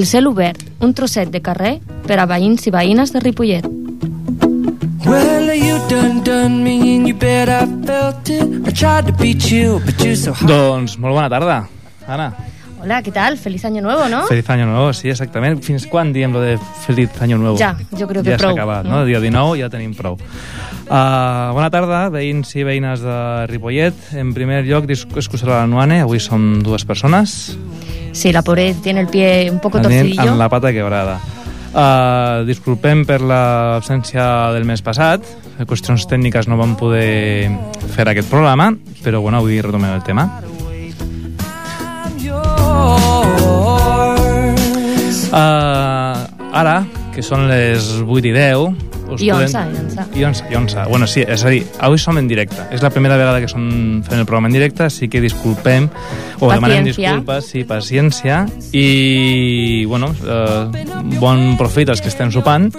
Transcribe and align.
El 0.00 0.06
cel 0.06 0.24
obert, 0.30 0.62
un 0.80 0.94
trosset 0.96 1.28
de 1.28 1.42
carrer 1.44 1.74
per 2.06 2.16
a 2.22 2.24
veïns 2.24 2.62
i 2.64 2.70
veïnes 2.72 3.10
de 3.12 3.20
Ripollet. 3.20 3.66
Well, 5.04 5.50
you 5.52 5.76
done 5.90 6.22
done 6.24 6.62
me 6.64 6.94
and 6.94 7.10
you 7.10 7.12
bet 7.12 7.50
I 7.52 7.66
felt 7.84 8.30
it. 8.32 8.64
I 8.64 8.72
tried 8.72 9.10
to 9.10 9.12
beat 9.20 9.50
you, 9.52 9.76
but 9.84 10.00
you're 10.00 10.16
so 10.16 10.32
hot. 10.32 10.48
Doncs 10.48 10.96
molt 10.96 11.18
bona 11.18 11.28
tarda, 11.28 11.58
Ana. 12.08 12.30
Hola, 12.80 13.02
¿qué 13.02 13.12
tal? 13.12 13.36
Feliz 13.36 13.66
año 13.66 13.82
nuevo, 13.82 14.08
¿no? 14.08 14.24
Feliz 14.24 14.48
año 14.48 14.64
nuevo, 14.64 14.94
sí, 14.94 15.10
exactament. 15.10 15.60
Fins 15.62 15.84
quan 15.84 16.14
diem 16.14 16.32
lo 16.32 16.40
de 16.40 16.56
feliz 16.86 17.20
año 17.20 17.36
nuevo? 17.36 17.58
Ja, 17.60 17.74
jo 17.92 18.08
crec 18.08 18.24
que 18.24 18.30
ja 18.32 18.38
prou. 18.40 18.54
Ja 18.54 18.56
s'ha 18.56 18.56
acabat, 18.56 18.88
no? 18.88 19.04
Dia 19.04 19.20
19 19.20 19.60
ja 19.60 19.68
tenim 19.68 19.92
prou. 19.92 20.16
Uh, 20.16 21.52
bona 21.52 21.68
tarda, 21.68 22.06
veïns 22.08 22.56
i 22.56 22.64
veïnes 22.64 23.04
de 23.04 23.20
Ripollet. 23.52 24.00
En 24.16 24.32
primer 24.32 24.64
lloc, 24.64 24.88
excusar 24.88 25.52
la 25.52 25.66
Nuane, 25.68 26.00
avui 26.08 26.24
som 26.24 26.54
dues 26.64 26.88
persones. 26.88 27.52
Sí, 28.12 28.32
la 28.32 28.42
pobre 28.42 28.74
tiene 28.82 29.00
el 29.00 29.08
pie 29.08 29.50
un 29.50 29.60
poco 29.60 29.78
Anem 29.78 29.90
torcidillo. 29.90 30.30
amb 30.30 30.38
la 30.38 30.48
pata 30.48 30.72
quebrada. 30.72 31.18
Uh, 31.70 32.42
disculpem 32.48 33.04
per 33.06 33.20
l'absència 33.22 34.50
del 34.56 34.64
mes 34.66 34.82
passat, 34.82 35.22
per 35.56 35.68
qüestions 35.70 36.02
tècniques 36.10 36.48
no 36.50 36.58
vam 36.58 36.74
poder 36.74 37.46
fer 37.94 38.08
aquest 38.10 38.28
programa, 38.28 38.72
però 39.04 39.20
bueno, 39.22 39.38
avui 39.38 39.60
retomem 39.62 39.94
el 39.94 40.02
tema. 40.02 40.26
Uh, 45.30 46.26
ara, 46.52 46.80
que 47.14 47.22
són 47.22 47.46
les 47.50 47.92
8 48.02 48.26
i 48.26 48.34
10... 48.34 48.86
Us 49.10 49.22
I 49.22 49.30
11, 49.30 49.58
podem- 49.58 49.74
i 49.74 49.78
11. 49.78 50.04
I 50.20 50.24
11, 50.24 50.44
i 50.50 50.54
11. 50.54 50.84
Bueno, 50.88 51.06
sí, 51.06 51.20
és 51.26 51.44
a 51.44 51.48
dir, 51.48 51.64
avui 51.80 51.98
som 51.98 52.16
en 52.18 52.28
directe. 52.28 52.56
És 52.70 52.82
la 52.82 52.90
primera 52.90 53.16
vegada 53.16 53.40
que 53.40 53.48
som 53.48 54.02
fent 54.06 54.20
el 54.20 54.26
programa 54.26 54.48
en 54.48 54.52
directe, 54.54 54.84
així 54.84 55.08
que 55.08 55.20
disculpem, 55.20 55.88
o 56.38 56.50
demanem 56.52 56.84
Paciència. 56.84 57.10
disculpes, 57.12 57.44
sí, 57.46 57.64
paciència, 57.64 58.46
i, 58.72 59.84
bueno, 59.86 60.14
eh, 60.24 60.84
bon 61.18 61.56
profit 61.58 61.88
als 61.90 62.00
que 62.00 62.08
estem 62.08 62.30
sopant. 62.30 62.74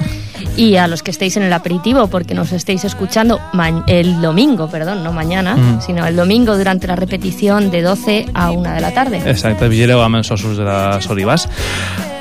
Y 0.58 0.76
a 0.76 0.88
los 0.88 1.02
que 1.04 1.12
estéis 1.12 1.38
en 1.38 1.44
el 1.44 1.54
aperitivo, 1.54 2.08
porque 2.08 2.34
nos 2.34 2.52
estéis 2.52 2.84
escuchando 2.84 3.40
el 3.88 4.22
domingo, 4.22 4.70
perdón, 4.70 5.04
no 5.04 5.14
mañana, 5.14 5.56
Mm. 5.56 5.82
sino 5.82 6.06
el 6.06 6.16
domingo 6.16 6.58
durante 6.58 6.88
la 6.88 6.96
repetición 6.96 7.72
de 7.72 7.82
12 7.82 8.26
a 8.34 8.52
1 8.52 8.74
de 8.74 8.82
la 8.82 8.92
tarde. 8.94 9.22
Exacte, 9.26 9.68
vigileu 9.70 10.02
amb 10.02 10.16
els 10.18 10.32
ossos 10.32 10.58
de 10.58 10.66
les 10.66 11.10
olives. 11.10 11.48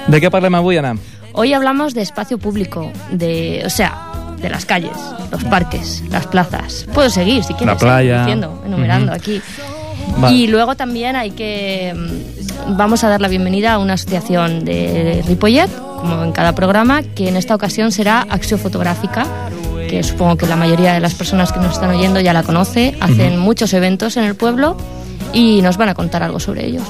De 0.07 0.21
què 0.21 0.31
parlem 0.31 0.55
avui, 0.55 0.77
Anna? 0.77 0.95
Hoy 1.33 1.53
hablamos 1.53 1.95
de 1.95 2.03
espacio 2.03 2.39
público, 2.39 2.91
de, 3.11 3.63
o 3.65 3.71
sea, 3.71 4.35
de 4.41 4.49
las 4.49 4.65
calles, 4.65 4.97
los 5.31 5.45
parques, 5.45 6.03
las 6.11 6.27
plazas. 6.27 6.87
Puedo 6.93 7.11
seguir 7.11 7.45
si 7.45 7.55
quieres. 7.55 7.75
La 7.75 7.79
playa. 7.79 8.21
Diciendo, 8.21 8.63
enumerando 8.67 9.13
aquí. 9.13 9.41
Y 10.31 10.49
luego 10.49 10.75
también 10.75 11.15
hay 11.17 11.31
que 11.31 11.95
mm, 11.95 12.77
vamos 12.77 13.05
a 13.05 13.09
dar 13.09 13.21
la 13.21 13.29
bienvenida 13.29 13.75
a 13.75 13.79
una 13.79 13.95
asociación 13.95 14.65
de 14.65 15.23
Ripollet, 15.27 15.71
como 15.97 16.25
en 16.25 16.33
cada 16.33 16.55
programa, 16.55 17.03
que 17.03 17.29
en 17.29 17.37
esta 17.37 17.55
ocasión 17.55 17.93
será 17.93 18.23
Acción 18.23 18.59
Fotográfica, 18.59 19.27
que 19.89 20.03
supongo 20.03 20.37
que 20.37 20.47
la 20.47 20.57
mayoría 20.57 20.93
de 20.93 21.01
las 21.01 21.15
personas 21.15 21.53
que 21.53 21.61
nos 21.61 21.75
están 21.75 21.91
oyendo 21.91 22.21
ya 22.21 22.33
la 22.33 22.43
conoce. 22.43 22.97
Hacen 23.01 23.39
muchos 23.39 23.73
eventos 23.75 24.17
en 24.17 24.25
el 24.25 24.35
pueblo 24.35 24.77
y 25.33 25.63
nos 25.63 25.77
van 25.77 25.91
a 25.91 25.95
contar 25.95 26.23
algo 26.23 26.41
sobre 26.41 26.67
ellos. 26.67 26.85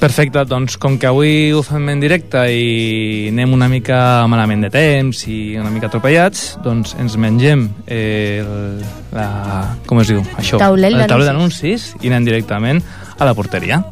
Perfecte, 0.00 0.46
doncs 0.48 0.78
com 0.80 0.94
que 0.96 1.04
avui 1.04 1.50
ho 1.52 1.60
fem 1.60 1.90
en 1.92 2.00
directe 2.00 2.40
i 2.48 3.28
anem 3.28 3.52
una 3.52 3.66
mica 3.68 3.98
malament 4.32 4.64
de 4.64 4.70
temps 4.72 5.26
i 5.28 5.58
una 5.60 5.68
mica 5.68 5.90
atropellats, 5.90 6.54
doncs 6.64 6.94
ens 6.96 7.18
mengem 7.20 7.66
eh, 7.84 8.40
el, 8.40 8.80
la... 9.12 9.26
com 9.84 10.00
es 10.00 10.14
diu? 10.14 10.22
Això, 10.40 10.56
Taulell 10.62 10.96
el 10.96 11.04
d'anuncis. 11.04 11.28
d'anuncis 11.28 11.90
i 12.00 12.14
anem 12.14 12.30
directament 12.30 12.80
a 13.20 13.28
la 13.28 13.36
porteria. 13.36 13.82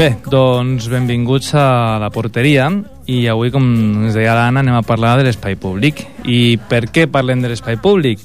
Bé, 0.00 0.14
doncs 0.32 0.86
benvinguts 0.88 1.50
a 1.60 1.98
la 2.00 2.08
porteria 2.08 2.70
i 3.04 3.18
avui, 3.28 3.50
com 3.52 3.66
ens 4.06 4.14
deia 4.16 4.32
l'Anna, 4.32 4.62
anem 4.62 4.78
a 4.78 4.86
parlar 4.86 5.18
de 5.18 5.26
l'espai 5.26 5.58
públic. 5.60 6.00
I 6.24 6.56
per 6.70 6.86
què 6.88 7.04
parlem 7.04 7.42
de 7.44 7.50
l'espai 7.50 7.76
públic? 7.84 8.22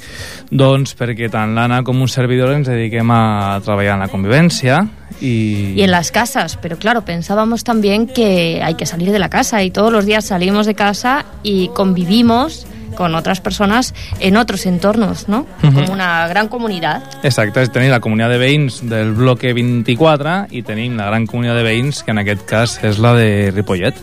Doncs 0.55 0.95
perquè 0.95 1.27
tant 1.33 1.51
l'Anna 1.57 1.81
com 1.83 1.99
un 1.99 2.07
servidor 2.07 2.53
ens 2.55 2.69
dediquem 2.71 3.11
a 3.11 3.59
treballar 3.65 3.97
en 3.97 4.05
la 4.05 4.07
convivència 4.07 4.85
i... 5.19 5.73
Y 5.75 5.83
en 5.83 5.91
las 5.91 6.13
casas, 6.15 6.55
pero 6.61 6.77
claro, 6.77 7.03
pensábamos 7.03 7.65
también 7.65 8.07
que 8.07 8.61
hay 8.63 8.75
que 8.75 8.85
salir 8.85 9.11
de 9.11 9.19
la 9.19 9.29
casa 9.29 9.61
y 9.61 9.69
todos 9.69 9.91
los 9.91 10.05
días 10.05 10.23
salimos 10.23 10.67
de 10.67 10.75
casa 10.75 11.25
y 11.43 11.67
convivimos 11.75 12.67
con 12.95 13.13
otras 13.15 13.41
personas 13.41 13.93
en 14.19 14.37
otros 14.37 14.65
entornos, 14.65 15.27
¿no? 15.27 15.45
Ujú. 15.63 15.73
Como 15.73 15.93
una 15.93 16.27
gran 16.27 16.47
comunidad. 16.47 17.03
Exacte, 17.23 17.67
tenim 17.67 17.91
la 17.91 17.99
comunitat 17.99 18.31
de 18.31 18.39
veïns 18.41 18.81
del 18.89 19.13
bloque 19.13 19.53
24 19.53 20.47
i 20.51 20.63
tenim 20.63 20.97
la 20.97 21.05
gran 21.11 21.27
comunitat 21.27 21.57
de 21.59 21.63
veïns, 21.67 22.03
que 22.03 22.11
en 22.15 22.23
aquest 22.23 22.45
cas 22.49 22.79
és 22.83 22.97
la 22.99 23.13
de 23.13 23.51
Ripollet. 23.53 23.95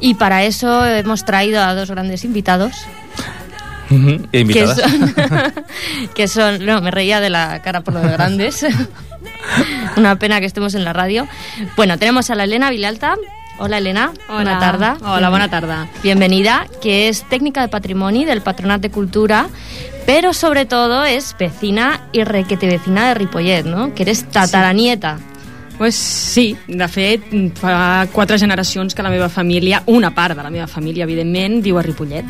Y 0.00 0.14
para 0.14 0.44
eso 0.44 0.84
hemos 0.84 1.24
traído 1.24 1.62
a 1.62 1.74
dos 1.74 1.90
grandes 1.90 2.24
invitados. 2.24 2.72
I 3.90 4.18
Que 4.32 4.40
invitades. 4.40 4.80
son, 4.80 5.54
que 6.14 6.28
son... 6.28 6.66
No, 6.66 6.80
me 6.80 6.90
reía 6.90 7.20
de 7.20 7.30
la 7.30 7.62
cara 7.62 7.82
por 7.82 7.94
lo 7.94 8.00
de 8.00 8.10
grandes. 8.10 8.66
Una 9.96 10.16
pena 10.18 10.40
que 10.40 10.46
estemos 10.46 10.74
en 10.74 10.84
la 10.84 10.92
radio. 10.92 11.28
Bueno, 11.76 11.98
tenemos 11.98 12.30
a 12.30 12.34
la 12.34 12.44
Elena 12.44 12.70
Vilalta. 12.70 13.16
Hola, 13.58 13.78
Elena. 13.78 14.12
Bona 14.28 14.58
tarda. 14.58 14.96
Hola, 15.02 15.30
bona 15.30 15.48
tarda. 15.48 15.86
Bienvenida, 16.02 16.66
que 16.82 17.08
es 17.08 17.22
técnica 17.28 17.60
de 17.62 17.68
patrimonio 17.68 18.26
del 18.26 18.42
Patronat 18.42 18.80
de 18.80 18.90
Cultura, 18.90 19.46
pero 20.06 20.32
sobre 20.32 20.66
todo 20.66 21.04
es 21.04 21.36
vecina 21.38 22.00
y 22.12 22.24
requete 22.24 22.66
vecina 22.66 23.08
de 23.08 23.14
Ripollet, 23.14 23.64
¿no? 23.64 23.94
Que 23.94 24.02
eres 24.02 24.24
tataranieta. 24.24 25.18
Pues 25.76 25.96
sí, 25.96 26.56
de 26.68 26.86
fet, 26.86 27.24
fa 27.58 28.06
quatre 28.12 28.38
generacions 28.38 28.94
que 28.94 29.02
la 29.02 29.10
meva 29.10 29.28
família, 29.28 29.82
una 29.90 30.12
part 30.14 30.36
de 30.36 30.42
la 30.44 30.50
meva 30.50 30.68
família, 30.70 31.02
evidentment, 31.02 31.58
viu 31.64 31.76
a 31.78 31.82
Ripollet. 31.82 32.24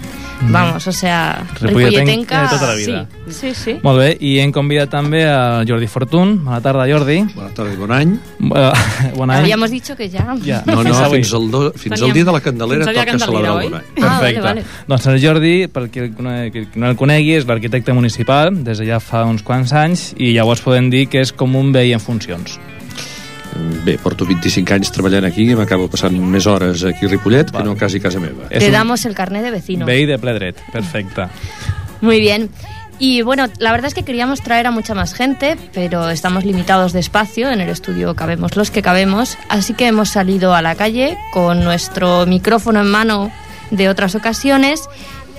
Vamos, 0.48 0.86
o 0.86 0.92
sea, 0.92 1.44
Ripolletenca 1.60 2.42
de 2.42 2.48
tota 2.48 2.66
la 2.68 2.74
vida. 2.74 3.06
Sí, 3.28 3.32
sí. 3.32 3.54
sí. 3.54 3.74
Molt 3.82 4.00
bé, 4.00 4.08
i 4.20 4.38
hem 4.40 4.50
convidat 4.52 4.90
també 4.90 5.26
a 5.28 5.62
Jordi 5.68 5.86
Fortun. 5.86 6.38
Bona 6.44 6.62
tarda, 6.64 6.86
Jordi. 6.88 7.18
Bona 7.34 7.50
tarda 7.54 7.72
i 7.74 7.76
bon 7.76 7.92
any. 7.92 8.14
Eh, 8.40 8.72
Bon 9.18 9.30
any. 9.30 9.40
Habíamos 9.44 9.70
dicho 9.70 9.94
que 9.94 10.08
ya... 10.08 10.24
Ja. 10.44 10.62
No, 10.66 10.82
no, 10.82 10.94
Fins 11.10 11.32
al, 11.34 11.50
do, 11.50 11.70
fins 11.76 12.00
al 12.00 12.08
Teníem- 12.08 12.14
dia 12.14 12.24
de 12.24 12.32
la 12.32 12.40
Candelera 12.40 12.84
al 12.88 12.94
toca 12.94 13.06
Candelera, 13.06 13.26
celebrar 13.26 13.56
oi? 13.56 13.64
el 13.66 13.70
bon 13.70 13.78
any. 13.78 13.84
Ah, 13.84 14.00
vale, 14.00 14.18
Perfecte. 14.18 14.40
vale. 14.40 14.64
Doncs 14.88 15.06
el 15.12 15.20
Jordi, 15.22 15.54
per 15.68 15.88
qui, 15.90 16.08
qui 16.50 16.66
no 16.80 16.88
el 16.88 16.96
conegui, 16.96 17.34
és 17.36 17.46
l'arquitecte 17.46 17.92
municipal 17.92 18.50
des 18.64 18.80
de 18.80 18.88
ja 18.88 19.00
fa 19.00 19.24
uns 19.28 19.42
quants 19.44 19.72
anys 19.76 20.14
i 20.16 20.32
llavors 20.32 20.64
podem 20.64 20.88
dir 20.90 21.06
que 21.12 21.20
és 21.20 21.32
com 21.32 21.54
un 21.56 21.72
veí 21.76 21.92
en 21.92 22.00
funcions. 22.00 22.58
Bé, 23.84 23.98
porto 24.02 24.24
25 24.26 24.74
anys 24.74 24.90
treballant 24.94 25.24
aquí 25.28 25.44
i 25.50 25.54
m'acabo 25.54 25.88
passant 25.92 26.14
més 26.18 26.46
hores 26.46 26.82
aquí 26.88 27.06
a 27.06 27.08
Ripollet 27.08 27.50
que 27.52 27.64
no 27.64 27.76
quasi 27.76 27.98
a 27.98 28.06
casa 28.06 28.20
meva. 28.20 28.48
Te 28.48 28.66
un 28.66 28.72
damos 28.72 29.04
el 29.04 29.14
carnet 29.14 29.42
de 29.42 29.50
vecino. 29.50 29.86
veí 29.86 30.06
de 30.06 30.18
ple 30.18 30.34
dret. 30.34 30.56
Perfecte. 30.72 31.28
Muy 32.00 32.20
bien. 32.20 32.50
Y 32.98 33.22
bueno, 33.22 33.46
la 33.58 33.72
verdad 33.72 33.88
es 33.88 33.94
que 33.94 34.04
queríamos 34.04 34.40
traer 34.40 34.66
a 34.66 34.70
mucha 34.70 34.94
más 34.94 35.14
gente, 35.14 35.56
pero 35.72 36.10
estamos 36.10 36.44
limitados 36.44 36.92
de 36.92 37.00
espacio. 37.00 37.50
En 37.50 37.60
el 37.60 37.68
estudio 37.68 38.14
cabemos 38.14 38.56
los 38.56 38.70
que 38.70 38.82
cabemos. 38.82 39.36
Así 39.48 39.74
que 39.74 39.86
hemos 39.86 40.10
salido 40.10 40.54
a 40.54 40.62
la 40.62 40.74
calle 40.76 41.18
con 41.32 41.64
nuestro 41.64 42.24
micrófono 42.26 42.80
en 42.80 42.90
mano 42.90 43.32
de 43.70 43.88
otras 43.88 44.14
ocasiones 44.14 44.88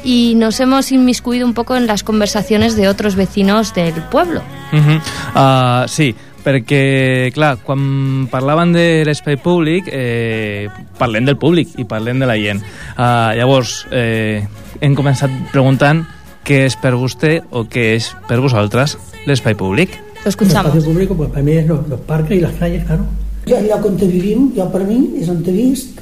y 0.03 0.33
nos 0.35 0.59
hemos 0.59 0.91
inmiscuido 0.91 1.45
un 1.45 1.53
poco 1.53 1.75
en 1.75 1.87
las 1.87 2.03
conversaciones 2.03 2.75
de 2.75 2.87
otros 2.87 3.15
vecinos 3.15 3.73
del 3.73 3.93
pueblo. 4.03 4.41
Uh 4.73 4.77
-huh. 4.77 5.83
uh, 5.85 5.87
sí, 5.87 6.15
perquè, 6.45 7.31
clar, 7.33 7.55
quan 7.65 8.27
parlaven 8.31 8.75
de 8.75 9.03
l'espai 9.07 9.39
públic, 9.41 9.89
eh, 9.91 10.69
parlem 10.99 11.25
del 11.25 11.39
públic 11.41 11.73
i 11.81 11.87
parlem 11.89 12.21
de 12.21 12.29
la 12.29 12.37
gent. 12.37 12.61
Uh, 12.95 13.33
llavors, 13.39 13.79
eh, 13.91 14.45
hem 14.79 14.95
començat 14.95 15.33
preguntant 15.51 16.03
què 16.45 16.65
és 16.67 16.77
per 16.77 16.93
vostè 16.93 17.39
o 17.49 17.65
què 17.65 17.95
és 17.95 18.11
per 18.29 18.37
vosaltres 18.43 18.97
l'espai 19.25 19.57
públic. 19.57 19.97
Lo 20.23 20.29
escuchamos. 20.29 20.71
El 20.73 20.77
espacio 20.77 20.93
público, 20.93 21.17
pues 21.17 21.29
para 21.29 21.43
mí 21.43 21.53
es 21.53 21.67
los, 21.67 21.87
los 21.89 21.99
parques 22.01 22.37
y 22.37 22.41
las 22.41 22.53
calles, 22.53 22.85
claro. 22.85 23.05
Jo, 23.47 23.57
el 23.57 23.67
lloc 23.67 23.85
on 23.85 23.97
vivim, 23.97 24.51
jo 24.55 24.65
per 24.73 24.81
mi, 24.85 24.97
és 25.21 25.29
on 25.29 25.43
he 25.45 25.53
vist 25.53 25.99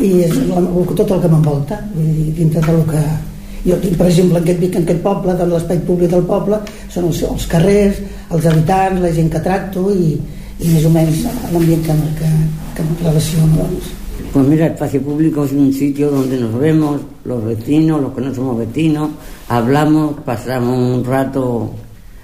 i 0.00 0.22
és 0.24 0.32
tot 0.96 1.10
el 1.10 1.20
que 1.20 1.28
m'envolta. 1.28 1.80
Vull 1.94 2.12
dir, 2.12 2.30
dintre 2.38 2.64
del 2.64 2.84
que... 2.88 3.02
Jo 3.66 3.76
tinc, 3.82 3.96
per 3.98 4.06
exemple, 4.06 4.38
en 4.38 4.44
aquest, 4.44 4.62
en 4.76 4.82
aquest 4.84 5.02
poble, 5.02 5.34
doncs 5.34 5.52
l'espai 5.52 5.78
públic 5.86 6.10
del 6.10 6.22
poble, 6.28 6.58
són 6.88 7.08
els, 7.10 7.22
els 7.22 7.46
carrers, 7.46 7.98
els 8.30 8.46
habitants, 8.46 9.00
la 9.02 9.12
gent 9.12 9.30
que 9.32 9.40
tracto 9.44 9.88
i, 9.94 10.14
i 10.60 10.68
més 10.74 10.84
o 10.86 10.90
menys 10.90 11.24
l'ambient 11.52 11.82
que, 11.86 11.96
que, 12.20 12.30
que 12.76 12.82
em 12.86 12.92
relaciono. 13.04 13.56
Doncs. 13.64 13.94
Pues 14.32 14.46
mira, 14.46 14.66
el 14.66 14.72
espacio 14.72 15.00
público 15.02 15.44
es 15.44 15.52
un 15.52 15.72
sitio 15.72 16.10
donde 16.10 16.36
nos 16.38 16.58
vemos, 16.58 17.00
los 17.24 17.44
vecinos, 17.44 18.00
los 18.02 18.12
que 18.12 18.20
no 18.20 18.34
somos 18.34 18.58
vecinos, 18.58 19.10
hablamos, 19.48 20.16
pasamos 20.24 20.76
un 20.78 21.04
rato 21.04 21.70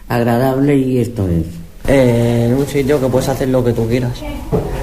agradable 0.09 0.77
y 0.77 0.99
esto 0.99 1.27
es. 1.29 1.45
Eh, 1.87 2.47
en 2.49 2.55
un 2.57 2.67
sitio 2.67 3.01
que 3.01 3.07
puedes 3.09 3.29
hacer 3.29 3.49
lo 3.49 3.63
que 3.65 3.73
tú 3.73 3.87
quieras. 3.87 4.13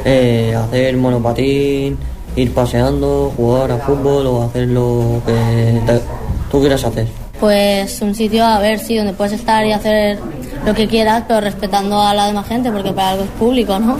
Eh, 0.05 0.55
hacer 0.55 0.95
monopatín, 0.97 1.97
ir 2.35 2.51
paseando, 2.53 3.31
jugar 3.35 3.71
a 3.71 3.77
fútbol 3.77 4.25
o 4.27 4.43
hacer 4.43 4.67
lo 4.69 5.21
que 5.25 5.81
te- 5.85 6.20
tú 6.51 6.59
quieras 6.59 6.83
hacer. 6.83 7.07
Pues 7.39 8.01
un 8.01 8.13
sitio, 8.13 8.45
a 8.45 8.59
ver, 8.59 8.79
sí, 8.79 8.97
donde 8.97 9.13
puedes 9.13 9.33
estar 9.33 9.65
y 9.65 9.71
hacer 9.71 10.19
lo 10.65 10.73
que 10.75 10.87
quieras, 10.87 11.23
pero 11.27 11.41
respetando 11.41 11.99
a 11.99 12.13
la 12.13 12.27
demás 12.27 12.47
gente, 12.47 12.71
porque 12.71 12.91
para 12.91 13.11
algo 13.11 13.23
es 13.23 13.29
público, 13.31 13.79
¿no? 13.79 13.97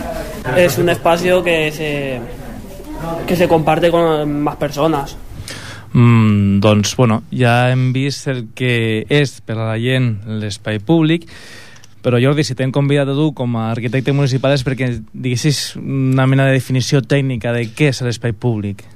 Es 0.56 0.78
un 0.78 0.88
espacio 0.90 1.42
que 1.42 1.72
se, 1.72 2.20
que 3.26 3.34
se 3.34 3.48
comparte 3.48 3.90
con 3.90 4.42
más 4.42 4.56
personas. 4.56 5.16
Mm, 5.92 6.60
doncs, 6.60 6.96
bueno, 6.96 7.22
ja 7.30 7.70
hem 7.70 7.90
vist 7.92 8.28
el 8.28 8.46
que 8.56 9.04
és 9.12 9.40
per 9.44 9.58
a 9.58 9.66
la 9.74 9.76
gent 9.80 10.22
l'espai 10.40 10.80
públic, 10.80 11.26
però 12.02 12.16
Jordi, 12.22 12.46
si 12.48 12.56
t'hem 12.56 12.72
convidat 12.72 13.12
a 13.12 13.16
tu 13.16 13.28
com 13.36 13.58
a 13.60 13.68
arquitecte 13.74 14.14
municipal 14.16 14.56
és 14.56 14.64
perquè 14.64 14.88
diguessis 15.12 15.76
una 15.76 16.24
mena 16.26 16.48
de 16.48 16.56
definició 16.56 17.02
tècnica 17.04 17.52
de 17.52 17.68
què 17.76 17.92
és 17.92 18.00
l'espai 18.06 18.32
públic. 18.32 18.86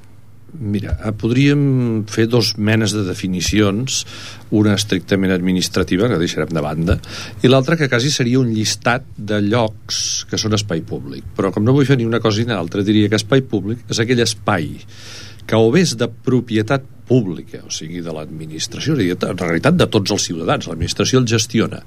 Mira, 0.61 0.97
eh, 1.05 1.13
podríem 1.13 2.05
fer 2.09 2.27
dos 2.33 2.55
menes 2.57 2.95
de 2.97 3.05
definicions, 3.07 4.05
una 4.51 4.75
estrictament 4.79 5.35
administrativa, 5.35 6.09
que 6.09 6.19
deixarem 6.21 6.53
de 6.55 6.65
banda, 6.65 6.99
i 7.43 7.51
l'altra 7.51 7.77
que 7.77 7.91
quasi 7.93 8.11
seria 8.11 8.41
un 8.41 8.53
llistat 8.55 9.05
de 9.17 9.41
llocs 9.45 10.27
que 10.31 10.41
són 10.41 10.57
espai 10.57 10.83
públic. 10.87 11.25
Però 11.37 11.53
com 11.53 11.65
no 11.65 11.75
vull 11.77 11.89
fer 11.89 11.99
ni 12.01 12.09
una 12.09 12.23
cosa 12.23 12.43
ni 12.43 12.53
l'altra, 12.53 12.85
diria 12.87 13.09
que 13.09 13.21
espai 13.21 13.43
públic 13.43 13.85
és 13.91 14.01
aquell 14.01 14.23
espai 14.25 14.75
que 15.47 15.57
o 15.57 15.71
bé 15.71 15.85
és 15.87 15.95
de 15.99 16.09
propietat 16.11 16.85
pública, 17.07 17.63
o 17.63 17.71
sigui, 17.71 18.03
de 18.03 18.13
l'administració, 18.13 18.97
en 18.99 19.39
realitat 19.39 19.79
de 19.79 19.87
tots 19.87 20.11
els 20.11 20.27
ciutadans, 20.27 20.67
l'administració 20.67 21.23
el 21.23 21.29
gestiona, 21.31 21.83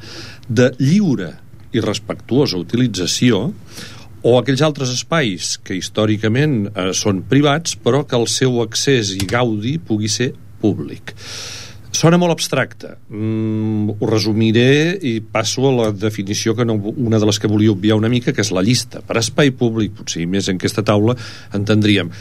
de 0.47 0.71
lliure 0.79 1.33
i 1.75 1.83
respectuosa 1.83 2.57
utilització, 2.57 3.49
o 4.23 4.35
aquells 4.39 4.63
altres 4.65 4.91
espais 4.93 5.55
que 5.63 5.77
històricament 5.77 6.67
eh, 6.69 6.91
són 6.97 7.23
privats 7.29 7.77
però 7.79 8.03
que 8.07 8.19
el 8.19 8.27
seu 8.31 8.59
accés 8.63 9.13
i 9.15 9.23
gaudi 9.29 9.77
pugui 9.79 10.11
ser 10.11 10.33
públic. 10.59 11.15
Sona 11.89 12.19
molt 12.21 12.35
abstracte. 12.35 12.91
Mm, 13.09 13.95
ho 13.97 14.07
resumiré 14.07 14.99
i 15.09 15.15
passo 15.25 15.65
a 15.67 15.71
la 15.73 15.87
definició 15.91 16.53
que 16.55 16.67
no, 16.67 16.75
una 16.77 17.17
de 17.17 17.25
les 17.25 17.39
que 17.41 17.49
volia 17.49 17.73
obviar 17.73 17.97
una 17.97 18.11
mica, 18.11 18.31
que 18.31 18.45
és 18.45 18.51
la 18.53 18.61
llista. 18.61 19.01
Per 19.01 19.17
espai 19.17 19.49
públic, 19.57 19.95
potser 19.97 20.27
més 20.29 20.51
en 20.51 20.59
aquesta 20.61 20.85
taula, 20.85 21.17
entendríem 21.57 22.11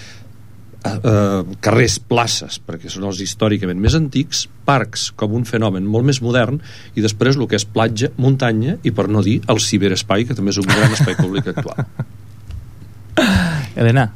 eh, 0.85 0.93
eh, 0.97 1.57
carrers, 1.65 1.99
places, 2.11 2.61
perquè 2.65 2.91
són 2.93 3.09
els 3.09 3.23
històricament 3.25 3.81
més 3.81 3.97
antics, 3.99 4.47
parcs 4.69 5.09
com 5.19 5.35
un 5.39 5.49
fenomen 5.49 5.87
molt 5.89 6.09
més 6.09 6.23
modern, 6.25 6.61
i 6.95 7.05
després 7.05 7.37
el 7.39 7.49
que 7.49 7.59
és 7.59 7.67
platja, 7.67 8.13
muntanya, 8.17 8.79
i 8.85 8.95
per 8.95 9.09
no 9.09 9.25
dir 9.25 9.41
el 9.49 9.63
ciberespai, 9.65 10.29
que 10.29 10.39
també 10.39 10.55
és 10.55 10.63
un 10.63 10.71
gran 10.71 10.95
espai 10.95 11.19
públic 11.19 11.53
actual. 11.55 11.85
Helena. 13.79 14.09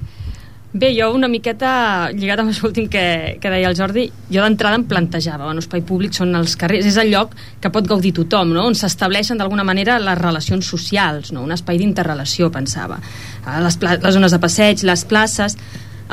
Bé, 0.72 0.88
jo 0.96 1.10
una 1.12 1.28
miqueta, 1.28 2.08
lligat 2.16 2.40
amb 2.40 2.48
això 2.48 2.64
últim 2.64 2.86
que, 2.88 3.36
que 3.42 3.50
deia 3.52 3.68
el 3.68 3.76
Jordi, 3.76 4.06
jo 4.32 4.40
d'entrada 4.40 4.78
em 4.78 4.86
plantejava, 4.88 5.44
bueno, 5.44 5.60
espai 5.60 5.82
públic 5.84 6.16
són 6.16 6.32
els 6.38 6.54
carrers, 6.56 6.88
és 6.88 6.96
el 6.96 7.10
lloc 7.12 7.34
que 7.60 7.68
pot 7.74 7.84
gaudir 7.90 8.14
tothom, 8.16 8.54
no? 8.56 8.64
on 8.70 8.78
s'estableixen 8.78 9.36
d'alguna 9.36 9.66
manera 9.68 9.98
les 10.00 10.16
relacions 10.16 10.64
socials, 10.64 11.28
no? 11.36 11.44
un 11.44 11.52
espai 11.52 11.76
d'interrelació, 11.76 12.48
pensava. 12.54 12.96
Ah, 13.44 13.60
Les, 13.60 13.76
les 13.84 14.14
zones 14.16 14.32
de 14.32 14.40
passeig, 14.40 14.86
les 14.88 15.04
places... 15.04 15.58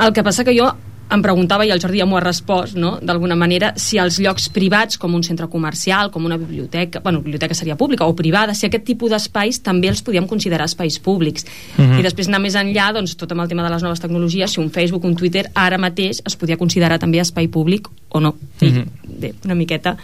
El 0.00 0.14
que 0.16 0.24
passa 0.24 0.44
que 0.46 0.56
jo 0.56 0.70
em 1.10 1.22
preguntava, 1.22 1.64
i 1.66 1.72
el 1.74 1.80
Jordi 1.82 2.00
ja 2.00 2.06
m'ho 2.06 2.18
ha 2.18 2.22
respost, 2.22 2.76
no? 2.78 2.92
d'alguna 3.02 3.34
manera, 3.38 3.72
si 3.80 3.98
els 3.98 4.20
llocs 4.22 4.46
privats, 4.54 4.98
com 5.00 5.14
un 5.16 5.24
centre 5.26 5.48
comercial, 5.50 6.10
com 6.14 6.26
una 6.26 6.38
biblioteca, 6.38 7.02
bueno, 7.02 7.22
biblioteca 7.24 7.56
seria 7.58 7.76
pública 7.76 8.06
o 8.06 8.14
privada, 8.16 8.54
si 8.54 8.68
aquest 8.68 8.86
tipus 8.86 9.10
d'espais 9.10 9.58
també 9.66 9.90
els 9.90 10.04
podíem 10.06 10.28
considerar 10.30 10.68
espais 10.70 11.00
públics. 11.02 11.46
Mhm. 11.76 11.98
I 11.98 12.06
després 12.06 12.30
anar 12.30 12.40
més 12.40 12.54
enllà, 12.54 12.92
doncs, 12.94 13.16
tot 13.16 13.32
amb 13.32 13.42
el 13.42 13.48
tema 13.50 13.66
de 13.66 13.70
les 13.74 13.82
noves 13.82 14.00
tecnologies, 14.00 14.52
si 14.52 14.60
un 14.60 14.70
Facebook, 14.70 15.04
un 15.04 15.16
Twitter, 15.16 15.50
ara 15.54 15.78
mateix 15.78 16.22
es 16.24 16.36
podia 16.36 16.56
considerar 16.56 16.98
també 16.98 17.18
espai 17.18 17.48
públic 17.48 17.88
o 18.10 18.20
no. 18.20 18.36
I, 18.60 18.84
bé, 19.04 19.34
una 19.44 19.54
miqueta... 19.54 19.96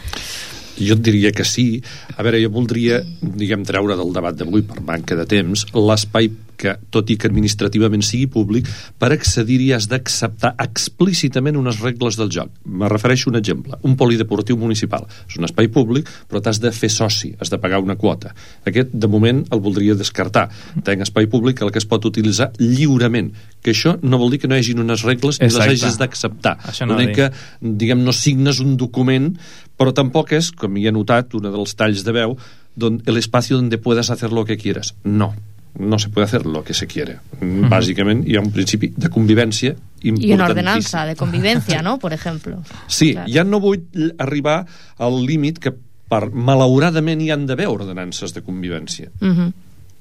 Jo 0.77 0.93
et 0.93 1.01
diria 1.01 1.31
que 1.31 1.43
sí. 1.43 1.81
A 2.17 2.21
veure, 2.21 2.37
jo 2.37 2.51
voldria, 2.53 2.99
diguem, 3.21 3.63
treure 3.65 3.95
del 3.97 4.11
debat 4.13 4.35
d'avui 4.35 4.61
per 4.61 4.83
manca 4.85 5.15
de 5.15 5.25
temps 5.25 5.65
l'espai 5.73 6.29
que, 6.57 6.73
tot 6.93 7.09
i 7.13 7.17
que 7.19 7.29
administrativament 7.29 8.03
sigui 8.05 8.27
públic, 8.33 8.67
per 8.99 9.11
accedir-hi 9.13 9.69
has 9.75 9.87
d'acceptar 9.91 10.55
explícitament 10.63 11.57
unes 11.59 11.79
regles 11.83 12.17
del 12.19 12.31
joc. 12.33 12.51
Me 12.65 12.89
refereixo 12.91 13.29
a 13.29 13.33
un 13.33 13.39
exemple. 13.39 13.77
Un 13.87 13.95
polideportiu 13.99 14.57
municipal. 14.59 15.05
És 15.29 15.37
un 15.39 15.47
espai 15.47 15.69
públic, 15.73 16.09
però 16.29 16.41
t'has 16.43 16.59
de 16.63 16.73
fer 16.75 16.89
soci, 16.93 17.33
has 17.39 17.53
de 17.53 17.61
pagar 17.61 17.81
una 17.83 17.97
quota. 17.99 18.33
Aquest, 18.65 18.91
de 18.93 19.11
moment, 19.11 19.43
el 19.53 19.63
voldria 19.63 19.95
descartar. 19.97 20.47
Tenc 20.87 21.05
espai 21.05 21.29
públic 21.31 21.61
el 21.61 21.71
que 21.73 21.81
es 21.81 21.87
pot 21.89 22.05
utilitzar 22.09 22.51
lliurement. 22.59 23.31
Que 23.63 23.73
això 23.75 23.97
no 24.01 24.19
vol 24.21 24.33
dir 24.33 24.41
que 24.43 24.49
no 24.49 24.57
hi 24.57 24.65
hagin 24.65 24.83
unes 24.83 25.05
regles 25.07 25.41
i 25.41 25.49
les 25.49 25.59
hagis 25.61 25.99
d'acceptar. 26.01 26.57
Dir. 26.97 27.11
que, 27.13 27.27
diguem, 27.61 28.01
no 28.03 28.13
signes 28.15 28.61
un 28.63 28.75
document, 28.79 29.33
però 29.77 29.93
tampoc 29.95 30.33
és, 30.37 30.49
com 30.51 30.77
hi 30.77 30.87
he 30.87 30.93
notat, 30.93 31.35
una 31.37 31.51
dels 31.53 31.75
talls 31.77 32.03
de 32.07 32.15
veu, 32.15 32.37
don, 32.75 33.01
el 33.05 33.17
espacio 33.17 33.57
donde 33.57 33.77
puedas 33.77 34.09
hacer 34.09 34.31
lo 34.31 34.45
que 34.45 34.57
quieras. 34.57 34.95
No, 35.03 35.33
no 35.79 35.99
se 35.99 36.09
puede 36.09 36.25
hacer 36.25 36.45
lo 36.45 36.63
que 36.63 36.73
se 36.73 36.87
quiere. 36.87 37.19
Mm, 37.39 37.69
Bàsicament, 37.69 38.23
hi 38.27 38.37
ha 38.37 38.41
un 38.41 38.51
principi 38.51 38.93
de 38.95 39.09
convivència 39.09 39.75
Y 40.01 40.31
una 40.31 40.45
ordenanza 40.45 41.05
de 41.05 41.15
convivencia, 41.15 41.81
¿no? 41.81 41.97
Por 41.97 42.13
ejemplo. 42.13 42.61
Sí, 42.87 43.13
Clar. 43.13 43.29
ja 43.29 43.43
no 43.43 43.59
vull 43.59 44.13
arribar 44.19 44.65
al 44.97 45.25
límit 45.25 45.57
que 45.59 45.73
per, 45.73 46.29
malauradament 46.31 47.21
hi 47.21 47.31
han 47.33 47.47
d'haver 47.49 47.67
ordenances 47.71 48.33
de 48.35 48.43
convivència. 48.45 49.09
Ujú. 49.21 49.49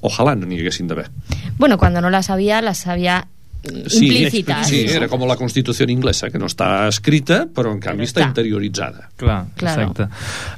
Ojalà 0.06 0.36
no 0.36 0.46
n'hi 0.46 0.60
haguessin 0.60 0.86
d'haver. 0.86 1.08
Bueno, 1.58 1.78
cuando 1.78 2.00
no 2.00 2.10
las 2.10 2.28
había, 2.30 2.60
las 2.60 2.86
había 2.86 3.28
Sí, 3.86 4.06
implícitas. 4.06 4.68
sí, 4.68 4.84
¿no? 4.86 4.92
era 4.92 5.08
com 5.08 5.22
la 5.26 5.36
Constitució 5.36 5.86
inglesa, 5.88 6.30
que 6.30 6.38
no 6.38 6.46
està 6.46 6.88
escrita, 6.88 7.46
però 7.52 7.72
en 7.74 7.80
canvi 7.80 8.04
està 8.06 8.20
està. 8.22 8.28
interioritzada. 8.28 9.08
Clar, 9.16 9.46
Claro. 9.56 9.82
exacte. 9.82 10.08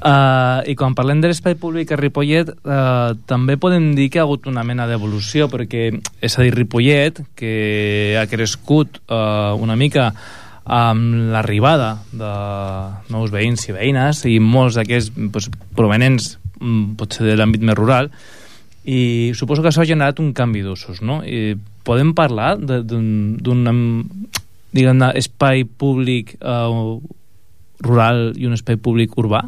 Uh, 0.03 0.71
I 0.71 0.75
quan 0.77 0.95
parlem 0.95 1.21
de 1.21 1.29
l'espai 1.29 1.55
públic 1.55 1.93
a 1.93 1.97
Ripollet, 1.97 2.49
uh, 2.51 3.15
també 3.27 3.57
podem 3.57 3.95
dir 3.95 4.09
que 4.11 4.19
ha 4.21 4.23
hagut 4.27 4.47
una 4.47 4.65
mena 4.65 4.87
d'evolució, 4.87 5.49
perquè, 5.49 6.01
és 6.21 6.39
a 6.39 6.43
dir, 6.43 6.55
Ripollet, 6.55 7.23
que 7.35 8.17
ha 8.21 8.27
crescut 8.27 9.01
uh, 9.09 9.55
una 9.61 9.77
mica 9.77 10.13
amb 10.69 11.33
l'arribada 11.33 12.03
de 12.13 12.33
nous 13.09 13.31
veïns 13.33 13.63
i 13.71 13.73
veïnes 13.73 14.25
i 14.29 14.39
molts 14.39 14.77
d'aquests 14.77 15.15
pues, 15.33 15.49
provenents 15.75 16.35
mm, 16.61 16.95
potser 17.01 17.25
de 17.25 17.37
l'àmbit 17.41 17.65
més 17.65 17.79
rural 17.79 18.11
i 18.85 19.33
suposo 19.35 19.63
que 19.63 19.73
això 19.73 19.83
ha 19.83 19.89
generat 19.89 20.21
un 20.23 20.33
canvi 20.33 20.63
d'usos 20.63 21.03
no? 21.03 21.21
I 21.25 21.57
podem 21.85 22.15
parlar 22.17 22.57
d'un 22.59 23.37
d'un, 23.41 23.67
em, 23.67 23.81
diguem-ne 24.73 25.13
espai 25.19 25.65
públic 25.65 26.37
eh, 26.39 26.99
rural 27.85 28.33
i 28.37 28.49
un 28.49 28.57
espai 28.57 28.79
públic 28.81 29.17
urbà? 29.19 29.45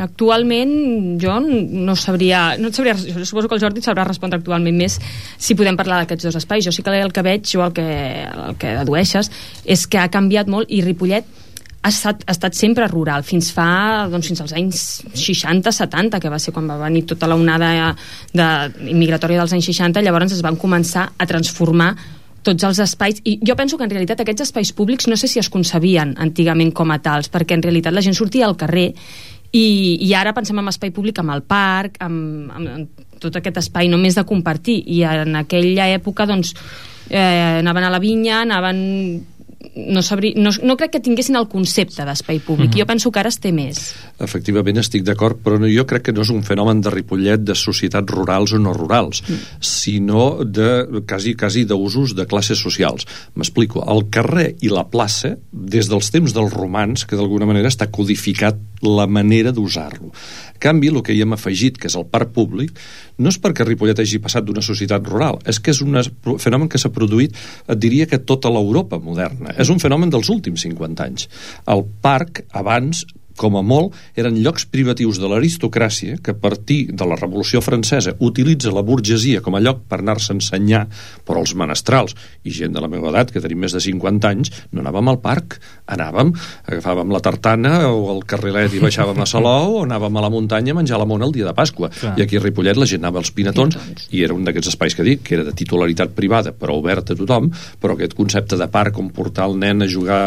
Actualment 0.00 1.18
jo 1.20 1.34
no 1.44 1.92
sabria, 2.00 2.54
no 2.56 2.70
et 2.70 2.76
sabria, 2.78 2.94
jo 2.96 3.24
suposo 3.28 3.50
que 3.50 3.58
el 3.58 3.60
Jordi 3.60 3.82
sabrà 3.84 4.06
respondre 4.08 4.38
actualment 4.40 4.78
més 4.78 4.96
si 5.36 5.56
podem 5.58 5.76
parlar 5.76 5.98
d'aquests 6.00 6.30
dos 6.30 6.38
espais. 6.40 6.64
Jo 6.64 6.72
sí 6.72 6.82
que 6.82 6.94
el 6.96 7.12
que 7.12 7.24
veig 7.26 7.52
o 7.58 7.66
el 7.66 7.74
que, 7.76 7.84
el 8.24 8.56
que 8.56 8.78
dedueixes 8.80 9.28
és 9.64 9.84
que 9.86 10.00
ha 10.00 10.08
canviat 10.08 10.48
molt 10.48 10.72
i 10.72 10.80
Ripollet 10.80 11.28
ha 11.84 11.92
estat, 11.92 12.24
ha 12.24 12.32
estat 12.32 12.56
sempre 12.56 12.88
rural, 12.88 13.26
fins 13.28 13.50
fa 13.52 14.06
doncs, 14.08 14.30
fins 14.30 14.40
als 14.40 14.54
anys 14.56 14.84
60-70, 15.12 16.20
que 16.22 16.32
va 16.32 16.40
ser 16.40 16.54
quan 16.56 16.68
va 16.70 16.78
venir 16.80 17.04
tota 17.10 17.28
la 17.28 17.36
onada 17.36 17.92
de, 18.32 18.48
immigratòria 18.88 19.42
dels 19.42 19.52
anys 19.52 19.68
60, 19.68 20.00
llavors 20.04 20.32
es 20.32 20.40
van 20.44 20.56
començar 20.56 21.10
a 21.18 21.28
transformar 21.28 21.92
tots 22.44 22.64
els 22.64 22.80
espais, 22.84 23.20
i 23.24 23.38
jo 23.40 23.56
penso 23.56 23.76
que 23.80 23.86
en 23.86 23.92
realitat 23.92 24.20
aquests 24.20 24.46
espais 24.48 24.72
públics 24.76 25.08
no 25.08 25.16
sé 25.16 25.28
si 25.28 25.40
es 25.40 25.48
concebien 25.52 26.12
antigament 26.20 26.72
com 26.76 26.92
a 26.92 26.98
tals, 27.04 27.30
perquè 27.32 27.56
en 27.56 27.64
realitat 27.64 27.92
la 27.92 28.04
gent 28.04 28.16
sortia 28.16 28.48
al 28.48 28.56
carrer 28.60 28.90
i, 29.54 29.66
i 30.02 30.10
ara 30.18 30.34
pensem 30.34 30.58
en 30.58 30.72
espai 30.72 30.90
públic 30.90 31.20
amb 31.22 31.30
el 31.36 31.44
parc, 31.46 32.00
amb, 32.04 32.50
amb, 32.50 33.04
tot 33.22 33.36
aquest 33.38 33.60
espai 33.62 33.88
només 33.88 34.16
de 34.18 34.24
compartir. 34.26 34.80
I 34.90 35.04
en 35.06 35.38
aquella 35.38 35.86
època 35.94 36.26
doncs 36.26 36.52
eh, 37.08 37.60
anaven 37.60 37.86
a 37.86 37.92
la 37.94 38.00
vinya, 38.02 38.40
anaven 38.42 38.80
no, 39.74 40.02
sabri, 40.02 40.34
no, 40.36 40.50
no 40.62 40.76
crec 40.76 40.92
que 40.96 41.00
tinguessin 41.00 41.36
el 41.36 41.48
concepte 41.48 42.04
d'espai 42.04 42.40
públic, 42.40 42.70
Mhm. 42.70 42.78
jo 42.80 42.86
penso 42.86 43.10
que 43.10 43.20
ara 43.20 43.28
es 43.28 43.38
té 43.38 43.52
més 43.52 43.94
Efectivament, 44.20 44.78
estic 44.78 45.02
d'acord, 45.02 45.38
però 45.42 45.58
no, 45.58 45.66
jo 45.66 45.84
crec 45.86 46.02
que 46.04 46.12
no 46.12 46.22
és 46.22 46.30
un 46.30 46.42
fenomen 46.42 46.80
de 46.80 46.90
Ripollet 46.90 47.40
de 47.42 47.54
societats 47.54 48.10
rurals 48.10 48.52
o 48.52 48.58
no 48.58 48.72
rurals, 48.72 49.22
sinó 49.60 50.44
de 50.44 51.02
quasi, 51.06 51.34
quasi 51.34 51.64
d'usos 51.64 52.14
de 52.14 52.26
classes 52.26 52.58
socials. 52.58 53.06
M'explico, 53.34 53.82
el 53.90 54.08
carrer 54.10 54.54
i 54.60 54.70
la 54.70 54.86
plaça, 54.90 55.34
des 55.52 55.88
dels 55.90 56.10
temps 56.14 56.34
dels 56.34 56.52
romans, 56.54 57.04
que 57.04 57.16
d'alguna 57.16 57.46
manera 57.46 57.68
està 57.72 57.90
codificat 57.90 58.56
la 58.84 59.06
manera 59.06 59.50
d'usar-lo. 59.54 60.12
En 60.54 60.60
canvi, 60.60 60.88
el 60.88 61.02
que 61.02 61.12
hi 61.12 61.22
hem 61.24 61.32
afegit, 61.36 61.78
que 61.80 61.88
és 61.88 61.96
el 61.96 62.06
parc 62.06 62.30
públic, 62.36 62.72
no 63.18 63.30
és 63.32 63.38
perquè 63.40 63.64
Ripollet 63.66 63.98
hagi 64.00 64.20
passat 64.22 64.44
d'una 64.44 64.62
societat 64.64 65.04
rural, 65.06 65.38
és 65.46 65.58
que 65.60 65.72
és 65.74 65.80
un 65.84 65.96
fenomen 66.40 66.68
que 66.68 66.78
s'ha 66.80 66.92
produït, 66.94 67.34
et 67.68 67.78
diria 67.80 68.06
que 68.06 68.18
tota 68.18 68.50
l'Europa 68.52 68.98
moderna. 68.98 69.53
És 69.60 69.70
un 69.72 69.80
fenomen 69.82 70.12
dels 70.12 70.30
últims 70.32 70.64
50 70.66 71.04
anys. 71.04 71.28
El 71.70 71.84
parc, 72.04 72.44
abans, 72.52 73.04
com 73.36 73.56
a 73.58 73.62
molt, 73.66 73.94
eren 74.16 74.36
llocs 74.44 74.64
privatius 74.70 75.18
de 75.18 75.28
l'aristocràcia 75.30 76.18
que 76.22 76.32
a 76.34 76.38
partir 76.38 76.92
de 76.92 77.06
la 77.08 77.16
Revolució 77.18 77.60
Francesa 77.64 78.14
utilitza 78.20 78.70
la 78.74 78.82
burgesia 78.86 79.40
com 79.42 79.56
a 79.56 79.60
lloc 79.62 79.82
per 79.90 79.98
anar-se 80.02 80.32
a 80.32 80.36
ensenyar, 80.36 80.84
però 81.26 81.40
els 81.42 81.54
menestrals 81.58 82.14
i 82.44 82.52
gent 82.54 82.74
de 82.76 82.80
la 82.82 82.88
meva 82.90 83.10
edat, 83.10 83.32
que 83.34 83.42
tenim 83.42 83.58
més 83.64 83.74
de 83.74 83.80
50 83.82 84.28
anys, 84.30 84.52
no 84.72 84.82
anàvem 84.84 85.08
al 85.10 85.18
parc, 85.24 85.58
anàvem, 85.90 86.32
agafàvem 86.66 87.10
la 87.12 87.20
tartana 87.24 87.74
o 87.90 88.12
el 88.14 88.22
carrilet 88.28 88.74
i 88.74 88.82
baixàvem 88.82 89.20
a 89.22 89.26
Salou 89.28 89.80
o 89.80 89.82
anàvem 89.84 90.16
a 90.16 90.24
la 90.24 90.30
muntanya 90.32 90.72
a 90.74 90.78
menjar 90.78 90.98
la 91.00 91.06
mona 91.08 91.26
el 91.26 91.32
dia 91.34 91.46
de 91.48 91.54
Pasqua. 91.56 91.90
Clar. 91.94 92.14
I 92.18 92.22
aquí 92.24 92.38
a 92.38 92.42
Ripollet 92.44 92.78
la 92.80 92.86
gent 92.88 93.02
anava 93.04 93.18
als 93.22 93.32
pinatons 93.34 93.76
i 94.14 94.22
era 94.24 94.34
un 94.36 94.44
d'aquests 94.46 94.72
espais 94.74 94.94
que 94.94 95.04
dic, 95.06 95.22
que 95.26 95.34
era 95.38 95.44
de 95.44 95.52
titularitat 95.56 96.14
privada, 96.16 96.52
però 96.54 96.78
obert 96.78 97.10
a 97.10 97.18
tothom, 97.18 97.50
però 97.80 97.96
aquest 97.98 98.14
concepte 98.14 98.56
de 98.60 98.68
parc 98.72 98.98
on 99.02 99.10
portar 99.14 99.48
el 99.50 99.58
nen 99.60 99.82
a 99.84 99.88
jugar 99.90 100.20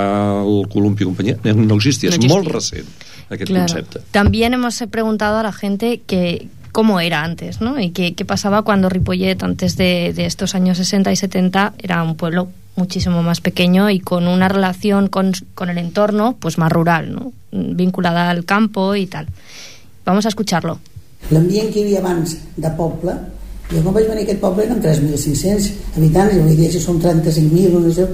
al 0.44 0.66
columpi 0.72 1.04
i 1.06 1.10
companyia 1.10 1.38
no 1.56 1.76
existia, 1.78 2.10
No 2.10 2.16
és 2.16 2.20
existia. 2.20 2.36
molt 2.36 2.52
recent 2.54 2.88
aquest 3.30 3.50
Claro. 3.50 3.66
concepte. 3.68 4.00
También 4.12 4.54
hemos 4.54 4.82
preguntado 4.90 5.38
a 5.38 5.44
la 5.44 5.52
gente 5.54 6.02
que 6.06 6.48
cómo 6.72 7.00
era 7.00 7.24
antes, 7.24 7.60
¿no? 7.62 7.80
Y 7.80 7.90
qué, 7.90 8.14
qué 8.14 8.24
pasaba 8.26 8.62
cuando 8.62 8.90
Ripollet, 8.90 9.42
antes 9.42 9.78
de, 9.78 10.14
de 10.16 10.26
estos 10.26 10.54
años 10.54 10.78
60 10.78 11.12
y 11.12 11.16
70, 11.16 11.74
era 11.80 12.04
un 12.04 12.16
pueblo 12.16 12.50
muchísimo 12.76 13.24
más 13.24 13.42
pequeño 13.42 13.90
y 13.90 14.00
con 14.00 14.28
una 14.28 14.48
relación 14.48 15.08
con, 15.08 15.32
con 15.56 15.70
el 15.70 15.80
entorno 15.80 16.36
pues 16.40 16.60
más 16.60 16.72
rural, 16.72 17.12
¿no? 17.14 17.32
vinculada 17.52 18.30
al 18.30 18.46
campo 18.46 18.94
y 18.96 19.08
tal. 19.08 19.26
Vamos 20.06 20.26
a 20.26 20.30
escucharlo. 20.30 20.80
L'ambient 21.32 21.74
que 21.74 21.80
hi 21.82 21.84
havia 21.88 22.00
abans 22.04 22.36
de 22.56 22.70
poble, 22.78 23.16
jo 23.72 23.82
quan 23.82 23.96
vaig 23.96 24.06
venir 24.08 24.22
a 24.22 24.26
aquest 24.28 24.40
poble 24.40 24.64
eren 24.68 24.78
3.500 24.84 25.72
habitants, 25.98 26.36
i 26.38 26.40
avui 26.44 26.54
dia 26.56 26.70
si 26.72 26.80
són 26.80 27.02
35.000, 27.02 27.74
no 27.82 27.92
sé, 27.92 28.06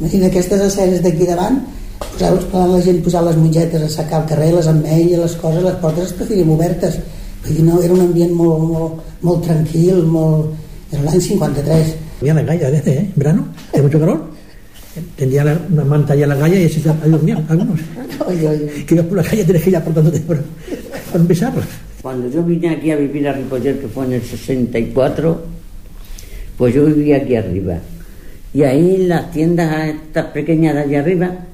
imagina 0.00 0.26
aquestes 0.26 0.60
escenes 0.66 1.00
d'aquí 1.06 1.24
davant, 1.30 1.60
posar, 1.98 2.32
la 2.68 2.80
gent 2.82 3.02
posar 3.04 3.22
les 3.24 3.36
mongetes 3.36 3.82
a 3.82 3.88
secar 3.88 4.22
al 4.22 4.28
carrer, 4.28 4.52
les 4.54 4.66
ametlles, 4.66 5.18
les 5.18 5.36
coses, 5.36 5.62
les 5.62 5.74
portes 5.82 6.04
es 6.06 6.12
preferien 6.12 6.50
obertes. 6.50 6.98
Vull 7.44 7.56
dir, 7.56 7.64
no, 7.64 7.82
era 7.82 7.94
un 7.94 8.02
ambient 8.06 8.34
molt, 8.34 8.64
molt, 8.72 9.04
molt 9.22 9.44
tranquil, 9.46 10.02
molt... 10.06 10.56
Era 10.88 11.04
l'any 11.04 11.20
53. 11.20 11.94
Había 12.20 12.34
la 12.34 12.44
calle 12.46 12.66
a 12.66 12.70
veces, 12.70 12.96
¿eh? 12.96 13.00
En 13.00 13.12
verano, 13.14 13.48
de 13.74 13.82
mucho 13.82 14.00
calor. 14.00 14.20
Tendía 15.16 15.44
la, 15.44 15.56
una 15.70 15.84
manta 15.84 16.14
allá 16.14 16.24
en 16.24 16.28
la 16.30 16.38
calle 16.38 16.62
y 16.62 16.64
ahí 16.64 17.10
dormían 17.10 17.46
algunos. 17.48 17.80
Que 18.86 18.94
ibas 18.94 19.06
por 19.06 19.16
la 19.18 19.22
calle 19.22 19.44
tienes 19.44 19.62
que 19.62 19.70
ir 19.70 19.76
aportándote 19.76 20.20
por, 20.20 20.38
por 21.12 21.20
empezar. 21.20 21.52
Cuando 22.02 22.28
yo 22.30 22.42
vine 22.42 22.70
aquí 22.70 22.90
a 22.90 22.96
vivir 22.96 23.28
a 23.28 23.32
Ripollet, 23.32 23.80
que 23.80 23.88
fue 23.88 24.06
en 24.06 24.14
el 24.14 24.22
64, 24.22 25.42
pues 26.56 26.74
yo 26.74 26.86
vivía 26.86 27.18
aquí 27.18 27.36
arriba. 27.36 27.78
Y 28.54 28.62
ahí 28.62 29.06
las 29.06 29.30
tiendas 29.30 29.88
estas 29.88 30.26
pequeñas 30.26 30.74
de 30.74 30.80
allá 30.80 31.00
arriba 31.00 31.47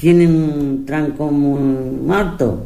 tienen 0.00 0.34
un 0.34 0.86
tranco 0.86 1.30
muy 1.30 2.10
alto. 2.12 2.64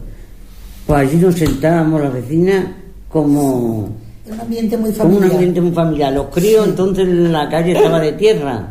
Pues 0.87 1.01
allí 1.09 1.17
nos 1.17 1.35
sentábamos 1.35 2.01
las 2.01 2.13
vecinas 2.13 2.65
como, 3.09 3.89
un 4.31 4.41
ambiente 4.41 4.77
muy 4.77 4.93
como 4.93 5.09
un 5.09 5.15
familiar. 5.15 5.33
ambiente 5.33 5.61
muy 5.61 5.73
familiar. 5.73 6.13
Los 6.13 6.27
críos, 6.27 6.69
entonces 6.69 7.09
la 7.09 7.49
calle 7.49 7.73
estaba 7.73 7.99
de 7.99 8.13
tierra. 8.13 8.69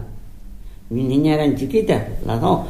Mis 0.91 1.05
niñas 1.07 1.39
eran 1.39 1.55
chiquitas, 1.57 2.03
las 2.25 2.39
dos. 2.39 2.61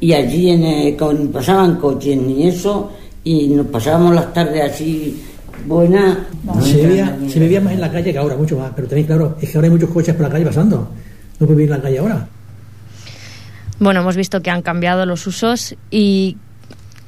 Y 0.00 0.12
allí 0.12 0.50
en 0.50 0.62
el- 0.64 0.96
con- 0.96 1.28
pasaban 1.28 1.76
coches 1.76 2.16
ni 2.20 2.46
eso, 2.46 2.90
y 3.24 3.48
nos 3.48 3.66
pasábamos 3.68 4.14
las 4.14 4.32
tardes 4.34 4.70
así 4.72 5.22
buenas. 5.66 6.18
Se 6.62 6.86
vivía, 6.86 7.16
se 7.28 7.38
vivía 7.40 7.60
más 7.60 7.72
en 7.72 7.80
la 7.80 7.90
calle 7.90 8.12
que 8.12 8.18
ahora, 8.18 8.36
mucho 8.36 8.58
más. 8.58 8.70
Pero 8.76 8.86
tenéis 8.86 9.06
claro, 9.06 9.36
es 9.40 9.48
que 9.48 9.56
ahora 9.56 9.66
hay 9.66 9.72
muchos 9.72 9.90
coches 9.90 10.14
por 10.14 10.24
la 10.24 10.30
calle 10.30 10.44
pasando. 10.44 10.76
No 10.76 11.46
puedes 11.46 11.56
vivir 11.56 11.70
en 11.72 11.76
la 11.78 11.82
calle 11.82 11.98
ahora. 11.98 12.28
Bueno, 13.80 14.00
hemos 14.00 14.16
visto 14.16 14.42
que 14.42 14.50
han 14.50 14.62
cambiado 14.62 15.06
los 15.06 15.26
usos 15.26 15.76
y 15.90 16.36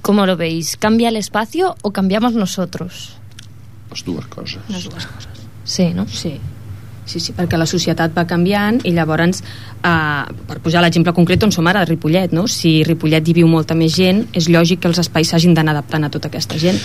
¿cómo 0.02 0.26
lo 0.26 0.36
veis? 0.36 0.76
¿Cambia 0.76 1.08
el 1.08 1.16
espacio 1.16 1.76
o 1.82 1.92
cambiamos 1.92 2.34
nosotros? 2.34 3.16
Les 3.90 4.04
dues 4.04 4.26
coses. 4.26 4.60
Les 4.68 4.84
dues 4.84 5.06
coses. 5.06 5.30
Sí, 5.64 5.92
no? 5.94 6.06
Sí. 6.06 6.38
Sí, 7.10 7.18
sí, 7.18 7.32
perquè 7.34 7.58
la 7.58 7.66
societat 7.66 8.12
va 8.14 8.22
canviant 8.28 8.76
i 8.86 8.92
llavors, 8.94 9.40
eh, 9.82 10.24
per 10.46 10.58
posar 10.62 10.82
l'exemple 10.84 11.14
concret 11.16 11.42
on 11.42 11.50
som 11.50 11.66
ara, 11.66 11.80
a 11.82 11.88
Ripollet, 11.88 12.30
no? 12.30 12.46
si 12.46 12.84
Ripollet 12.86 13.26
hi 13.26 13.34
viu 13.40 13.48
molta 13.50 13.74
més 13.74 13.96
gent, 13.96 14.28
és 14.32 14.46
lògic 14.46 14.84
que 14.84 14.88
els 14.88 15.00
espais 15.02 15.32
s'hagin 15.32 15.56
d'anar 15.56 15.74
adaptant 15.74 16.06
a 16.06 16.10
tota 16.10 16.30
aquesta 16.30 16.58
gent. 16.60 16.78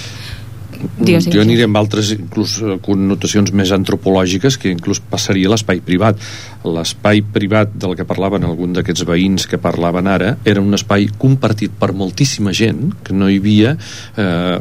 Digues, 0.99 1.29
jo 1.33 1.43
aniré 1.43 1.65
amb 1.67 1.77
altres 1.79 2.11
inclús 2.15 2.57
eh, 2.61 2.77
connotacions 2.85 3.51
més 3.55 3.71
antropològiques 3.75 4.59
que 4.61 4.71
inclús 4.73 5.01
passaria 5.11 5.51
l'espai 5.51 5.81
privat. 5.85 6.19
L'espai 6.65 7.23
privat 7.35 7.73
del 7.75 7.95
que 7.97 8.07
parlaven 8.07 8.47
algun 8.47 8.75
d'aquests 8.75 9.05
veïns 9.07 9.47
que 9.49 9.61
parlaven 9.61 10.09
ara 10.11 10.35
era 10.45 10.63
un 10.63 10.77
espai 10.77 11.09
compartit 11.21 11.75
per 11.79 11.93
moltíssima 11.93 12.53
gent 12.55 12.93
que 13.05 13.15
no 13.15 13.29
hi 13.29 13.41
havia 13.41 13.75
eh, 13.75 14.59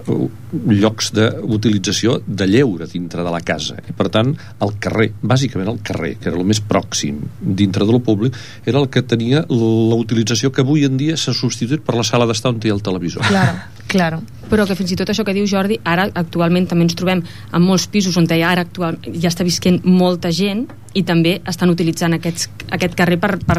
llocs 0.71 1.11
d'utilització 1.17 2.21
de 2.27 2.47
lleure 2.51 2.87
dintre 2.91 3.25
de 3.27 3.33
la 3.33 3.43
casa 3.45 3.77
i 3.89 3.95
per 3.97 4.09
tant 4.15 4.33
el 4.65 4.75
carrer, 4.83 5.11
bàsicament 5.23 5.71
el 5.73 5.81
carrer 5.87 6.15
que 6.21 6.31
era 6.31 6.39
el 6.39 6.47
més 6.49 6.61
pròxim 6.61 7.21
dintre 7.41 7.87
del 7.89 8.01
públic 8.05 8.37
era 8.67 8.81
el 8.81 8.89
que 8.89 9.03
tenia 9.03 9.45
la 9.49 9.99
utilització 9.99 10.53
que 10.53 10.65
avui 10.65 10.87
en 10.89 10.99
dia 11.01 11.17
s'ha 11.21 11.35
substituït 11.37 11.85
per 11.85 11.97
la 11.99 12.07
sala 12.07 12.29
d'estar 12.31 12.55
on 12.55 12.61
ha 12.63 12.75
el 12.75 12.83
televisor 12.83 13.25
Claro, 13.29 13.59
claro. 13.89 14.23
Però 14.51 14.67
que 14.69 14.77
fins 14.77 14.93
i 14.93 14.97
tot 15.01 15.11
això 15.11 15.25
que 15.25 15.35
diu 15.35 15.47
Jordi, 15.49 15.79
ara 15.89 16.05
actualment 16.15 16.69
també 16.71 16.85
ens 16.87 16.97
trobem 16.99 17.23
en 17.25 17.63
molts 17.65 17.87
pisos 17.89 18.17
on 18.21 18.29
ara 18.31 18.63
actual, 18.63 18.99
ja 19.15 19.29
està 19.33 19.45
visquent 19.45 19.81
molta 19.85 20.31
gent 20.31 20.67
i 20.95 21.03
també 21.03 21.41
estan 21.49 21.71
utilitzant 21.71 22.15
aquests, 22.15 22.51
aquest 22.71 22.95
carrer 22.95 23.19
per, 23.19 23.39
per 23.45 23.59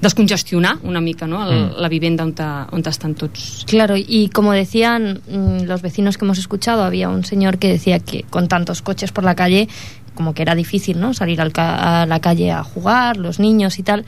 descongestionar 0.00 0.76
una 0.82 1.00
mica 1.00 1.26
no? 1.26 1.48
el, 1.50 1.70
Mm. 1.70 1.80
la 1.80 1.88
vivenda 1.88 2.24
on, 2.24 2.32
ta, 2.34 2.68
on 2.70 2.82
estan 2.86 3.14
tots 3.14 3.64
Claro, 3.66 3.96
y 3.96 4.28
como 4.32 4.52
decían 4.52 5.20
mm, 5.28 5.64
los 5.64 5.82
vecinos 5.82 6.16
que 6.16 6.24
hemos 6.24 6.38
escuchado, 6.38 6.82
había 6.84 7.08
un 7.08 7.24
señor 7.24 7.58
que 7.58 7.68
decía 7.68 7.98
que 7.98 8.22
con 8.30 8.46
tantos 8.48 8.80
coches 8.82 9.10
por 9.12 9.24
la 9.24 9.34
calle, 9.34 9.68
como 10.14 10.34
que 10.34 10.42
era 10.42 10.54
difícil, 10.54 11.00
¿no? 11.00 11.14
Salir 11.14 11.40
al 11.40 11.52
ca- 11.52 12.02
a 12.02 12.06
la 12.06 12.20
calle 12.20 12.50
a 12.52 12.62
jugar, 12.64 13.16
los 13.16 13.38
niños 13.40 13.78
y 13.78 13.82
tal. 13.82 14.04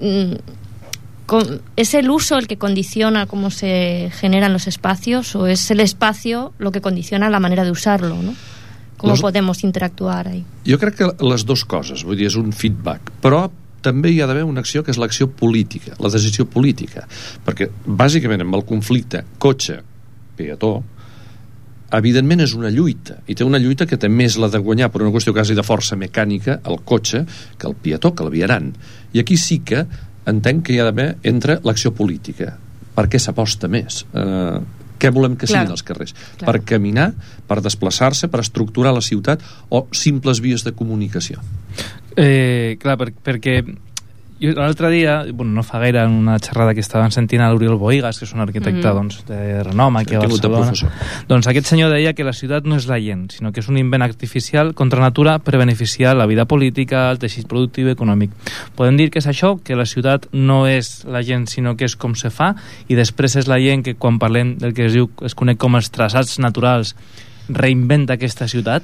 Mm, 0.00 0.34
con- 1.26 1.60
¿Es 1.76 1.94
el 1.94 2.08
uso 2.10 2.38
el 2.38 2.46
que 2.46 2.56
condiciona 2.56 3.26
cómo 3.26 3.50
se 3.50 4.10
generan 4.14 4.52
los 4.52 4.66
espacios 4.66 5.34
o 5.34 5.46
es 5.46 5.70
el 5.70 5.80
espacio 5.80 6.52
lo 6.58 6.72
que 6.72 6.80
condiciona 6.80 7.28
la 7.30 7.40
manera 7.40 7.64
de 7.64 7.70
usarlo, 7.70 8.16
¿no? 8.22 8.34
¿Cómo 8.96 9.12
Los- 9.12 9.20
podemos 9.20 9.64
interactuar 9.64 10.28
ahí? 10.28 10.44
Jo 10.66 10.78
crec 10.78 10.94
que 10.96 11.24
les 11.24 11.44
dues 11.44 11.64
coses, 11.64 12.04
vull 12.04 12.16
dir, 12.16 12.26
és 12.28 12.36
un 12.36 12.52
feedback, 12.52 13.10
però 13.20 13.50
també 13.86 14.10
hi 14.12 14.20
ha 14.20 14.26
d'haver 14.28 14.44
una 14.48 14.62
acció 14.64 14.82
que 14.82 14.92
és 14.94 14.98
l'acció 15.00 15.30
política, 15.30 15.94
la 16.02 16.10
decisió 16.12 16.48
política, 16.50 17.06
perquè 17.46 17.70
bàsicament 17.86 18.42
amb 18.42 18.58
el 18.58 18.66
conflicte 18.68 19.22
cotxe-peató, 19.42 20.72
evidentment 21.96 22.42
és 22.42 22.54
una 22.58 22.70
lluita, 22.74 23.20
i 23.30 23.36
té 23.38 23.46
una 23.46 23.60
lluita 23.62 23.86
que 23.86 23.98
també 24.00 24.26
és 24.26 24.38
la 24.42 24.50
de 24.50 24.58
guanyar 24.58 24.90
per 24.90 25.04
una 25.04 25.12
qüestió 25.14 25.34
quasi 25.36 25.54
de 25.54 25.64
força 25.66 25.98
mecànica 25.98 26.58
el 26.66 26.80
cotxe 26.84 27.22
que 27.58 27.68
el 27.70 27.76
peató, 27.78 28.12
que 28.14 28.26
el 28.26 28.32
viaran. 28.34 28.72
I 29.14 29.22
aquí 29.22 29.38
sí 29.38 29.60
que 29.64 29.84
entenc 30.26 30.66
que 30.66 30.74
hi 30.74 30.80
ha 30.82 30.88
d'haver 30.88 31.12
entre 31.30 31.60
l'acció 31.62 31.94
política. 31.94 32.56
Per 32.96 33.06
què 33.12 33.20
s'aposta 33.22 33.70
més? 33.70 34.02
Eh, 34.16 34.58
què 34.98 35.12
volem 35.12 35.36
que 35.36 35.46
siguin 35.46 35.68
Clar. 35.68 35.76
els 35.76 35.84
carrers? 35.86 36.14
Clar. 36.40 36.48
Per 36.48 36.62
caminar, 36.72 37.10
per 37.46 37.60
desplaçar-se, 37.64 38.30
per 38.32 38.40
estructurar 38.42 38.94
la 38.96 39.04
ciutat 39.04 39.44
o 39.68 39.86
simples 39.92 40.40
vies 40.44 40.64
de 40.66 40.72
comunicació? 40.76 41.42
Eh, 42.16 42.76
clar, 42.80 42.96
per, 42.96 43.12
perquè 43.12 43.60
l'altre 44.38 44.90
dia, 44.90 45.24
bueno, 45.32 45.52
no 45.52 45.62
fa 45.64 45.78
gaire 45.80 46.02
en 46.04 46.10
una 46.12 46.38
xerrada 46.38 46.74
que 46.74 46.80
estaven 46.80 47.10
sentint 47.10 47.40
a 47.40 47.48
l'Oriol 47.48 47.78
Boigas, 47.80 48.18
que 48.18 48.26
és 48.26 48.32
un 48.34 48.40
arquitecte 48.44 48.84
Mhm. 48.84 48.94
doncs, 48.94 49.24
de 49.24 49.62
renom 49.64 49.96
aquí 49.96 50.14
a 50.14 50.18
Barcelona 50.20 50.72
doncs 51.26 51.46
aquest 51.46 51.66
senyor 51.66 51.90
deia 51.90 52.12
que 52.12 52.22
la 52.22 52.34
ciutat 52.34 52.64
no 52.64 52.76
és 52.76 52.86
la 52.86 53.00
gent 53.00 53.30
sinó 53.32 53.50
que 53.50 53.60
és 53.60 53.68
un 53.68 53.78
invent 53.78 54.02
artificial 54.02 54.74
contra 54.74 55.00
natura 55.00 55.38
per 55.38 55.56
beneficiar 55.56 56.14
la 56.16 56.26
vida 56.26 56.44
política, 56.44 57.10
el 57.10 57.18
teixit 57.18 57.46
productiu 57.48 57.88
i 57.88 57.92
econòmic. 57.92 58.30
Podem 58.74 58.98
dir 58.98 59.10
que 59.10 59.20
és 59.20 59.26
això, 59.26 59.58
que 59.62 59.74
la 59.74 59.86
ciutat 59.86 60.28
no 60.32 60.66
és 60.66 61.04
la 61.06 61.22
gent 61.22 61.46
sinó 61.46 61.74
que 61.74 61.86
és 61.86 61.96
com 61.96 62.14
se 62.14 62.28
fa 62.28 62.54
i 62.88 62.94
després 62.94 63.36
és 63.36 63.48
la 63.48 63.58
gent 63.58 63.82
que 63.84 63.94
quan 63.94 64.18
parlem 64.18 64.58
del 64.58 64.74
que 64.74 64.84
es 64.84 64.92
diu 64.92 65.08
es 65.22 65.34
conec 65.34 65.56
com 65.56 65.74
els 65.76 65.90
traçats 65.90 66.38
naturals 66.38 66.94
reinventa 67.48 68.14
aquesta 68.14 68.46
ciutat? 68.48 68.82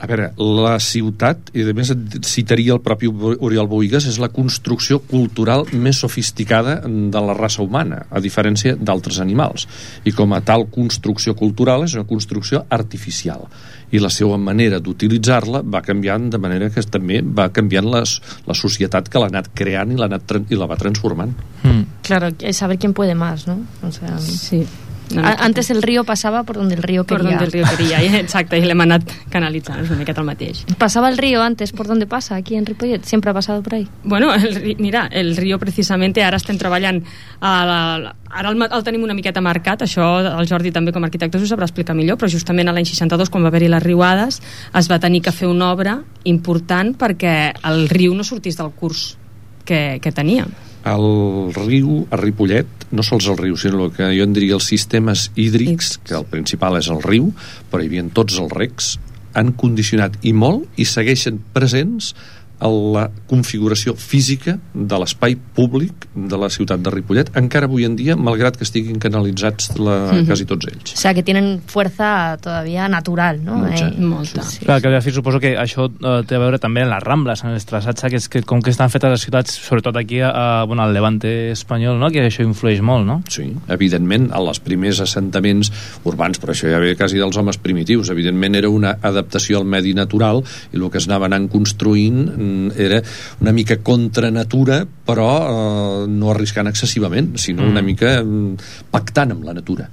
A 0.00 0.08
veure, 0.08 0.30
la 0.40 0.78
ciutat, 0.80 1.50
i 1.52 1.60
a 1.68 1.74
més 1.76 1.90
citaria 2.24 2.72
el 2.72 2.80
propi 2.80 3.10
Oriol 3.10 3.68
Boigas, 3.68 4.06
és 4.08 4.16
la 4.22 4.30
construcció 4.32 5.02
cultural 5.04 5.66
més 5.76 6.00
sofisticada 6.00 6.78
de 6.86 7.22
la 7.26 7.34
raça 7.36 7.60
humana, 7.60 8.06
a 8.08 8.22
diferència 8.24 8.78
d'altres 8.80 9.20
animals. 9.20 9.68
I 10.08 10.14
com 10.16 10.32
a 10.32 10.40
tal 10.40 10.64
construcció 10.72 11.36
cultural 11.36 11.84
és 11.84 11.98
una 11.98 12.08
construcció 12.08 12.64
artificial. 12.72 13.44
I 13.92 14.00
la 14.00 14.08
seva 14.14 14.38
manera 14.40 14.78
d'utilitzar-la 14.80 15.60
va 15.66 15.82
canviant 15.84 16.30
de 16.32 16.40
manera 16.40 16.70
que 16.72 16.82
també 16.88 17.20
va 17.20 17.50
canviant 17.52 17.90
les, 17.92 18.20
la 18.48 18.56
societat 18.56 19.10
que 19.10 19.20
l'ha 19.20 19.28
anat 19.28 19.50
creant 19.52 19.92
i, 19.92 19.98
l'ha 20.00 20.08
anat, 20.08 20.38
i 20.48 20.56
la 20.56 20.70
va 20.70 20.80
transformant. 20.80 21.34
Mm. 21.62 21.82
Claro, 22.06 22.30
es 22.38 22.56
saber 22.56 22.78
quién 22.78 22.94
puede 22.94 23.14
más, 23.14 23.46
¿no? 23.46 23.60
O 23.82 23.92
sea, 23.92 24.16
Sí. 24.18 24.64
A- 25.12 25.14
miqueta. 25.22 25.44
Antes 25.44 25.70
el 25.70 25.82
río 25.82 26.04
pasaba 26.04 26.42
por 26.44 26.56
donde 26.56 26.74
el 26.74 26.82
río 26.82 27.04
per 27.04 27.18
quería. 27.18 27.36
on 27.38 27.44
el 27.44 27.52
riu 27.52 27.64
queria, 27.76 28.02
i- 28.02 28.16
exacte, 28.16 28.58
i 28.58 28.62
l'hem 28.62 28.80
anat 28.80 29.02
canalitzant, 29.30 29.80
és 29.82 29.90
una 29.90 29.98
miqueta 29.98 30.20
el 30.20 30.26
mateix. 30.26 30.64
¿Pasaba 30.78 31.08
el 31.08 31.18
río 31.18 31.42
antes 31.42 31.72
por 31.72 31.86
donde 31.86 32.06
pasa 32.06 32.36
aquí 32.36 32.54
en 32.56 32.66
Ripollet? 32.66 33.04
¿Siempre 33.04 33.30
ha 33.30 33.34
pasado 33.34 33.62
por 33.62 33.74
ahí? 33.74 33.88
Bueno, 34.04 34.32
el, 34.34 34.76
mira, 34.78 35.06
el 35.12 35.36
Rio 35.36 35.58
precisament 35.58 36.16
ara 36.18 36.36
estem 36.36 36.56
treballant 36.58 37.02
a 37.40 37.64
la, 37.66 38.14
ara 38.30 38.50
el, 38.50 38.62
el 38.62 38.82
tenim 38.84 39.02
una 39.04 39.14
miqueta 39.14 39.40
marcat, 39.40 39.82
això 39.82 40.38
el 40.40 40.48
Jordi 40.48 40.70
també 40.72 40.92
com 40.92 41.02
a 41.02 41.06
arquitecte 41.06 41.38
us 41.38 41.48
sabrà 41.50 41.64
explicar 41.68 41.94
millor, 41.96 42.16
però 42.18 42.28
justament 42.30 42.68
a 42.68 42.72
l'any 42.72 42.86
62 42.86 43.30
quan 43.30 43.42
va 43.44 43.48
haver-hi 43.48 43.68
les 43.68 43.82
riuades 43.82 44.40
es 44.74 44.90
va 44.90 44.98
tenir 44.98 45.22
que 45.22 45.32
fer 45.32 45.48
una 45.48 45.72
obra 45.72 46.00
important 46.24 46.94
perquè 46.96 47.52
el 47.64 47.88
riu 47.88 48.14
no 48.14 48.24
sortís 48.24 48.56
del 48.56 48.70
curs 48.72 49.16
que, 49.64 49.98
que 50.02 50.12
tenia. 50.12 50.46
El 50.88 51.52
riu, 51.52 52.06
a 52.08 52.16
Ripollet, 52.16 52.86
no 52.96 53.04
sols 53.04 53.28
el 53.28 53.36
riu, 53.36 53.56
sinó 53.60 53.84
el 53.84 53.92
que 53.92 54.08
jo 54.16 54.24
en 54.24 54.32
diria 54.32 54.56
els 54.56 54.68
sistemes 54.70 55.28
hídrics, 55.36 55.98
que 56.06 56.16
el 56.16 56.24
principal 56.24 56.78
és 56.80 56.88
el 56.88 57.02
riu, 57.04 57.28
però 57.70 57.84
hi 57.84 57.90
havia 57.90 58.06
tots 58.16 58.38
els 58.40 58.52
recs, 58.56 58.94
han 59.36 59.52
condicionat 59.54 60.16
i 60.26 60.32
molt 60.34 60.80
i 60.80 60.86
segueixen 60.88 61.38
presents 61.54 62.14
a 62.60 62.68
la 62.68 63.06
configuració 63.30 63.94
física 63.96 64.58
de 64.74 64.98
l'espai 65.00 65.34
públic 65.36 66.06
de 66.14 66.36
la 66.38 66.50
ciutat 66.52 66.80
de 66.84 66.90
Ripollet, 66.92 67.30
encara 67.36 67.66
avui 67.66 67.84
en 67.88 67.96
dia, 67.96 68.16
malgrat 68.16 68.56
que 68.58 68.64
estiguin 68.64 68.98
canalitzats 69.00 69.72
la, 69.78 70.12
Mhm. 70.12 70.26
quasi 70.26 70.44
tots 70.44 70.66
ells. 70.66 70.92
O 70.94 70.96
sea, 70.96 71.14
que 71.14 71.22
tienen 71.22 71.60
fuerza 71.66 72.36
todavía 72.42 72.88
natural, 72.88 73.42
¿no? 73.44 73.56
Mucha. 73.56 73.88
Eh, 73.88 73.94
Molta. 74.00 74.42
sí. 74.42 74.64
Clar, 74.64 74.80
que 74.82 74.88
de 74.88 75.00
fet 75.00 75.14
suposo 75.14 75.40
que 75.40 75.56
això 75.58 75.88
eh, 75.90 76.22
té 76.26 76.34
a 76.36 76.38
veure 76.38 76.58
també 76.58 76.82
en 76.82 76.90
les 76.90 77.02
Rambles, 77.02 77.44
en 77.44 77.50
els 77.50 77.64
traçats 77.66 78.04
aquests 78.04 78.28
que 78.28 78.42
com 78.42 78.60
que 78.62 78.70
estan 78.70 78.90
fetes 78.90 79.10
les 79.10 79.20
ciutats, 79.22 79.54
sobretot 79.54 79.96
aquí 79.96 80.20
a, 80.20 80.30
a, 80.30 80.64
bueno, 80.64 80.82
al 80.82 80.92
Levante 80.92 81.50
espanyol, 81.52 81.98
no? 81.98 82.10
que 82.10 82.26
això 82.26 82.42
influeix 82.44 82.80
molt, 82.82 83.06
no? 83.06 83.22
Sí, 83.28 83.54
evidentment, 83.68 84.30
a 84.32 84.38
els 84.40 84.60
primers 84.60 85.00
assentaments 85.00 85.70
urbans, 86.04 86.38
però 86.40 86.52
això 86.52 86.68
ja 86.70 86.78
ve 86.82 86.94
quasi 86.96 87.16
dels 87.18 87.36
homes 87.36 87.56
primitius, 87.58 88.10
evidentment 88.10 88.54
era 88.58 88.68
una 88.68 88.96
adaptació 89.00 89.58
al 89.58 89.64
medi 89.64 89.94
natural 89.94 90.42
i 90.72 90.76
el 90.76 90.90
que 90.90 90.98
es 90.98 91.06
anava 91.08 91.26
anant 91.30 91.48
construint 91.48 92.26
mm, 92.36 92.49
era 92.76 93.00
una 93.40 93.52
mica 93.52 93.78
contra 93.84 94.30
natura, 94.30 94.82
però 94.86 95.30
eh, 95.40 96.04
no 96.08 96.30
arriscant 96.34 96.70
excessivament, 96.70 97.36
sinó 97.36 97.64
Mm. 97.64 97.70
una 97.70 97.82
mica 97.82 98.22
mm, 98.22 98.54
pactant 98.90 99.32
amb 99.36 99.44
la 99.44 99.56
natura. 99.56 99.88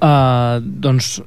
Uh, 0.00 0.56
doncs, 0.64 1.18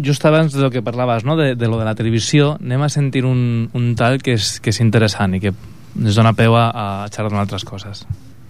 just 0.00 0.24
abans 0.24 0.54
del 0.56 0.70
que 0.72 0.80
parlaves, 0.80 1.24
no? 1.28 1.36
de, 1.36 1.54
de 1.54 1.68
lo 1.68 1.76
de 1.76 1.84
la 1.84 1.92
televisió, 1.94 2.54
anem 2.62 2.86
a 2.86 2.88
sentir 2.88 3.26
un, 3.28 3.68
un 3.76 3.90
tal 3.94 4.22
que 4.24 4.38
és, 4.38 4.54
que 4.64 4.72
és 4.72 4.80
interessant 4.80 5.36
i 5.36 5.40
que 5.42 5.52
ens 5.98 6.14
dona 6.16 6.32
peu 6.32 6.54
a, 6.56 6.70
a 7.04 7.08
xerrar 7.08 7.30
d'altres 7.32 7.64
coses. 7.64 8.04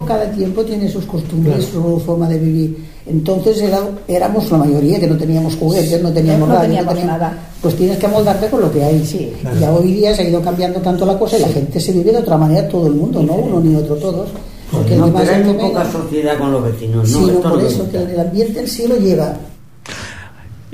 Cada 0.05 0.29
tiempo 0.31 0.63
tiene 0.63 0.89
sus 0.89 1.05
costumbres, 1.05 1.65
su 1.71 2.01
forma 2.05 2.27
de 2.27 2.37
vivir. 2.37 2.77
Entonces 3.05 3.61
era, 3.61 3.79
éramos 4.07 4.51
la 4.51 4.57
mayoría 4.57 4.99
que 4.99 5.07
no 5.07 5.15
teníamos 5.15 5.55
juguetes, 5.55 6.01
no 6.03 6.11
teníamos 6.11 6.49
No 6.49 6.55
radio, 6.55 6.67
teníamos 6.67 6.93
teníamos- 6.95 7.19
nada. 7.21 7.37
Pues 7.61 7.75
tienes 7.77 7.97
que 7.97 8.05
amoldarte 8.07 8.49
con 8.49 8.59
lo 8.61 8.71
que 8.71 8.83
hay. 8.83 8.95
Y 8.97 9.59
ya 9.59 9.71
hoy 9.71 9.93
día 9.93 10.13
se 10.13 10.23
ha 10.23 10.29
ido 10.29 10.41
cambiando 10.41 10.81
tanto 10.81 11.05
la 11.05 11.17
cosa 11.17 11.37
y 11.37 11.41
la 11.41 11.47
gente 11.47 11.79
se 11.79 11.93
vive 11.93 12.11
de 12.11 12.17
otra 12.17 12.35
manera, 12.37 12.67
todo 12.67 12.87
el 12.87 12.93
mundo, 12.95 13.23
no 13.23 13.33
uno 13.35 13.61
ni 13.61 13.75
otro, 13.75 13.95
todos. 13.95 14.29
Porque 14.69 14.95
No, 14.97 15.13
pero 15.13 15.31
hay 15.31 15.43
muy 15.43 15.53
poca 15.53 15.89
sociedad 15.89 16.37
con 16.37 16.51
los 16.51 16.63
vecinos, 16.63 17.09
¿no? 17.09 17.17
Sí, 17.19 17.25
no, 17.25 17.31
Esto 17.37 17.49
por 17.49 17.63
eso, 17.63 17.89
que 17.91 17.97
el 17.99 18.19
ambiente 18.19 18.59
en 18.59 18.67
sí 18.67 18.87
lo 18.87 18.97
lleva. 18.97 19.37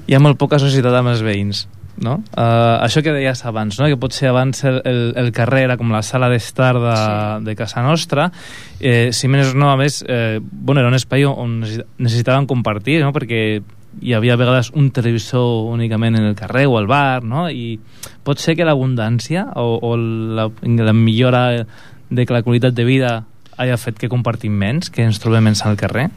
Hi 0.08 0.16
ha 0.16 0.20
molt 0.20 0.40
poca 0.42 0.58
societat 0.58 0.96
amb 0.98 1.12
els 1.12 1.22
veïns, 1.22 1.68
no? 2.00 2.20
Uh, 2.32 2.80
això 2.86 3.02
que 3.04 3.12
deies 3.16 3.42
abans, 3.46 3.80
no? 3.80 3.88
que 3.92 3.98
potser 4.00 4.30
abans 4.30 4.64
el, 4.64 4.82
el, 4.88 5.02
el 5.20 5.32
carrer 5.36 5.66
era 5.68 5.78
com 5.78 5.92
la 5.92 6.02
sala 6.06 6.30
d'estar 6.32 6.74
de, 6.80 6.94
sí. 6.96 7.46
de 7.48 7.56
casa 7.60 7.84
nostra, 7.84 8.30
eh, 8.80 9.10
si 9.12 9.28
més 9.28 9.54
no, 9.56 9.72
a 9.72 9.78
més, 9.80 10.04
eh, 10.08 10.40
bueno, 10.42 10.80
era 10.82 10.90
un 10.92 10.96
espai 10.98 11.26
on 11.28 11.60
necessi- 11.64 11.86
necessitaven 12.00 12.48
compartir, 12.48 13.02
no? 13.04 13.12
perquè 13.16 13.60
hi 14.00 14.14
havia 14.14 14.36
a 14.36 14.40
vegades 14.40 14.70
un 14.78 14.92
televisor 14.96 15.66
únicament 15.74 16.16
en 16.16 16.28
el 16.30 16.36
carrer 16.38 16.68
o 16.70 16.78
al 16.78 16.88
bar, 16.88 17.24
no? 17.24 17.48
i 17.50 17.80
pot 18.24 18.40
ser 18.40 18.56
que 18.56 18.68
l'abundància 18.68 19.48
o, 19.58 19.80
o 19.82 19.96
la, 19.98 20.48
la 20.64 20.94
millora 20.94 21.66
de 22.10 22.26
que 22.26 22.34
la 22.34 22.44
qualitat 22.46 22.74
de 22.78 22.86
vida 22.86 23.14
haya 23.60 23.76
fet 23.78 23.98
que 24.00 24.08
compartim 24.08 24.54
menys, 24.56 24.88
que 24.94 25.04
ens 25.04 25.20
trobem 25.20 25.44
menys 25.50 25.66
al 25.68 25.76
carrer? 25.76 26.08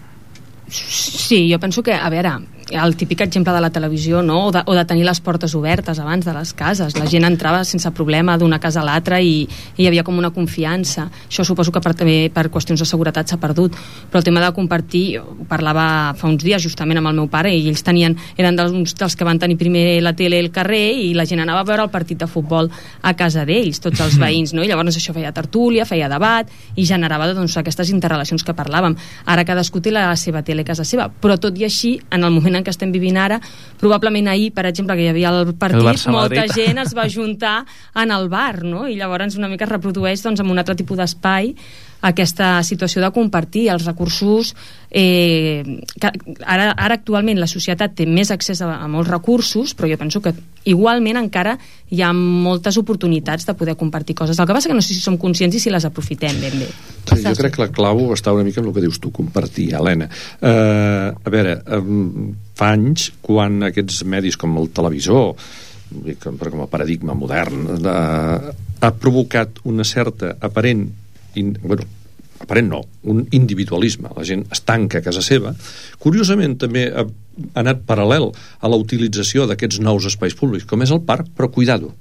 Sí, 0.73 1.51
jo 1.51 1.59
penso 1.61 1.83
que, 1.83 1.93
a 1.93 2.09
veure, 2.09 2.37
el 2.73 2.97
típic 2.97 3.21
exemple 3.21 3.52
de 3.52 3.61
la 3.61 3.71
televisió, 3.71 4.23
no? 4.23 4.47
o, 4.47 4.52
de, 4.52 4.63
o 4.67 4.75
de 4.75 4.85
tenir 4.89 5.04
les 5.04 5.21
portes 5.21 5.54
obertes 5.54 5.99
abans 6.00 6.25
de 6.25 6.32
les 6.35 6.52
cases. 6.56 6.97
La 6.99 7.06
gent 7.11 7.26
entrava 7.28 7.63
sense 7.69 7.91
problema 7.93 8.37
d'una 8.39 8.58
casa 8.61 8.80
a 8.80 8.87
l'altra 8.87 9.21
i, 9.21 9.43
i 9.45 9.82
hi 9.82 9.89
havia 9.89 10.04
com 10.06 10.19
una 10.19 10.32
confiança. 10.35 11.08
Això 11.28 11.45
suposo 11.45 11.73
que 11.73 11.82
per, 11.85 11.95
també 11.99 12.30
per 12.32 12.49
qüestions 12.52 12.80
de 12.80 12.89
seguretat 12.89 13.28
s'ha 13.28 13.39
perdut. 13.43 13.76
Però 14.11 14.23
el 14.23 14.26
tema 14.26 14.43
de 14.45 14.52
compartir, 14.56 15.21
ho 15.21 15.47
parlava 15.49 16.15
fa 16.19 16.30
uns 16.30 16.45
dies 16.45 16.63
justament 16.65 17.00
amb 17.00 17.13
el 17.13 17.19
meu 17.21 17.28
pare 17.32 17.52
i 17.52 17.67
ells 17.69 17.85
tenien, 17.85 18.17
eren 18.37 18.56
dels, 18.58 18.97
dels 18.99 19.17
que 19.19 19.28
van 19.28 19.41
tenir 19.43 19.58
primer 19.61 20.00
la 20.02 20.15
tele 20.17 20.41
al 20.41 20.50
carrer 20.54 20.85
i 21.02 21.13
la 21.17 21.26
gent 21.28 21.43
anava 21.45 21.63
a 21.63 21.69
veure 21.69 21.87
el 21.87 21.93
partit 21.93 22.21
de 22.23 22.30
futbol 22.30 22.71
a 23.02 23.15
casa 23.19 23.47
d'ells, 23.49 23.82
tots 23.85 24.00
els 24.04 24.19
veïns, 24.23 24.54
no? 24.56 24.65
I 24.65 24.71
llavors 24.71 24.97
això 24.97 25.15
feia 25.15 25.35
tertúlia, 25.35 25.87
feia 25.89 26.11
debat 26.13 26.49
i 26.76 26.87
generava 26.89 27.30
doncs, 27.35 27.56
aquestes 27.61 27.93
interrelacions 27.93 28.45
que 28.45 28.56
parlàvem. 28.56 28.97
Ara 29.26 29.47
cadascú 29.49 29.82
té 29.82 29.93
la 29.93 30.08
seva 30.17 30.43
tele 30.47 30.65
a 30.65 30.71
casa 30.73 30.87
seva, 30.89 31.08
però 31.08 31.39
tot 31.41 31.58
i 31.58 31.67
així, 31.69 31.97
en 32.11 32.25
el 32.25 32.32
moment 32.35 32.58
en 32.58 32.62
què 32.65 32.73
estem 32.75 32.93
vivint 32.95 33.19
ara, 33.21 33.41
probablement 33.81 34.33
ahir, 34.33 34.51
per 34.55 34.67
exemple, 34.71 34.97
que 34.99 35.07
hi 35.07 35.13
havia 35.13 35.33
el 35.35 35.55
partit, 35.55 36.07
El 36.07 36.15
molta 36.15 36.47
gent 36.55 36.83
es 36.83 36.97
va 36.97 37.09
juntar 37.13 37.57
en 37.95 38.15
el 38.15 38.29
bar, 38.33 38.63
no? 38.65 38.87
I 38.89 38.97
llavors 39.01 39.39
una 39.39 39.51
mica 39.53 39.67
es 39.69 39.73
reprodueix 39.73 40.23
doncs, 40.25 40.43
amb 40.43 40.55
un 40.55 40.63
altre 40.63 40.77
tipus 40.79 41.01
d'espai 41.01 41.55
aquesta 42.02 42.54
situació 42.67 43.02
de 43.02 43.12
compartir 43.15 43.69
els 43.73 43.86
recursos 43.86 44.52
eh, 44.91 45.62
que 46.00 46.10
ara, 46.45 46.73
ara 46.73 46.99
actualment 46.99 47.41
la 47.41 47.50
societat 47.50 47.95
té 47.99 48.06
més 48.06 48.32
accés 48.34 48.62
a, 48.62 48.73
a 48.82 48.88
molts 48.91 49.10
recursos 49.10 49.76
però 49.78 49.91
jo 49.91 50.00
penso 50.00 50.23
que 50.25 50.34
igualment 50.69 51.21
encara 51.21 51.56
hi 51.91 52.02
ha 52.02 52.12
moltes 52.12 52.78
oportunitats 52.80 53.47
de 53.47 53.54
poder 53.58 53.76
compartir 53.78 54.19
coses 54.19 54.38
el 54.38 54.49
que 54.49 54.58
passa 54.58 54.71
que 54.71 54.78
no 54.78 54.84
sé 54.84 54.95
si 54.95 55.04
som 55.04 55.19
conscients 55.21 55.56
i 55.56 55.62
si 55.62 55.71
les 55.71 55.86
aprofitem 55.88 56.43
ben 56.43 56.58
bé 56.65 56.73
Sí, 57.02 57.19
jo 57.25 57.34
crec 57.34 57.56
que 57.56 57.65
la 57.65 57.73
clau 57.75 58.12
està 58.15 58.32
una 58.34 58.45
mica 58.47 58.60
en 58.62 58.69
el 58.71 58.75
que 58.76 58.84
dius 58.84 59.00
tu, 59.02 59.10
compartir, 59.15 59.73
Helena. 59.75 60.06
Uh, 60.38 61.10
a 61.10 61.32
veure, 61.34 61.56
um, 61.78 62.30
fa 62.58 62.73
anys, 62.76 63.08
quan 63.25 63.58
aquests 63.67 64.04
medis 64.08 64.38
com 64.38 64.54
el 64.60 64.71
televisor, 64.75 65.34
com, 66.23 66.38
com 66.38 66.62
a 66.62 66.69
paradigma 66.71 67.17
modern, 67.19 67.67
uh, 67.80 68.52
ha 68.82 68.93
provocat 69.02 69.62
una 69.69 69.86
certa 69.86 70.36
aparent, 70.41 70.86
in, 71.38 71.52
bueno, 71.62 71.86
aparent 72.42 72.68
no, 72.68 72.82
un 73.02 73.26
individualisme. 73.30 74.10
La 74.16 74.25
gent 74.26 74.45
es 74.52 74.62
tanca 74.66 75.00
a 75.00 75.04
casa 75.04 75.23
seva. 75.25 75.54
Curiosament, 76.02 76.58
també 76.60 76.88
ha, 76.90 77.06
anat 77.58 77.84
paral·lel 77.88 78.30
a 78.32 78.71
la 78.71 78.80
utilització 78.80 79.47
d'aquests 79.49 79.80
nous 79.84 80.08
espais 80.10 80.36
públics, 80.38 80.66
com 80.68 80.82
és 80.84 80.92
el 80.95 81.04
parc, 81.08 81.30
però 81.36 81.50
cuidado. 81.54 81.92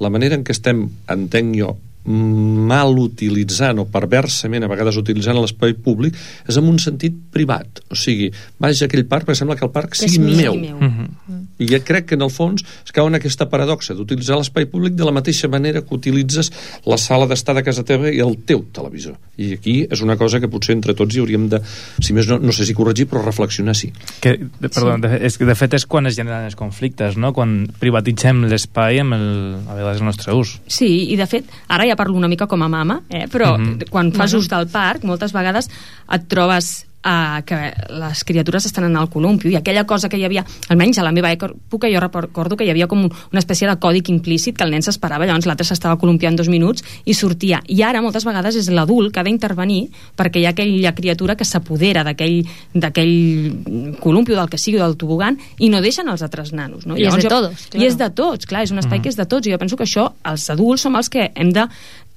La 0.00 0.10
manera 0.12 0.38
en 0.38 0.44
què 0.46 0.56
estem, 0.56 0.86
entenc 1.12 1.56
jo, 1.58 1.74
mal 2.04 2.96
utilitzant 2.98 3.82
o 3.82 3.86
perversament 3.92 4.64
a 4.64 4.70
vegades 4.70 4.96
utilitzant 4.96 5.36
l'espai 5.36 5.74
públic 5.76 6.16
és 6.48 6.56
en 6.56 6.68
un 6.70 6.78
sentit 6.80 7.16
privat 7.32 7.82
o 7.90 7.98
sigui, 7.98 8.30
vaig 8.60 8.80
a 8.80 8.88
aquell 8.88 9.04
parc 9.10 9.28
perquè 9.28 9.42
sembla 9.42 9.58
que 9.58 9.66
el 9.66 9.72
parc 9.74 9.92
Que 9.96 10.08
sigui 10.08 10.36
meu, 10.38 10.54
meu. 10.54 10.78
Mhm. 10.80 11.40
i 11.58 11.68
ja 11.68 11.80
crec 11.84 12.06
que 12.06 12.14
en 12.14 12.22
el 12.22 12.30
fons 12.32 12.64
es 12.64 12.92
cau 12.92 13.06
en 13.10 13.18
aquesta 13.18 13.48
paradoxa 13.50 13.94
d'utilitzar 13.94 14.38
l'espai 14.38 14.66
públic 14.66 14.94
de 14.94 15.04
la 15.04 15.12
mateixa 15.12 15.48
manera 15.48 15.82
que 15.82 15.94
utilitzes 15.94 16.52
la 16.86 16.96
sala 16.96 17.26
d'estar 17.26 17.54
de 17.54 17.62
casa 17.62 17.84
teva 17.84 18.10
i 18.10 18.20
el 18.20 18.38
teu 18.46 18.64
televisor 18.72 19.18
i 19.36 19.52
aquí 19.54 19.86
és 19.90 20.00
una 20.00 20.16
cosa 20.16 20.40
que 20.40 20.48
potser 20.48 20.76
entre 20.76 20.94
tots 20.94 21.14
hi 21.14 21.20
hauríem 21.20 21.48
de, 21.48 21.60
si 22.00 22.16
més 22.16 22.28
no, 22.28 22.38
no 22.38 22.52
sé 22.52 22.64
si 22.64 22.74
corregir 22.74 23.06
però 23.10 23.24
reflexionar 23.24 23.76
sí 23.76 23.92
Que, 24.20 24.36
de, 24.36 24.68
perdó, 24.68 24.94
sí. 24.96 25.00
de, 25.02 25.18
és, 25.26 25.36
que 25.38 25.46
de 25.48 25.54
fet 25.56 25.74
és 25.78 25.86
quan 25.88 26.08
es 26.08 26.16
generen 26.16 26.46
els 26.48 26.56
conflictes, 26.58 27.16
no? 27.20 27.32
quan 27.36 27.64
privatitzem 27.80 28.44
l'espai 28.50 29.00
amb 29.02 29.16
el, 29.16 29.26
a 29.64 29.76
vegades 29.78 30.02
el 30.02 30.08
nostre 30.08 30.34
ús. 30.36 30.56
Sí, 30.70 30.90
i 31.12 31.18
de 31.20 31.26
fet, 31.30 31.48
ara 31.72 31.86
ja 31.88 31.89
parlo 31.96 32.16
una 32.16 32.28
mica 32.28 32.46
com 32.46 32.62
a 32.62 32.68
mama, 32.68 33.02
eh? 33.08 33.26
però 33.28 33.56
Mhm. 33.58 33.88
quan 33.90 34.12
fas 34.12 34.32
Bueno. 34.32 34.38
ús 34.40 34.48
del 34.48 34.68
parc, 34.68 35.04
moltes 35.04 35.32
vegades 35.32 35.68
et 36.12 36.28
trobes 36.28 36.86
uh, 37.04 37.42
que 37.44 37.58
les 38.00 38.24
criatures 38.24 38.66
estan 38.66 38.84
en 38.84 38.96
el 38.96 39.08
columpio 39.08 39.50
i 39.50 39.56
aquella 39.56 39.84
cosa 39.86 40.08
que 40.08 40.18
hi 40.18 40.24
havia, 40.24 40.44
almenys 40.68 40.98
a 40.98 41.02
la 41.02 41.12
meva 41.12 41.30
època 41.32 41.88
jo 41.92 42.00
recordo 42.00 42.56
que 42.56 42.64
hi 42.64 42.70
havia 42.70 42.86
com 42.86 43.04
un- 43.04 43.12
una 43.32 43.40
espècie 43.40 43.68
de 43.68 43.76
còdic 43.78 44.08
implícit 44.10 44.56
que 44.56 44.64
el 44.64 44.70
nen 44.70 44.82
s'esperava, 44.82 45.26
llavors 45.26 45.46
l'altre 45.46 45.64
s'estava 45.66 45.96
columpiant 45.98 46.36
dos 46.36 46.48
minuts 46.48 46.84
i 47.04 47.14
sortia. 47.14 47.62
I 47.68 47.82
ara 47.82 48.02
moltes 48.02 48.24
vegades 48.24 48.56
és 48.56 48.68
l'adult 48.70 49.12
que 49.12 49.20
ha 49.20 49.24
d'intervenir 49.24 49.88
perquè 50.16 50.40
hi 50.40 50.46
ha 50.46 50.50
aquella 50.50 50.94
criatura 50.94 51.36
que 51.36 51.44
s'apodera 51.44 52.04
d'aquell 52.04 53.96
columpio, 54.00 54.36
del 54.36 54.48
que 54.50 54.58
sigui, 54.58 54.78
del 54.78 54.96
tobogan, 54.96 55.38
i 55.58 55.68
no 55.70 55.80
deixen 55.80 56.08
els 56.08 56.22
altres 56.22 56.52
nanos. 56.52 56.86
No? 56.86 56.96
I 56.96 57.02
és 57.06 57.08
Llavors 57.08 57.22
de 57.24 57.28
jo- 57.28 57.34
todos, 57.36 57.66
I 57.66 57.70
claro. 57.70 57.86
és 57.86 57.96
de 57.98 58.10
tots, 58.10 58.46
clar, 58.46 58.62
és 58.64 58.70
un 58.70 58.78
espai 58.78 59.00
que 59.02 59.08
és 59.08 59.16
de 59.16 59.26
tots, 59.26 59.46
i 59.46 59.52
jo 59.52 59.58
penso 59.58 59.76
que 59.76 59.84
això, 59.84 60.12
els 60.24 60.48
adults 60.50 60.82
som 60.82 60.96
els 60.96 61.08
que 61.08 61.30
hem 61.34 61.52
de 61.52 61.66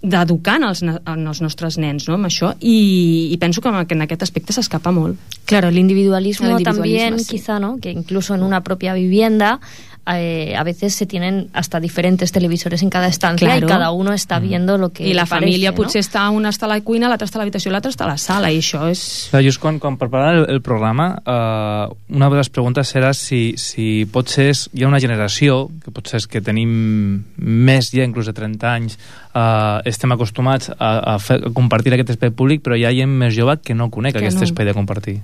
d'educant 0.04 0.63
els, 0.68 0.82
na- 0.84 1.00
en 1.08 1.26
els 1.28 1.39
nostres 1.42 1.78
nens 1.80 2.10
no, 2.10 2.16
amb 2.20 2.28
això 2.28 2.54
i, 2.60 3.30
i 3.32 3.38
penso 3.39 3.62
que 3.62 3.70
en- 3.70 3.86
que 3.88 3.96
en 3.96 4.02
aquest 4.04 4.24
aspecte 4.24 4.52
s'escapa 4.54 4.92
molt 4.92 5.18
Claro, 5.46 5.68
el 5.70 5.78
individualismo, 5.78 6.46
El 6.48 6.52
individualismo, 6.60 7.00
también, 7.00 7.20
sí. 7.20 7.32
quizá, 7.38 7.60
¿no? 7.60 7.78
Que 7.80 7.92
incluso 7.92 8.34
en 8.36 8.44
una 8.44 8.63
propia 8.63 8.94
vivienda 8.94 9.60
eh, 10.08 10.54
a 10.58 10.63
veces 10.63 10.94
se 10.94 11.06
tienen 11.06 11.50
hasta 11.54 11.80
diferentes 11.80 12.32
televisores 12.32 12.82
en 12.84 12.89
cada 12.89 13.08
estancia 13.08 13.48
Claro. 13.48 13.66
y 13.68 13.70
cada 13.70 13.92
uno 13.92 14.12
está 14.13 14.39
viendo 14.39 14.78
lo 14.78 14.89
que 14.92 15.08
i 15.08 15.13
la 15.13 15.26
parece, 15.26 15.46
família 15.46 15.72
¿no? 15.72 15.76
potser 15.78 16.02
està 16.04 16.30
una 16.30 16.50
està 16.50 16.66
a 16.66 16.72
la 16.74 16.82
cuina, 16.82 17.08
l'altra 17.08 17.26
està 17.28 17.39
a 17.39 17.44
l'habitació 17.44 17.72
l'altra 17.72 17.92
està 17.92 18.04
a 18.04 18.12
la 18.12 18.18
sala 18.18 18.52
i 18.52 18.60
això 18.60 18.89
és... 18.92 19.30
Clar, 19.32 19.42
just 19.44 19.62
quan, 19.63 19.80
quan 19.80 19.96
preparava 19.98 20.42
el, 20.42 20.46
el 20.58 20.62
programa, 20.62 21.08
eh, 21.24 21.96
una 22.16 22.30
de 22.30 22.36
les 22.42 22.50
preguntes 22.50 22.94
era 22.96 23.13
si, 23.13 23.54
si 23.58 24.06
potser 24.12 24.50
és, 24.52 24.66
hi 24.74 24.84
ha 24.84 24.88
una 24.92 25.00
generació, 25.00 25.70
que 25.84 25.92
potser 25.92 26.20
és 26.20 26.28
que 26.28 26.42
tenim 26.44 27.24
més 27.38 27.92
ja, 27.94 28.04
inclús 28.04 28.28
de 28.28 28.34
30 28.36 28.74
anys, 28.74 28.98
eh, 29.34 29.80
estem 29.89 30.12
acostumats 30.12 30.70
a, 30.78 31.16
a, 31.16 31.18
fer, 31.20 31.39
a 31.48 31.54
compartir 31.56 31.94
aquest 31.96 32.16
espai 32.18 32.32
públic, 32.36 32.62
però 32.66 32.76
hi 32.76 32.84
ha 32.86 32.92
gent 32.92 33.10
més 33.24 33.34
jove 33.36 33.56
que 33.63 33.74
no 33.74 33.89
conec 33.89 34.13
Que 34.13 34.26
aquest 34.26 34.38
no. 34.42 34.44
espai 34.50 34.66
de 34.68 34.74
compartir. 34.76 35.22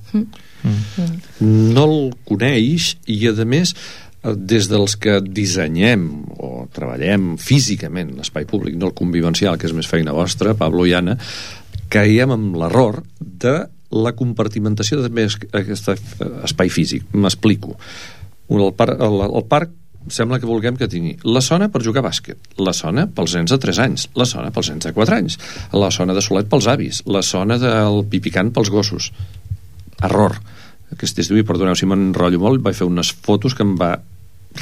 no 1.39 1.83
el 1.85 2.13
coneix 2.27 2.93
i 3.07 3.19
a 3.29 3.33
més 3.45 3.73
des 4.23 4.67
dels 4.67 4.95
que 4.99 5.19
dissenyem 5.23 6.05
o 6.43 6.67
treballem 6.75 7.37
físicament 7.39 8.11
l'espai 8.17 8.45
públic, 8.49 8.75
no 8.75 8.89
el 8.89 8.95
convivencial, 8.97 9.57
que 9.57 9.67
és 9.69 9.73
més 9.75 9.87
feina 9.87 10.11
vostra, 10.15 10.55
Pablo 10.59 10.85
i 10.89 10.93
Anna, 10.97 11.15
caiem 11.89 12.33
amb 12.35 12.57
l'error 12.59 13.01
de 13.19 13.55
la 13.89 14.11
compartimentació 14.13 14.99
de 15.01 15.09
es- 15.23 15.39
aquest 15.55 15.89
espai 16.43 16.69
físic. 16.69 17.07
M'explico. 17.13 17.77
El, 18.49 18.73
par 18.77 18.91
el, 18.97 19.21
el 19.29 19.45
parc 19.49 19.71
sembla 20.09 20.39
que 20.39 20.47
vulguem 20.49 20.75
que 20.77 20.87
tingui 20.89 21.15
la 21.23 21.41
zona 21.41 21.67
per 21.69 21.81
jugar 21.85 22.01
a 22.03 22.07
bàsquet, 22.09 22.37
la 22.57 22.73
zona 22.73 23.07
pels 23.07 23.33
nens 23.35 23.51
de 23.51 23.57
3 23.61 23.79
anys, 23.83 24.07
la 24.17 24.25
zona 24.25 24.51
pels 24.51 24.69
nens 24.71 24.85
de 24.87 24.93
4 24.95 25.15
anys, 25.15 25.35
la 25.73 25.89
zona 25.91 26.13
de 26.17 26.21
solet 26.25 26.47
pels 26.49 26.67
avis, 26.71 27.01
la 27.05 27.21
zona 27.25 27.57
del 27.61 28.03
pipicant 28.09 28.51
pels 28.55 28.71
gossos. 28.73 29.11
Error. 30.01 30.37
Aquest 30.93 31.21
estiu, 31.21 31.37
i 31.37 31.45
perdoneu 31.47 31.77
si 31.77 31.89
m'enrotllo 31.89 32.41
molt, 32.41 32.63
vaig 32.65 32.77
fer 32.77 32.87
unes 32.89 33.11
fotos 33.25 33.55
que 33.55 33.65
em 33.65 33.75
va 33.79 33.95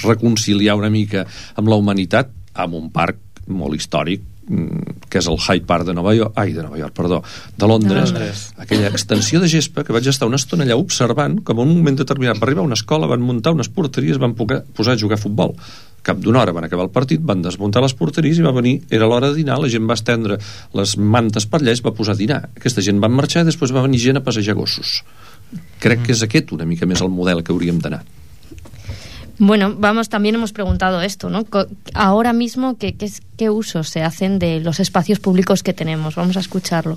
reconciliar 0.03 0.75
una 0.75 0.89
mica 0.91 1.25
amb 1.55 1.69
la 1.71 1.77
humanitat 1.79 2.33
amb 2.57 2.75
un 2.75 2.89
parc 2.91 3.21
molt 3.47 3.77
històric 3.77 4.23
mm, 4.49 5.07
que 5.07 5.21
és 5.21 5.27
el 5.31 5.39
Hyde 5.39 5.65
Park 5.69 5.87
de 5.87 5.95
Nova 5.95 6.13
York, 6.15 6.33
ai, 6.35 6.51
de 6.53 6.63
Nova 6.65 6.77
York, 6.79 6.93
perdó, 6.97 7.21
de 7.55 7.67
Londres, 7.69 8.11
De 8.11 8.19
Londres. 8.19 8.41
aquella 8.57 8.89
extensió 8.91 9.39
de 9.39 9.47
gespa 9.47 9.85
que 9.87 9.95
vaig 9.95 10.07
estar 10.11 10.27
una 10.27 10.39
estona 10.41 10.65
allà 10.67 10.75
observant 10.79 11.39
com 11.47 11.61
en 11.61 11.69
un 11.69 11.77
moment 11.79 11.99
determinat 11.99 12.41
va 12.41 12.47
arribar 12.49 12.65
a 12.65 12.69
una 12.69 12.79
escola, 12.79 13.07
van 13.07 13.23
muntar 13.23 13.55
unes 13.55 13.69
porteries, 13.69 14.19
van 14.19 14.35
posar 14.35 14.95
a 14.95 14.99
jugar 14.99 15.17
a 15.17 15.21
futbol. 15.21 15.55
Cap 16.03 16.19
d'una 16.23 16.41
hora 16.41 16.53
van 16.55 16.67
acabar 16.67 16.85
el 16.87 16.91
partit, 16.95 17.23
van 17.23 17.41
desmuntar 17.43 17.81
les 17.83 17.95
porteries 17.97 18.37
i 18.39 18.45
va 18.45 18.53
venir, 18.55 18.81
era 18.89 19.07
l'hora 19.07 19.31
de 19.31 19.39
dinar, 19.39 19.57
la 19.59 19.71
gent 19.71 19.87
va 19.89 19.97
estendre 19.97 20.37
les 20.77 20.97
mantes 20.97 21.47
per 21.47 21.61
allà 21.61 21.73
i 21.73 21.79
es 21.79 21.83
va 21.83 21.95
posar 21.95 22.15
a 22.15 22.19
dinar. 22.19 22.43
Aquesta 22.55 22.83
gent 22.83 23.01
va 23.03 23.11
marxar 23.11 23.43
i 23.43 23.49
després 23.49 23.73
va 23.75 23.83
venir 23.83 23.99
gent 24.03 24.19
a 24.19 24.23
passejar 24.23 24.55
gossos. 24.55 25.01
Crec 25.79 26.03
que 26.05 26.11
és 26.11 26.21
aquest 26.23 26.51
una 26.51 26.65
mica 26.65 26.85
més 26.85 27.01
el 27.01 27.09
model 27.09 27.43
que 27.43 27.51
hauríem 27.53 27.79
d'anar. 27.79 28.03
Bueno, 29.39 29.75
vamos, 29.77 30.09
también 30.09 30.33
hemos 30.35 30.51
preguntado 30.51 31.01
esto, 31.01 31.29
¿no? 31.29 31.45
Ahora 31.93 32.33
mismo, 32.33 32.75
¿qué, 32.77 32.95
qué, 32.95 33.05
es- 33.05 33.21
qué 33.37 33.49
usos 33.51 33.89
se 33.89 34.01
hacen 34.01 34.39
de 34.39 34.59
los 34.61 34.79
espacios 34.79 35.19
públicos 35.19 35.61
que 35.61 35.73
tenemos? 35.73 36.15
Vamos 36.15 36.37
a 36.37 36.39
escucharlo. 36.39 36.95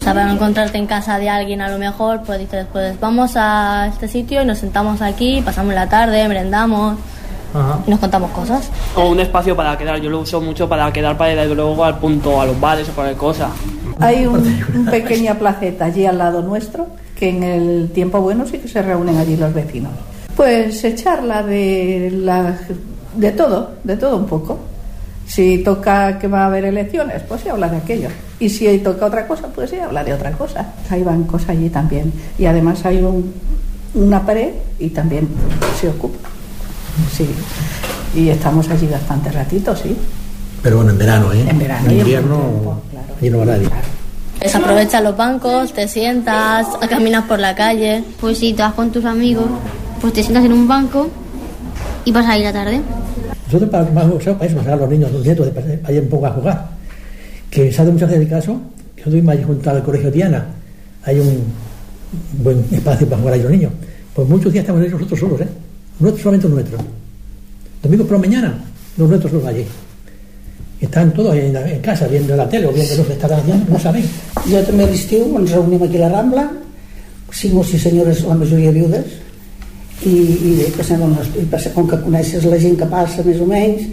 O 0.00 0.04
sea, 0.04 0.14
para 0.14 0.32
encontrarte 0.32 0.78
en 0.78 0.86
casa 0.86 1.18
de 1.18 1.28
alguien 1.28 1.60
a 1.60 1.68
lo 1.68 1.78
mejor, 1.78 2.22
pues 2.26 2.40
dices, 2.40 2.66
pues 2.72 2.98
vamos 2.98 3.32
a 3.36 3.88
este 3.92 4.08
sitio 4.08 4.42
y 4.42 4.46
nos 4.46 4.58
sentamos 4.58 5.00
aquí, 5.02 5.42
pasamos 5.44 5.74
la 5.74 5.88
tarde, 5.88 6.26
merendamos 6.28 6.98
y 7.86 7.90
nos 7.90 8.00
contamos 8.00 8.30
cosas. 8.30 8.70
O 8.96 9.10
un 9.10 9.20
espacio 9.20 9.54
para 9.54 9.76
quedar, 9.76 10.00
yo 10.00 10.08
lo 10.10 10.20
uso 10.20 10.40
mucho 10.40 10.68
para 10.68 10.90
quedar 10.92 11.16
para 11.18 11.44
ir 11.44 11.50
luego 11.54 11.84
al 11.84 11.98
punto, 11.98 12.40
a 12.40 12.46
los 12.46 12.58
bares 12.58 12.88
o 12.88 12.92
cualquier 12.92 13.18
cosa. 13.18 13.50
Hay 14.00 14.26
un, 14.26 14.64
un 14.74 14.86
pequeña 14.86 15.38
placeta 15.38 15.84
allí 15.84 16.06
al 16.06 16.16
lado 16.18 16.42
nuestro, 16.42 16.88
que 17.18 17.28
en 17.28 17.42
el 17.42 17.90
tiempo 17.94 18.20
bueno 18.20 18.46
sí 18.46 18.58
que 18.58 18.68
se 18.68 18.82
reúnen 18.82 19.16
allí 19.18 19.36
los 19.36 19.52
vecinos. 19.54 19.92
Pues 20.36 20.80
se 20.80 20.94
charla 20.94 21.42
de, 21.42 22.10
la, 22.14 22.56
de 23.16 23.32
todo, 23.32 23.72
de 23.84 23.96
todo 23.96 24.16
un 24.16 24.26
poco. 24.26 24.58
Si 25.26 25.58
toca 25.58 26.18
que 26.18 26.26
va 26.28 26.42
a 26.42 26.46
haber 26.46 26.64
elecciones, 26.64 27.22
pues 27.28 27.42
se 27.42 27.50
habla 27.50 27.68
de 27.68 27.76
aquello. 27.76 28.08
Y 28.40 28.48
si 28.48 28.78
toca 28.78 29.06
otra 29.06 29.26
cosa, 29.26 29.48
pues 29.54 29.70
se 29.70 29.80
habla 29.80 30.02
de 30.04 30.12
otra 30.12 30.32
cosa. 30.32 30.72
Hay 30.90 31.02
bancos 31.02 31.48
allí 31.48 31.68
también. 31.70 32.12
Y 32.38 32.46
además 32.46 32.84
hay 32.84 32.98
un- 33.02 33.32
una 33.94 34.24
pared 34.26 34.50
y 34.78 34.88
también 34.88 35.28
se 35.80 35.88
ocupa. 35.88 36.28
Sí. 37.16 37.28
Y 38.14 38.28
estamos 38.30 38.68
allí 38.68 38.86
bastante 38.86 39.30
ratito, 39.30 39.74
sí. 39.76 39.96
Pero 40.62 40.76
bueno, 40.76 40.90
en 40.92 40.98
verano, 40.98 41.32
¿eh? 41.32 41.44
En 41.48 41.58
verano 41.58 41.84
En 41.86 41.90
y 41.90 41.94
en 41.94 42.00
invierno, 42.00 42.36
buen 42.36 42.50
tiempo, 42.52 42.82
claro. 42.90 43.06
allí 43.20 43.30
no 43.30 43.38
va 43.38 43.44
nadie. 43.46 43.68
Aprovechan 44.54 45.04
los 45.04 45.16
bancos, 45.16 45.72
te 45.72 45.86
sientas, 45.88 46.66
caminas 46.88 47.24
por 47.26 47.38
la 47.38 47.54
calle. 47.54 48.02
Pues 48.20 48.38
si 48.38 48.52
te 48.52 48.62
vas 48.62 48.74
con 48.74 48.90
tus 48.90 49.04
amigos, 49.04 49.46
pues 50.00 50.12
te 50.12 50.22
sientas 50.22 50.44
en 50.44 50.52
un 50.52 50.66
banco 50.68 51.08
y 52.04 52.12
vas 52.12 52.26
ahí 52.26 52.42
la 52.42 52.52
tarde. 52.52 52.80
Nosotros 53.46 53.70
para, 53.70 53.84
para, 53.86 54.08
para 54.08 54.46
eso, 54.46 54.60
a 54.66 54.76
los 54.76 54.88
niños, 54.88 55.12
los 55.12 55.22
nietos, 55.24 55.46
un 55.48 56.08
poco 56.08 56.26
a 56.26 56.30
jugar. 56.30 56.66
Que 57.50 57.70
se 57.70 57.82
hace 57.82 57.90
mucho 57.90 58.06
el 58.06 58.28
caso, 58.28 58.60
que 58.96 59.02
nosotros 59.02 59.14
mismos 59.14 59.34
allí 59.34 59.42
junto 59.44 59.70
al 59.70 59.82
colegio 59.82 60.10
Diana, 60.10 60.46
hay 61.04 61.20
un 61.20 61.42
buen 62.42 62.64
espacio 62.72 63.06
para 63.06 63.18
jugar 63.20 63.34
ahí 63.34 63.42
los 63.42 63.50
niños. 63.52 63.72
Pues 64.14 64.28
muchos 64.28 64.52
días 64.52 64.62
estamos 64.62 64.82
ahí 64.82 64.88
nosotros 64.88 65.18
solos, 65.20 65.40
¿eh? 65.42 65.48
Nosotros, 66.00 66.22
solamente 66.22 66.48
los 66.48 66.54
nuestros. 66.56 66.80
Domingo 67.82 68.04
por 68.04 68.12
la 68.16 68.18
mañana, 68.20 68.54
los 68.96 69.08
nuestros 69.08 69.30
solos 69.32 69.46
allí. 69.46 69.64
Están 70.80 71.12
todos 71.12 71.34
en, 71.36 71.52
la- 71.52 71.70
en 71.70 71.80
casa 71.80 72.06
viendo 72.08 72.34
la 72.34 72.48
tele 72.48 72.66
o 72.66 72.72
viendo 72.72 72.96
lo 72.96 73.06
que 73.06 73.12
estarán 73.12 73.40
haciendo, 73.40 73.72
no 73.72 73.78
saben. 73.78 74.04
Jo 74.42 74.60
també 74.66 74.84
a 74.84 74.90
l'estiu 74.90 75.28
ens 75.38 75.52
reunim 75.54 75.82
aquí 75.86 76.00
a 76.00 76.06
la 76.06 76.12
Rambla, 76.16 76.48
cinc 77.32 77.60
o 77.60 77.64
sis 77.64 77.82
senyores, 77.86 78.24
la 78.26 78.34
majoria 78.34 78.72
viudes, 78.74 79.18
i, 80.02 80.12
i 80.12 80.54
bé, 80.58 80.70
passem 80.76 81.02
unes, 81.04 81.28
i 81.38 81.44
passem, 81.50 81.74
com 81.76 81.86
que 81.88 82.00
coneixes 82.02 82.48
la 82.50 82.58
gent 82.58 82.74
que 82.80 82.88
passa 82.90 83.22
més 83.22 83.38
o 83.40 83.46
menys, 83.46 83.84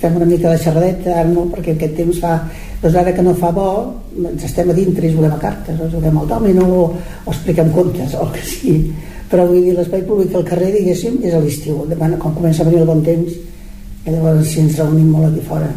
fem 0.00 0.16
una 0.16 0.28
mica 0.30 0.48
de 0.54 0.62
xerradeta, 0.62 1.12
ara 1.12 1.28
no, 1.28 1.44
perquè 1.52 1.76
aquest 1.76 1.94
temps 1.98 2.22
fa... 2.22 2.38
Doncs 2.78 2.94
ara 2.94 3.10
que 3.10 3.24
no 3.26 3.32
fa 3.34 3.50
bo, 3.50 3.68
ens 4.14 4.44
estem 4.46 4.68
a 4.70 4.74
dintre 4.76 5.08
i 5.08 5.10
juguem 5.10 5.32
a 5.34 5.40
cartes, 5.42 5.80
o 5.82 5.88
juguem 5.90 6.20
al 6.20 6.28
dòmino, 6.30 6.66
o, 6.70 6.84
o 7.26 7.32
expliquem 7.32 7.72
contes, 7.74 8.14
o 8.14 8.22
el 8.22 8.30
que 8.36 8.44
sigui. 8.46 8.76
Però 9.28 9.48
vull 9.50 9.64
dir, 9.66 9.74
l'espai 9.74 10.04
públic 10.06 10.36
al 10.38 10.46
carrer, 10.46 10.70
diguéssim, 10.76 11.18
és 11.26 11.34
a 11.34 11.42
l'estiu. 11.42 11.82
Quan 11.90 12.14
comença 12.22 12.62
a 12.62 12.68
venir 12.70 12.84
el 12.84 12.88
bon 12.88 13.02
temps, 13.04 13.34
i 14.06 14.14
llavors 14.14 14.46
si 14.54 14.62
ens 14.62 14.78
reunim 14.78 15.10
molt 15.10 15.32
aquí 15.32 15.42
fora. 15.50 15.68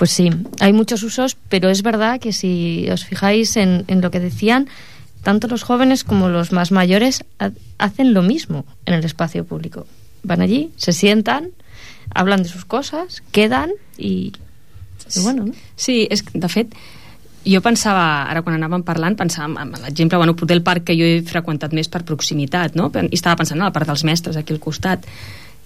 Pues 0.00 0.10
sí, 0.12 0.30
hay 0.60 0.72
muchos 0.72 1.02
usos, 1.02 1.36
pero 1.50 1.68
es 1.68 1.82
verdad 1.82 2.18
que 2.20 2.32
si 2.32 2.88
os 2.90 3.04
fijáis 3.04 3.54
en, 3.58 3.84
en 3.86 4.00
lo 4.00 4.10
que 4.10 4.18
decían, 4.18 4.66
tanto 5.22 5.46
los 5.46 5.62
jóvenes 5.62 6.04
como 6.04 6.30
los 6.30 6.52
más 6.52 6.72
mayores 6.72 7.22
ha- 7.38 7.50
hacen 7.76 8.14
lo 8.14 8.22
mismo 8.22 8.64
en 8.86 8.94
el 8.94 9.04
espacio 9.04 9.44
público. 9.44 9.86
Van 10.22 10.40
allí, 10.40 10.70
se 10.76 10.94
sientan, 10.94 11.50
hablan 12.14 12.42
de 12.42 12.48
sus 12.48 12.64
cosas, 12.64 13.22
quedan 13.30 13.72
y, 13.98 14.32
y 15.14 15.20
bueno, 15.22 15.44
¿no? 15.44 15.52
Sí, 15.76 16.06
és 16.10 16.24
de 16.32 16.48
fet, 16.48 16.72
jo 17.44 17.60
pensava, 17.60 18.24
ara 18.24 18.40
quan 18.40 18.56
anàvem 18.56 18.80
parlant, 18.84 19.18
pensava 19.20 19.52
en 19.64 19.76
l'exemple, 19.84 20.16
bueno, 20.16 20.32
potser 20.32 20.56
el 20.56 20.64
parc 20.64 20.88
que 20.88 20.96
jo 20.96 21.04
he 21.04 21.20
freqüentat 21.28 21.76
més 21.76 21.92
per 21.92 22.06
proximitat, 22.08 22.72
no? 22.72 22.88
I 22.96 23.12
estava 23.20 23.36
pensant 23.44 23.60
en 23.60 23.68
el 23.68 23.72
parc 23.76 23.88
dels 23.92 24.04
mestres, 24.08 24.40
aquí 24.40 24.56
al 24.56 24.64
costat, 24.64 25.04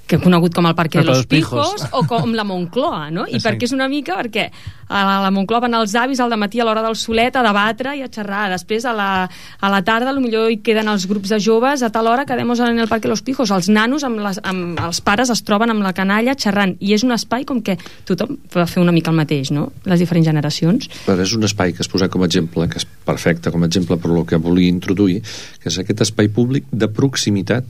que 0.06 0.16
he 0.16 0.20
conegut 0.20 0.54
com 0.54 0.66
el 0.68 0.74
Parque 0.74 0.98
de 1.00 1.04
los 1.04 1.22
dels 1.22 1.26
Pijos. 1.30 1.86
O 1.92 2.04
com 2.08 2.34
la 2.36 2.44
Moncloa, 2.44 3.10
no? 3.10 3.26
I 3.26 3.40
Sí. 3.40 3.46
perquè 3.46 3.64
és 3.64 3.72
una 3.72 3.88
mica 3.88 4.16
perquè 4.18 4.50
a 4.88 5.04
la, 5.04 5.18
a 5.18 5.22
la 5.22 5.30
Moncloa 5.30 5.60
van 5.64 5.74
els 5.74 5.94
avis 5.94 6.20
al 6.20 6.34
matí 6.36 6.60
a 6.60 6.64
l'hora 6.64 6.82
del 6.82 6.96
solet 6.96 7.36
a 7.36 7.42
debatre 7.42 7.96
i 7.96 8.02
a 8.02 8.08
xerrar. 8.08 8.50
Després 8.52 8.84
a 8.84 8.92
la, 8.92 9.28
a 9.60 9.70
la 9.70 9.82
tarda 9.82 10.12
millor 10.12 10.50
hi 10.50 10.58
queden 10.64 10.88
els 10.88 11.06
grups 11.08 11.32
de 11.32 11.38
joves 11.40 11.82
a 11.82 11.90
tal 11.90 12.06
hora 12.06 12.26
quedem 12.26 12.50
en 12.50 12.78
el 12.78 12.88
Parque 12.88 13.08
de 13.08 13.12
los 13.12 13.22
Pijos. 13.22 13.50
Els 13.50 13.68
nanos 13.68 14.04
amb, 14.04 14.18
les, 14.20 14.40
amb 14.42 14.78
els 14.80 15.00
pares 15.00 15.30
es 15.30 15.42
troben 15.42 15.70
amb 15.70 15.82
la 15.82 15.92
canalla 15.92 16.34
xerrant 16.36 16.76
i 16.80 16.92
és 16.92 17.02
un 17.02 17.12
espai 17.12 17.44
com 17.44 17.62
que 17.62 17.78
tothom 18.04 18.36
va 18.54 18.66
fer 18.66 18.82
una 18.82 18.92
mica 18.92 19.10
el 19.10 19.16
mateix, 19.16 19.50
no? 19.50 19.72
Les 19.84 20.00
diferents 20.00 20.26
generacions. 20.26 20.88
Però 21.06 21.20
és 21.20 21.32
un 21.34 21.44
espai 21.44 21.72
que 21.72 21.80
has 21.80 21.88
posat 21.88 22.10
com 22.10 22.22
a 22.22 22.26
exemple, 22.26 22.68
que 22.68 22.78
és 22.78 22.86
perfecte 23.04 23.50
com 23.50 23.62
a 23.62 23.66
exemple 23.66 23.96
per 23.96 24.10
lo 24.10 24.24
que 24.26 24.36
volia 24.36 24.68
introduir, 24.68 25.22
que 25.60 25.68
és 25.72 25.78
aquest 25.78 26.00
espai 26.00 26.28
públic 26.28 26.64
de 26.70 26.88
proximitat 26.88 27.64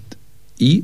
i 0.58 0.82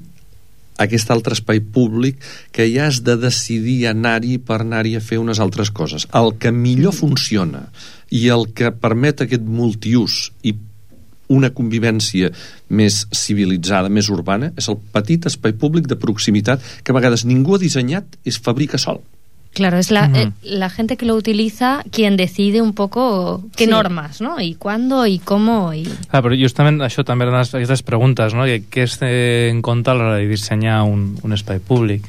aquest 0.81 1.12
altre 1.12 1.37
espai 1.37 1.61
públic 1.61 2.19
que 2.55 2.66
ja 2.73 2.88
has 2.88 3.03
de 3.07 3.16
decidir 3.21 3.85
anar-hi 3.90 4.38
per 4.38 4.62
anar-hi 4.62 4.97
a 4.97 5.05
fer 5.05 5.21
unes 5.21 5.40
altres 5.43 5.71
coses. 5.71 6.09
El 6.16 6.35
que 6.40 6.53
millor 6.53 6.97
funciona 6.97 7.66
i 8.11 8.27
el 8.33 8.49
que 8.57 8.73
permet 8.73 9.23
aquest 9.25 9.45
multiús 9.47 10.31
i 10.43 10.57
una 11.31 11.53
convivència 11.55 12.33
més 12.75 13.05
civilitzada, 13.14 13.93
més 13.93 14.11
urbana, 14.11 14.51
és 14.59 14.66
el 14.73 14.81
petit 14.93 15.29
espai 15.31 15.55
públic 15.55 15.87
de 15.87 15.99
proximitat 16.01 16.64
que 16.83 16.90
a 16.90 16.99
vegades 16.99 17.25
ningú 17.25 17.55
ha 17.55 17.62
dissenyat 17.62 18.19
es 18.27 18.40
fabrica 18.43 18.81
sol. 18.83 18.99
Claro, 19.52 19.78
es 19.78 19.90
la, 19.90 20.06
Ujú. 20.08 20.16
eh, 20.16 20.32
la 20.42 20.70
gente 20.70 20.96
que 20.96 21.04
lo 21.06 21.14
utiliza 21.16 21.82
quien 21.90 22.16
decide 22.16 22.62
un 22.62 22.72
poco 22.72 23.42
qué 23.56 23.64
Sí. 23.64 23.70
normas, 23.70 24.20
¿no? 24.20 24.40
Y 24.40 24.54
cuándo 24.54 25.06
y 25.06 25.18
cómo 25.18 25.74
y... 25.74 25.88
Ah, 26.12 26.22
però 26.22 26.36
justament 26.38 26.80
això 26.80 27.02
també 27.04 27.26
eren 27.26 27.34
aquestes 27.34 27.82
preguntes, 27.82 28.32
no? 28.32 28.46
Què 28.46 28.82
es 28.86 28.98
té 29.02 29.48
en 29.50 29.60
compte 29.60 29.90
a 29.90 29.94
l'hora 29.94 30.16
de 30.16 30.28
dissenyar 30.28 30.82
un, 30.84 31.18
un 31.22 31.32
espai 31.32 31.58
públic? 31.58 32.06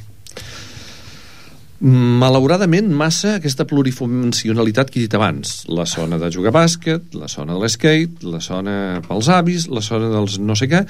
Malauradament 1.82 2.91
massa 2.94 3.39
aquesta 3.39 3.65
plurifuncionalitat 3.65 4.91
que 4.91 5.00
he 5.00 5.06
dit 5.08 5.15
abans 5.17 5.63
la 5.74 5.88
zona 5.89 6.20
de 6.22 6.30
jugar 6.34 6.54
bàsquet 6.54 7.15
la 7.17 7.30
zona 7.32 7.56
de 7.56 7.63
l'skate, 7.63 8.22
la 8.22 8.39
zona 8.39 8.76
pels 9.08 9.30
avis 9.34 9.65
la 9.65 9.82
zona 9.82 10.12
dels 10.13 10.38
no 10.38 10.54
sé 10.58 10.70
què 10.70 10.84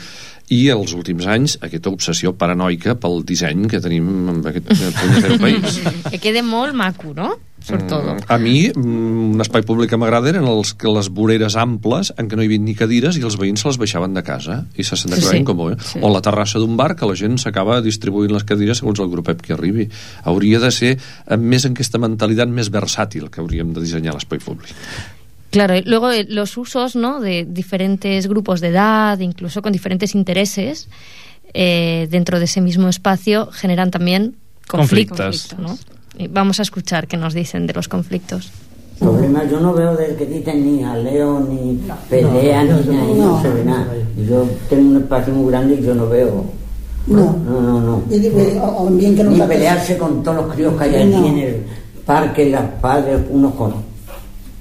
i 0.51 0.65
els 0.73 0.91
últims 0.97 1.29
anys 1.31 1.55
aquesta 1.63 1.93
obsessió 1.93 2.33
paranoica 2.35 2.97
pel 2.99 3.23
disseny 3.23 3.69
que 3.71 3.79
tenim 3.79 4.09
en 4.33 4.43
aquest 4.51 4.67
punyetero 4.67 5.39
país 5.39 5.79
que 6.11 6.19
quede 6.19 6.43
molt 6.43 6.75
maco, 6.75 7.15
no? 7.15 7.37
Sobretot. 7.61 8.03
Mm, 8.03 8.25
a 8.27 8.37
mi, 8.41 8.55
mm, 8.73 9.33
un 9.35 9.41
espai 9.43 9.61
públic 9.61 9.91
que 9.91 9.97
m'agrada 10.01 10.31
eren 10.31 10.47
els, 10.49 10.73
que 10.73 10.89
les 10.89 11.11
voreres 11.13 11.55
amples 11.55 12.11
en 12.17 12.27
què 12.27 12.35
no 12.37 12.41
hi 12.41 12.49
havia 12.49 12.63
ni 12.63 12.73
cadires 12.75 13.19
i 13.19 13.23
els 13.27 13.37
veïns 13.37 13.61
se 13.61 13.69
les 13.69 13.77
baixaven 13.77 14.17
de 14.17 14.23
casa 14.25 14.63
i 14.75 14.83
se 14.83 14.97
senten 14.97 15.21
Sí, 15.21 15.37
sí, 15.37 15.43
com 15.45 15.61
eh? 15.69 15.77
Sí. 15.77 15.99
o 16.01 16.09
la 16.09 16.23
terrassa 16.25 16.59
d'un 16.59 16.75
bar 16.77 16.95
que 16.95 17.05
la 17.05 17.15
gent 17.15 17.37
s'acaba 17.37 17.81
distribuint 17.85 18.33
les 18.33 18.43
cadires 18.43 18.81
segons 18.81 18.99
el 18.99 19.09
grupet 19.13 19.41
que 19.45 19.53
arribi 19.53 19.87
hauria 20.25 20.59
de 20.59 20.71
ser 20.71 20.97
eh, 20.97 21.37
més 21.37 21.65
en 21.65 21.77
aquesta 21.77 22.01
mentalitat 22.01 22.49
més 22.49 22.71
versàtil 22.73 23.29
que 23.29 23.41
hauríem 23.41 23.73
de 23.73 23.81
dissenyar 23.81 24.17
l'espai 24.17 24.39
públic 24.39 24.73
Claro, 25.51 25.75
y 25.75 25.81
luego 25.81 26.09
eh, 26.11 26.25
los 26.29 26.55
usos 26.55 26.95
¿no? 26.95 27.19
de 27.19 27.45
diferentes 27.45 28.27
grupos 28.27 28.61
de 28.61 28.69
edad, 28.69 29.19
incluso 29.19 29.61
con 29.61 29.73
diferentes 29.73 30.15
intereses, 30.15 30.87
eh, 31.53 32.07
dentro 32.09 32.39
de 32.39 32.45
ese 32.45 32.61
mismo 32.61 32.87
espacio 32.87 33.51
generan 33.51 33.91
también 33.91 34.37
conflictos. 34.65 35.47
Conflictos. 35.49 35.59
¿no? 35.59 36.00
Y 36.17 36.27
vamos 36.27 36.59
a 36.59 36.63
escuchar 36.63 37.07
qué 37.07 37.17
nos 37.17 37.33
dicen 37.33 37.67
de 37.67 37.73
los 37.73 37.87
conflictos. 37.87 38.51
Problema 38.99 39.43
yo 39.49 39.59
no 39.59 39.73
veo 39.73 39.95
del 39.95 40.15
que 40.15 40.25
dicen 40.27 40.63
ni 40.77 40.83
jaleo, 40.83 41.39
ni 41.39 41.79
pelea, 42.09 42.63
no, 42.63 42.79
ni 42.81 42.85
nada, 42.95 43.07
no, 43.07 43.15
no, 43.15 43.41
se 43.41 43.49
ve 43.49 43.63
nada. 43.65 43.87
Yo 44.29 44.45
tengo 44.69 44.89
un 44.91 44.97
espacio 44.97 45.33
muy 45.33 45.49
grande 45.51 45.75
y 45.75 45.83
yo 45.83 45.95
no 45.95 46.07
veo. 46.07 46.43
No. 47.07 47.35
no, 47.43 47.61
no. 47.61 47.81
no. 47.81 48.03
L'ambient 48.09 49.17
que 49.17 49.23
Ni 49.23 49.41
pelearse 49.41 49.97
con 49.97 50.21
todos 50.21 50.45
los 50.45 50.53
críos 50.53 50.75
que 50.77 50.83
hay 50.83 50.95
allí 50.95 51.11
No. 51.11 51.25
en 51.27 51.37
el 51.39 51.55
parque, 52.05 52.47
las 52.51 52.65
padres, 52.79 53.19
unos 53.31 53.55
con. 53.55 53.73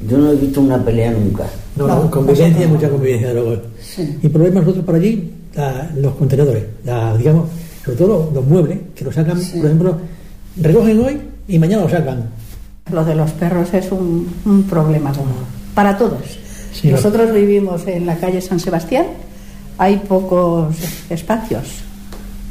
Yo 0.09 0.17
no 0.17 0.31
he 0.31 0.37
visto 0.37 0.63
una 0.63 0.83
pelea 0.83 1.11
nunca. 1.11 1.45
No, 1.77 1.87
no, 1.87 2.11
convivencia, 2.11 2.67
mucha 2.67 2.89
convivencia 2.89 3.35
luego. 3.35 3.57
Sí. 3.83 4.19
Y 4.23 4.29
problema 4.29 4.61
nosotros 4.61 4.85
por 4.87 4.95
allí, 4.95 5.31
la- 5.55 5.91
los 5.97 6.15
contenedores, 6.15 6.65
la- 6.87 7.15
digamos, 7.15 7.47
sobre 7.85 7.99
todo 7.99 8.31
los 8.35 8.47
muebles, 8.47 8.79
que 8.95 9.05
los 9.05 9.15
sacan, 9.15 9.37
por 9.39 9.67
ejemplo, 9.67 9.97
recogen 10.57 11.01
hoy 11.05 11.21
y 11.51 11.59
mañana 11.59 11.83
lo 11.83 11.89
sacan. 11.89 12.29
Lo 12.93 13.05
de 13.05 13.15
los 13.15 13.31
perros 13.33 13.73
es 13.75 13.93
un, 13.93 14.33
un 14.45 14.63
problema 14.65 15.13
común 15.13 15.45
para 15.75 15.97
todos. 15.97 16.39
Sí, 16.73 16.89
Nosotros 16.89 17.33
vivimos 17.33 17.87
en 17.87 18.07
la 18.07 18.17
calle 18.17 18.41
San 18.41 18.61
Sebastián, 18.61 19.07
hay 19.79 19.97
pocos 19.97 20.77
espacios 21.09 21.83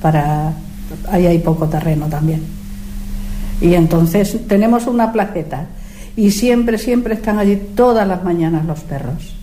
para 0.02 0.54
ahí 1.10 1.26
hay 1.26 1.40
poco 1.40 1.68
terreno 1.68 2.08
también. 2.08 2.42
Y 3.62 3.74
entonces 3.74 4.48
tenemos 4.48 4.88
una 4.88 5.12
placeta 5.12 5.68
y 6.16 6.32
siempre 6.32 6.78
siempre 6.78 7.14
están 7.14 7.40
allí 7.40 7.62
todas 7.76 8.08
las 8.08 8.24
mañanas 8.24 8.66
los 8.66 8.80
perros. 8.82 9.36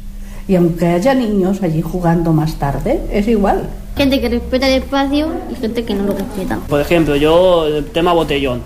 Y 0.49 0.55
aunque 0.55 0.87
haya 0.87 1.14
niños 1.14 1.62
allí 1.62 1.83
jugando 1.83 2.33
más 2.33 2.55
tarde, 2.55 3.01
es 3.11 3.27
igual. 3.27 3.69
Gente 3.97 4.21
que 4.21 4.29
respeta 4.29 4.69
el 4.69 4.83
espacio 4.83 5.29
y 5.51 5.55
gente 5.57 5.85
que 5.85 5.95
no 5.95 6.05
lo 6.05 6.12
respeta. 6.12 6.59
Por 6.69 6.81
ejemplo, 6.81 7.16
yo, 7.16 7.66
el 7.66 7.85
tema 7.87 8.12
botellón. 8.12 8.61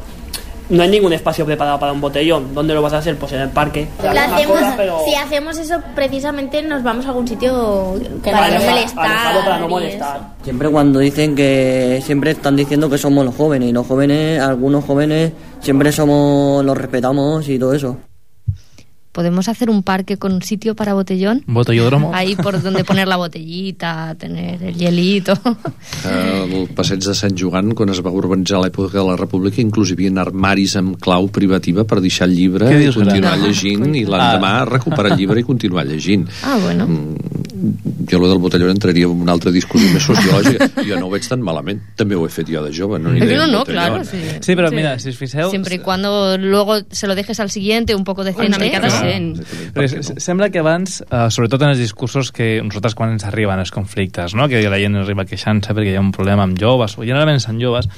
No 0.71 0.83
hay 0.85 0.89
ningún 0.89 1.13
espacio 1.13 1.45
preparado 1.45 1.79
para 1.81 1.93
un 1.93 2.01
botellón. 2.01 2.55
¿Dónde 2.55 2.73
lo 2.75 2.81
vas 2.83 2.93
a 2.93 2.99
hacer? 2.99 3.17
Pues 3.17 3.33
en 3.33 3.41
el 3.41 3.49
parque. 3.51 3.89
Lo 4.03 4.11
Una 4.13 4.25
hacemos- 4.25 4.59
cosa, 4.59 4.75
pero 4.77 4.99
Si 5.05 5.15
hacemos 5.17 5.59
eso, 5.59 5.75
precisamente 5.95 6.63
nos 6.63 6.83
vamos 6.83 7.05
a 7.07 7.09
algún 7.09 7.27
sitio 7.27 7.95
que 8.23 8.31
para 8.31 8.51
no 8.59 8.65
molestar. 8.65 9.45
para 9.45 9.59
no 9.59 9.69
molestar. 9.69 10.21
Siempre 10.45 10.69
cuando 10.71 11.01
dicen 11.01 11.35
que 11.35 12.01
siempre 12.05 12.31
están 12.31 12.55
diciendo 12.57 12.89
que 12.89 12.99
somos 12.99 13.25
los 13.25 13.35
jóvenes 13.35 13.69
y 13.69 13.73
los 13.73 13.87
jóvenes, 13.87 14.41
algunos 14.41 14.85
jóvenes 14.85 15.33
siempre 15.61 15.91
somos, 15.93 16.65
los 16.65 16.79
respetamos 16.79 17.49
y 17.49 17.59
todo 17.59 17.75
eso. 17.75 17.97
podemos 19.13 19.49
hacer 19.49 19.71
un 19.71 19.83
parque 19.83 20.17
con 20.17 20.33
un 20.33 20.43
sitio 20.43 20.75
para 20.75 20.95
botellón. 20.95 21.43
Botellódromo. 21.47 22.13
Ahí 22.15 22.37
por 22.37 22.61
donde 22.63 22.85
poner 22.85 23.09
la 23.09 23.17
botellita, 23.17 24.15
tener 24.19 24.63
el 24.63 24.75
hielito. 24.75 25.35
Eh, 26.05 26.49
el 26.63 26.69
passeig 26.75 27.03
de 27.03 27.15
Sant 27.15 27.37
Joan, 27.39 27.75
quan 27.77 27.91
es 27.93 28.01
va 28.05 28.13
urbanitzar 28.15 28.61
a 28.61 28.63
l'època 28.65 28.99
de 28.99 29.05
la 29.05 29.17
República, 29.19 29.61
inclús 29.61 29.91
hi 29.91 29.97
havia 29.99 30.13
armaris 30.23 30.77
amb 30.81 30.97
clau 31.03 31.29
privativa 31.35 31.85
per 31.85 32.01
deixar 32.01 32.29
el 32.29 32.37
llibre 32.37 32.71
i 32.71 32.89
continuar 32.95 33.37
gran? 33.37 33.45
llegint, 33.45 33.85
ah, 33.89 33.97
i 33.97 34.05
l'endemà 34.07 34.53
ah. 34.61 34.65
recuperar 34.71 35.13
el 35.13 35.19
llibre 35.21 35.43
i 35.43 35.47
continuar 35.47 35.87
llegint. 35.89 36.29
Ah, 36.47 36.57
bueno. 36.63 36.87
Mm, 36.87 38.07
jo 38.11 38.19
lo 38.19 38.29
del 38.29 38.39
botellón 38.39 38.71
entraria 38.71 39.05
en 39.05 39.21
una 39.27 39.33
altra 39.33 39.53
discussió 39.53 39.91
més 39.93 40.07
sociològica. 40.07 40.71
Jo 40.89 40.99
no 40.99 41.09
ho 41.09 41.13
veig 41.13 41.27
tan 41.29 41.43
malament. 41.45 41.83
També 41.99 42.17
ho 42.17 42.25
he 42.27 42.33
fet 42.33 42.49
jo 42.51 42.63
de 42.65 42.73
jove, 42.75 42.99
no 43.03 43.13
idea. 43.17 43.35
Eh, 43.35 43.39
no, 43.39 43.47
no, 43.51 43.65
claro, 43.69 44.03
sí. 44.05 44.21
Sí, 44.41 44.57
però 44.57 44.71
sí. 44.71 44.79
mira, 44.79 44.97
si 45.03 45.13
us 45.13 45.19
fixeu... 45.21 45.51
Sempre 45.53 45.77
i 45.77 45.83
quan 45.85 46.03
luego 46.41 46.81
se 46.91 47.07
lo 47.07 47.15
dejes 47.15 47.41
al 47.41 47.51
siguiente 47.51 47.95
un 47.95 48.05
poco 48.05 48.25
decente. 48.25 48.49
Una 48.49 48.59
mica 48.59 48.81
no? 48.81 48.89
100%. 49.03 49.75
Res, 49.77 50.13
sembla 50.23 50.51
que 50.53 50.63
abans, 50.63 51.01
uh, 51.09 51.29
sobretot 51.33 51.63
en 51.65 51.75
els 51.75 51.83
discursos 51.83 52.33
que 52.35 52.59
nosaltres 52.65 52.97
quan 52.99 53.15
ens 53.15 53.27
arriben 53.29 53.61
els 53.63 53.73
conflictes, 53.75 54.35
no? 54.39 54.49
que 54.51 54.63
la 54.69 54.81
gent 54.81 54.99
arriba 55.01 55.27
queixant-se 55.29 55.75
perquè 55.77 55.95
hi 55.95 55.99
ha 55.99 56.05
un 56.05 56.13
problema 56.15 56.47
amb 56.47 56.59
joves, 56.61 56.97
o 56.99 57.07
generalment 57.07 57.41
són 57.43 57.61
joves, 57.63 57.89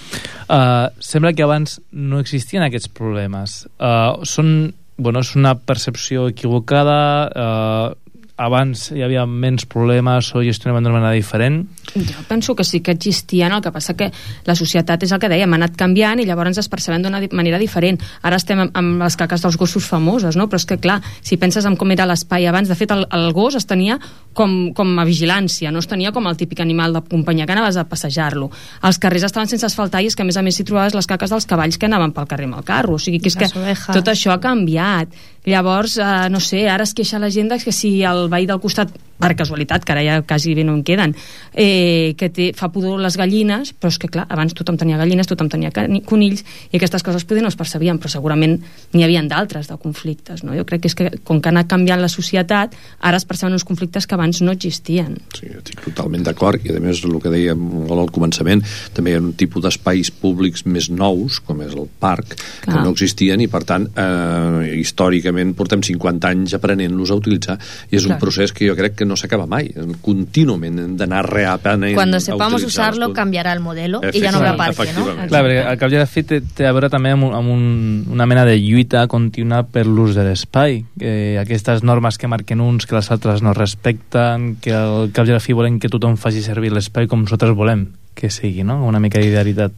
eh, 0.48 0.86
sembla 0.98 1.32
que 1.36 1.44
abans 1.46 1.78
no 1.92 2.20
existien 2.22 2.64
aquests 2.66 2.92
problemes. 2.92 3.62
Eh, 3.78 4.12
són, 4.28 4.72
bueno, 4.96 5.22
és 5.24 5.34
una 5.38 5.56
percepció 5.58 6.28
equivocada, 6.32 7.00
eh, 7.28 8.01
abans 8.36 8.88
hi 8.94 9.02
havia 9.04 9.24
menys 9.28 9.66
problemes 9.68 10.30
o 10.34 10.42
gestionaven 10.42 10.84
d'una 10.84 10.98
manera 10.98 11.12
diferent. 11.12 11.66
Jo 11.94 12.24
penso 12.28 12.56
que 12.56 12.64
sí 12.64 12.80
que 12.80 12.92
existien, 12.92 13.52
el 13.52 13.60
que 13.62 13.72
passa 13.72 13.94
que 13.94 14.10
la 14.46 14.56
societat 14.56 15.04
és 15.04 15.12
el 15.12 15.20
que 15.20 15.28
dèiem, 15.28 15.52
ha 15.52 15.58
anat 15.60 15.76
canviant 15.78 16.20
i 16.20 16.26
llavors 16.26 16.56
ens 16.56 16.70
percebem 16.72 17.04
d'una 17.04 17.20
manera 17.32 17.60
diferent. 17.60 18.00
Ara 18.22 18.38
estem 18.40 18.64
amb, 18.64 18.76
amb 18.78 19.04
les 19.04 19.16
caques 19.20 19.44
dels 19.44 19.58
gossos 19.60 19.86
famoses, 19.86 20.36
no? 20.36 20.48
però 20.48 20.60
és 20.60 20.66
que 20.66 20.78
clar, 20.80 21.00
si 21.20 21.36
penses 21.36 21.66
en 21.68 21.76
com 21.76 21.92
era 21.92 22.06
l'espai 22.08 22.46
abans, 22.48 22.68
de 22.68 22.78
fet 22.78 22.94
el, 22.94 23.04
el 23.12 23.32
gos 23.36 23.58
es 23.58 23.68
tenia 23.68 23.98
com, 24.32 24.72
com 24.74 24.94
a 24.98 25.04
vigilància, 25.04 25.70
no 25.70 25.82
es 25.82 25.90
tenia 25.90 26.12
com 26.12 26.26
el 26.26 26.38
típic 26.40 26.62
animal 26.64 26.96
de 26.96 27.04
companyia 27.10 27.46
que 27.46 27.52
anaves 27.52 27.76
a 27.76 27.84
passejar-lo. 27.88 28.48
Els 28.82 28.98
carrers 29.02 29.28
estaven 29.28 29.50
sense 29.50 29.68
asfaltar 29.68 30.02
i 30.02 30.08
és 30.08 30.16
que 30.16 30.24
a 30.24 30.28
més 30.28 30.40
a 30.40 30.44
més 30.46 30.56
s'hi 30.56 30.66
trobaves 30.68 30.96
les 30.96 31.08
caques 31.10 31.30
dels 31.30 31.46
cavalls 31.46 31.78
que 31.78 31.90
anaven 31.90 32.16
pel 32.16 32.30
carrer 32.30 32.48
amb 32.48 32.62
el 32.62 32.66
carro, 32.66 32.96
o 32.96 33.02
sigui 33.02 33.20
que 33.20 33.28
és 33.28 33.36
que 33.36 33.50
ovejas. 33.52 33.92
tot 33.92 34.08
això 34.08 34.32
ha 34.32 34.40
canviat. 34.40 35.12
Llavors, 35.44 35.96
eh, 35.98 36.28
no 36.30 36.38
sé, 36.40 36.68
ara 36.70 36.84
es 36.86 36.94
queixa 36.94 37.18
la 37.18 37.30
gent 37.30 37.50
que 37.64 37.72
si 37.74 38.02
el 38.06 38.28
veí 38.30 38.46
del 38.46 38.60
costat 38.62 38.92
per 39.22 39.36
casualitat, 39.38 39.86
que 39.86 39.94
ara 39.94 40.04
ja 40.04 40.20
quasi 40.26 40.56
bé 40.58 40.66
no 40.66 40.74
en 40.74 40.82
queden, 40.86 41.14
eh, 41.54 42.14
que 42.18 42.28
té, 42.34 42.50
fa 42.58 42.72
pudor 42.74 43.00
les 43.00 43.16
gallines, 43.18 43.72
però 43.72 43.92
és 43.92 43.98
que 44.02 44.10
clar, 44.12 44.26
abans 44.28 44.54
tothom 44.58 44.78
tenia 44.80 44.98
gallines, 45.00 45.30
tothom 45.30 45.50
tenia 45.52 45.72
conills, 46.08 46.44
i 46.70 46.80
aquestes 46.80 47.04
coses 47.06 47.24
poder 47.28 47.44
no 47.44 47.52
es 47.52 47.58
percebien, 47.58 48.00
però 48.02 48.10
segurament 48.12 48.58
n'hi 48.92 49.06
havien 49.06 49.28
d'altres 49.30 49.70
de 49.70 49.78
conflictes, 49.80 50.42
no? 50.44 50.56
Jo 50.58 50.66
crec 50.68 50.84
que 50.84 50.90
és 50.90 50.98
que 50.98 51.10
com 51.24 51.40
que 51.40 51.50
ha 51.50 51.54
anat 51.54 51.70
canviant 51.70 52.02
la 52.02 52.10
societat, 52.12 52.74
ara 53.00 53.20
es 53.20 53.26
perceben 53.28 53.54
uns 53.54 53.64
conflictes 53.64 54.06
que 54.06 54.16
abans 54.18 54.42
no 54.42 54.52
existien. 54.52 55.16
Sí, 55.36 55.48
estic 55.52 55.82
totalment 55.84 56.26
d'acord 56.26 56.64
i 56.66 56.74
a 56.74 56.80
més 56.82 57.02
el 57.06 57.18
que 57.22 57.32
dèiem 57.32 57.62
al 57.92 58.10
començament 58.12 58.62
també 58.96 59.12
hi 59.12 59.18
ha 59.18 59.22
un 59.22 59.32
tipus 59.38 59.64
d'espais 59.64 60.10
públics 60.22 60.64
més 60.66 60.88
nous 60.90 61.38
com 61.46 61.62
és 61.64 61.74
el 61.76 61.88
parc 62.02 62.34
que 62.34 62.70
Clar. 62.70 62.82
no 62.84 62.92
existien 62.94 63.42
i 63.42 63.48
per 63.52 63.62
tant 63.68 63.88
eh, 63.88 64.72
històricament 64.80 65.54
portem 65.58 65.82
50 65.84 66.32
anys 66.32 66.56
aprenent-los 66.58 67.12
a 67.12 67.18
utilitzar 67.18 67.58
i 67.90 67.98
és 67.98 68.06
Clar. 68.06 68.16
un 68.16 68.22
procés 68.22 68.54
que 68.56 68.68
jo 68.68 68.76
crec 68.78 68.98
que 69.00 69.08
no 69.08 69.11
s'acaba 69.16 69.46
mai 69.46 69.70
contínuament 70.02 70.78
hem 70.82 70.96
d'anar 71.00 71.22
reaprenent 71.28 71.94
Cuando 71.94 72.16
a 72.16 72.20
sepamos 72.20 72.62
usarlo, 72.64 73.12
cambiará 73.12 73.52
el 73.52 73.60
modelo 73.60 74.00
y 74.12 74.20
ya 74.20 74.30
no 74.32 74.38
habrá 74.38 74.56
parque, 74.56 74.92
¿no? 74.92 75.04
Clar, 75.28 75.42
perquè 75.44 75.62
al 75.66 75.78
cap 75.80 75.92
i 75.92 75.98
a 75.98 76.02
la 76.02 76.08
fi 76.10 76.24
té, 76.26 76.40
té 76.42 76.66
a 76.68 76.72
veure 76.74 76.90
també 76.92 77.12
amb, 77.14 77.28
un, 77.28 77.34
amb 77.36 77.52
un, 77.52 77.64
una 78.12 78.26
mena 78.26 78.44
de 78.48 78.56
lluita 78.60 79.06
contínua 79.10 79.62
per 79.68 79.86
l'ús 79.86 80.16
de 80.18 80.26
l'espai. 80.26 80.82
Eh, 81.00 81.38
aquestes 81.40 81.82
normes 81.86 82.18
que 82.18 82.30
marquen 82.30 82.62
uns 82.64 82.86
que 82.86 82.96
les 82.96 83.10
altres 83.14 83.42
no 83.42 83.54
respecten, 83.56 84.56
que 84.62 84.74
al 84.76 85.10
cap 85.14 85.28
i 85.28 85.34
a 85.34 85.38
la 85.38 85.44
fi 85.44 85.56
volen 85.56 85.80
que 85.82 85.92
tothom 85.92 86.16
faci 86.20 86.44
servir 86.44 86.72
l'espai 86.72 87.10
com 87.10 87.24
nosaltres 87.24 87.56
volem 87.56 87.88
que 88.14 88.30
sigui, 88.30 88.64
no? 88.64 88.82
Una 88.86 89.00
mica 89.00 89.20
d'idealitat. 89.20 89.72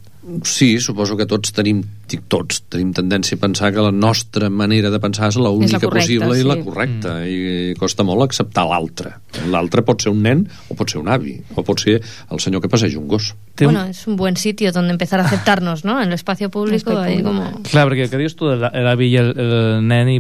Sí, 0.49 0.81
suposo 0.81 1.19
que 1.19 1.27
tots 1.29 1.53
tenim, 1.53 1.83
dic 2.15 2.25
tots, 2.33 2.63
tenim 2.73 2.95
tendència 2.97 3.37
a 3.37 3.43
pensar 3.43 3.73
que 3.75 3.83
la 3.85 3.93
nostra 3.93 4.49
manera 4.51 4.91
de 4.95 5.01
pensar 5.03 5.29
és 5.33 5.39
la 5.43 5.51
única 5.53 5.81
correcta, 5.83 6.07
possible 6.07 6.39
i 6.41 6.47
la 6.47 6.57
sí. 6.57 6.65
correcta, 6.67 7.15
mm. 7.21 7.27
i 7.29 7.75
costa 7.81 8.07
molt 8.07 8.25
acceptar 8.25 8.65
l'altre. 8.71 9.17
L'altre 9.51 9.83
pot 9.85 10.01
ser 10.07 10.13
un 10.15 10.23
nen 10.25 10.47
o 10.71 10.79
pot 10.79 10.91
ser 10.95 11.03
un 11.03 11.11
avi, 11.13 11.37
o 11.59 11.63
pot 11.67 11.83
ser 11.85 11.99
el 12.01 12.41
senyor 12.41 12.63
que 12.65 12.71
passeja 12.73 12.99
un 12.99 13.09
gos. 13.11 13.33
Té 13.55 13.67
un- 13.67 13.75
Bueno, 13.75 13.89
es 13.91 14.07
un 14.07 14.17
buen 14.17 14.37
sitio 14.37 14.73
donde 14.73 14.93
empezar 14.95 15.21
a 15.21 15.25
aceptarnos, 15.25 15.85
¿no? 15.85 16.01
En 16.01 16.09
el 16.09 16.15
espacio 16.15 16.51
público, 16.51 16.91
L'espai 16.95 17.19
ahí 17.19 17.23
públic. 17.23 17.43
como... 17.53 17.63
Clar, 17.63 17.89
perquè 17.89 18.07
el 18.07 18.11
que 18.11 18.19
dius 18.19 18.37
tu, 18.37 18.49
el- 18.51 18.65
l'avi 18.65 19.11
i 19.13 19.17
el, 19.21 19.35
el 19.39 19.87
nen 19.87 20.09
i 20.09 20.19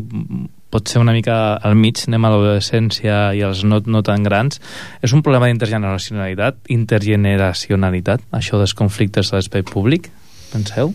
pot 0.74 0.88
ser 0.90 0.98
una 0.98 1.12
mica 1.14 1.54
al 1.62 1.76
mig, 1.78 2.00
anem 2.08 2.24
a 2.26 2.30
l'adolescència 2.32 3.18
i 3.38 3.44
els 3.46 3.60
no, 3.62 3.78
no 3.86 4.00
tan 4.02 4.24
grans, 4.26 4.58
és 5.06 5.12
un 5.14 5.22
problema 5.22 5.46
d'intergeneracionalitat, 5.46 6.56
intergeneracionalitat, 6.74 8.24
això 8.34 8.58
dels 8.58 8.74
conflictes 8.74 9.30
a 9.32 9.38
l'espai 9.38 9.62
públic, 9.62 10.10
penseu? 10.52 10.90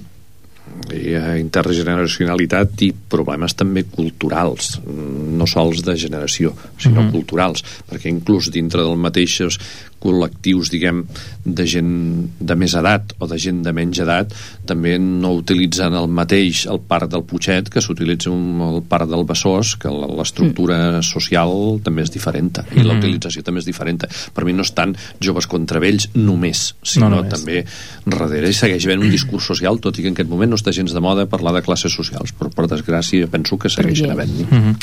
Hi 0.94 1.14
ha 1.16 1.36
intergeneracionalitat 1.38 2.82
i 2.86 2.92
problemes 3.12 3.54
també 3.58 3.84
culturals 3.84 4.80
no 4.86 5.48
sols 5.50 5.84
de 5.86 5.96
generació 6.00 6.54
sinó 6.78 7.04
Mhm. 7.04 7.12
culturals 7.12 7.64
perquè 7.90 8.10
inclús 8.10 8.50
dintre 8.52 8.82
dels 8.82 8.98
mateixos 8.98 9.60
col·lectius 10.00 10.70
diguem 10.72 11.04
de 11.46 11.66
gent 11.68 11.92
de 12.40 12.56
més 12.56 12.74
edat 12.76 13.14
o 13.20 13.28
de 13.28 13.38
gent 13.40 13.62
de 13.66 13.74
menys 13.74 14.00
edat 14.00 14.34
també 14.66 14.98
no 15.00 15.34
utilitzen 15.38 15.94
el 15.94 16.08
mateix 16.08 16.66
el 16.72 16.80
parc 16.80 17.10
del 17.12 17.24
Puiget 17.24 17.70
que 17.70 17.82
s'utilitza 17.82 18.30
el 18.32 18.82
parc 18.88 19.10
del 19.10 19.26
Besòs 19.26 19.76
que 19.80 19.90
la- 19.90 20.08
l'estructura 20.20 21.02
social 21.04 21.80
també 21.84 22.04
és 22.04 22.12
diferent 22.12 22.60
i 22.76 22.84
la 22.84 22.94
Mhm. 22.94 23.00
utilització 23.00 23.44
també 23.44 23.60
és 23.60 23.66
diferent 23.66 24.06
per 24.34 24.46
mi 24.46 24.54
no 24.54 24.62
estan 24.62 24.96
joves 25.20 25.48
contra 25.48 25.80
vells 25.80 26.10
només 26.16 26.76
sinó 26.84 27.10
No 27.10 27.18
només. 27.18 27.34
també 27.34 27.66
darrere 28.06 28.50
hi 28.50 28.54
segueix 28.54 28.86
havent 28.86 29.02
un 29.04 29.10
discurs 29.12 29.44
social 29.46 29.80
tot 29.80 29.98
i 30.00 30.02
que 30.02 30.08
en 30.08 30.14
aquest 30.14 30.30
moment 30.30 30.50
no 30.50 30.56
està 30.56 30.72
gens 30.72 30.94
de 30.94 31.00
moda 31.00 31.26
parlar 31.26 31.54
de 31.54 31.62
classes 31.62 31.92
socials 31.94 32.34
però 32.38 32.50
per 32.54 32.68
desgràcia 32.68 33.28
penso 33.28 33.58
que 33.58 33.70
segueixen 33.70 34.12
havent-n'hi 34.12 34.46
Mhm. 34.50 34.76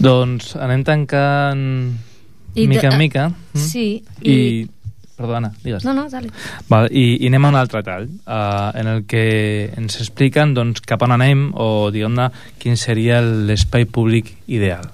Doncs 0.00 0.56
anem 0.56 0.82
tancant 0.84 1.96
I 2.54 2.66
mica 2.68 2.88
de- 2.88 2.94
en 2.94 2.98
mica. 2.98 3.28
mm? 3.28 3.58
Sí, 3.58 4.04
I... 4.22 4.30
i- 4.32 4.70
Perdona, 5.16 5.52
digues. 5.62 5.84
No, 5.84 5.92
no, 5.94 6.08
dale. 6.10 6.28
Val, 6.68 6.88
i, 6.90 7.22
I 7.22 7.28
anem 7.30 7.44
a 7.44 7.48
un 7.52 7.54
altre 7.54 7.84
tall, 7.86 8.08
uh, 8.26 8.72
en 8.74 8.88
el 8.88 9.04
que 9.06 9.70
ens 9.78 10.00
expliquen 10.02 10.54
doncs, 10.56 10.80
cap 10.82 11.04
on 11.06 11.12
anem 11.14 11.52
o, 11.54 11.92
diguem-ne, 11.94 12.26
quin 12.58 12.74
seria 12.76 13.20
l'espai 13.22 13.84
públic 13.86 14.32
ideal. 14.50 14.90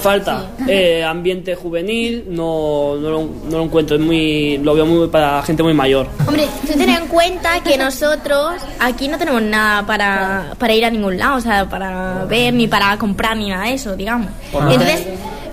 Falta 0.00 0.46
eh, 0.66 1.04
ambiente 1.04 1.54
juvenil, 1.54 2.24
no, 2.30 2.96
no, 2.96 3.10
lo, 3.10 3.20
no 3.50 3.58
lo 3.58 3.64
encuentro, 3.64 3.96
es 3.96 4.02
muy, 4.02 4.56
lo 4.64 4.72
veo 4.72 4.86
muy 4.86 5.08
para 5.08 5.42
gente 5.42 5.62
muy 5.62 5.74
mayor. 5.74 6.08
Hombre, 6.26 6.46
tú 6.66 6.72
ten 6.78 6.88
en 6.88 7.06
cuenta 7.08 7.60
que 7.62 7.76
nosotros 7.76 8.54
aquí 8.80 9.08
no 9.08 9.18
tenemos 9.18 9.42
nada 9.42 9.84
para, 9.84 10.54
para 10.58 10.72
ir 10.74 10.86
a 10.86 10.90
ningún 10.90 11.18
lado, 11.18 11.36
o 11.36 11.40
sea, 11.42 11.68
para 11.68 12.24
ver 12.24 12.54
ni 12.54 12.66
para 12.66 12.96
comprar 12.96 13.36
ni 13.36 13.50
nada 13.50 13.66
de 13.66 13.74
eso, 13.74 13.94
digamos. 13.94 14.28
Entonces, 14.54 15.06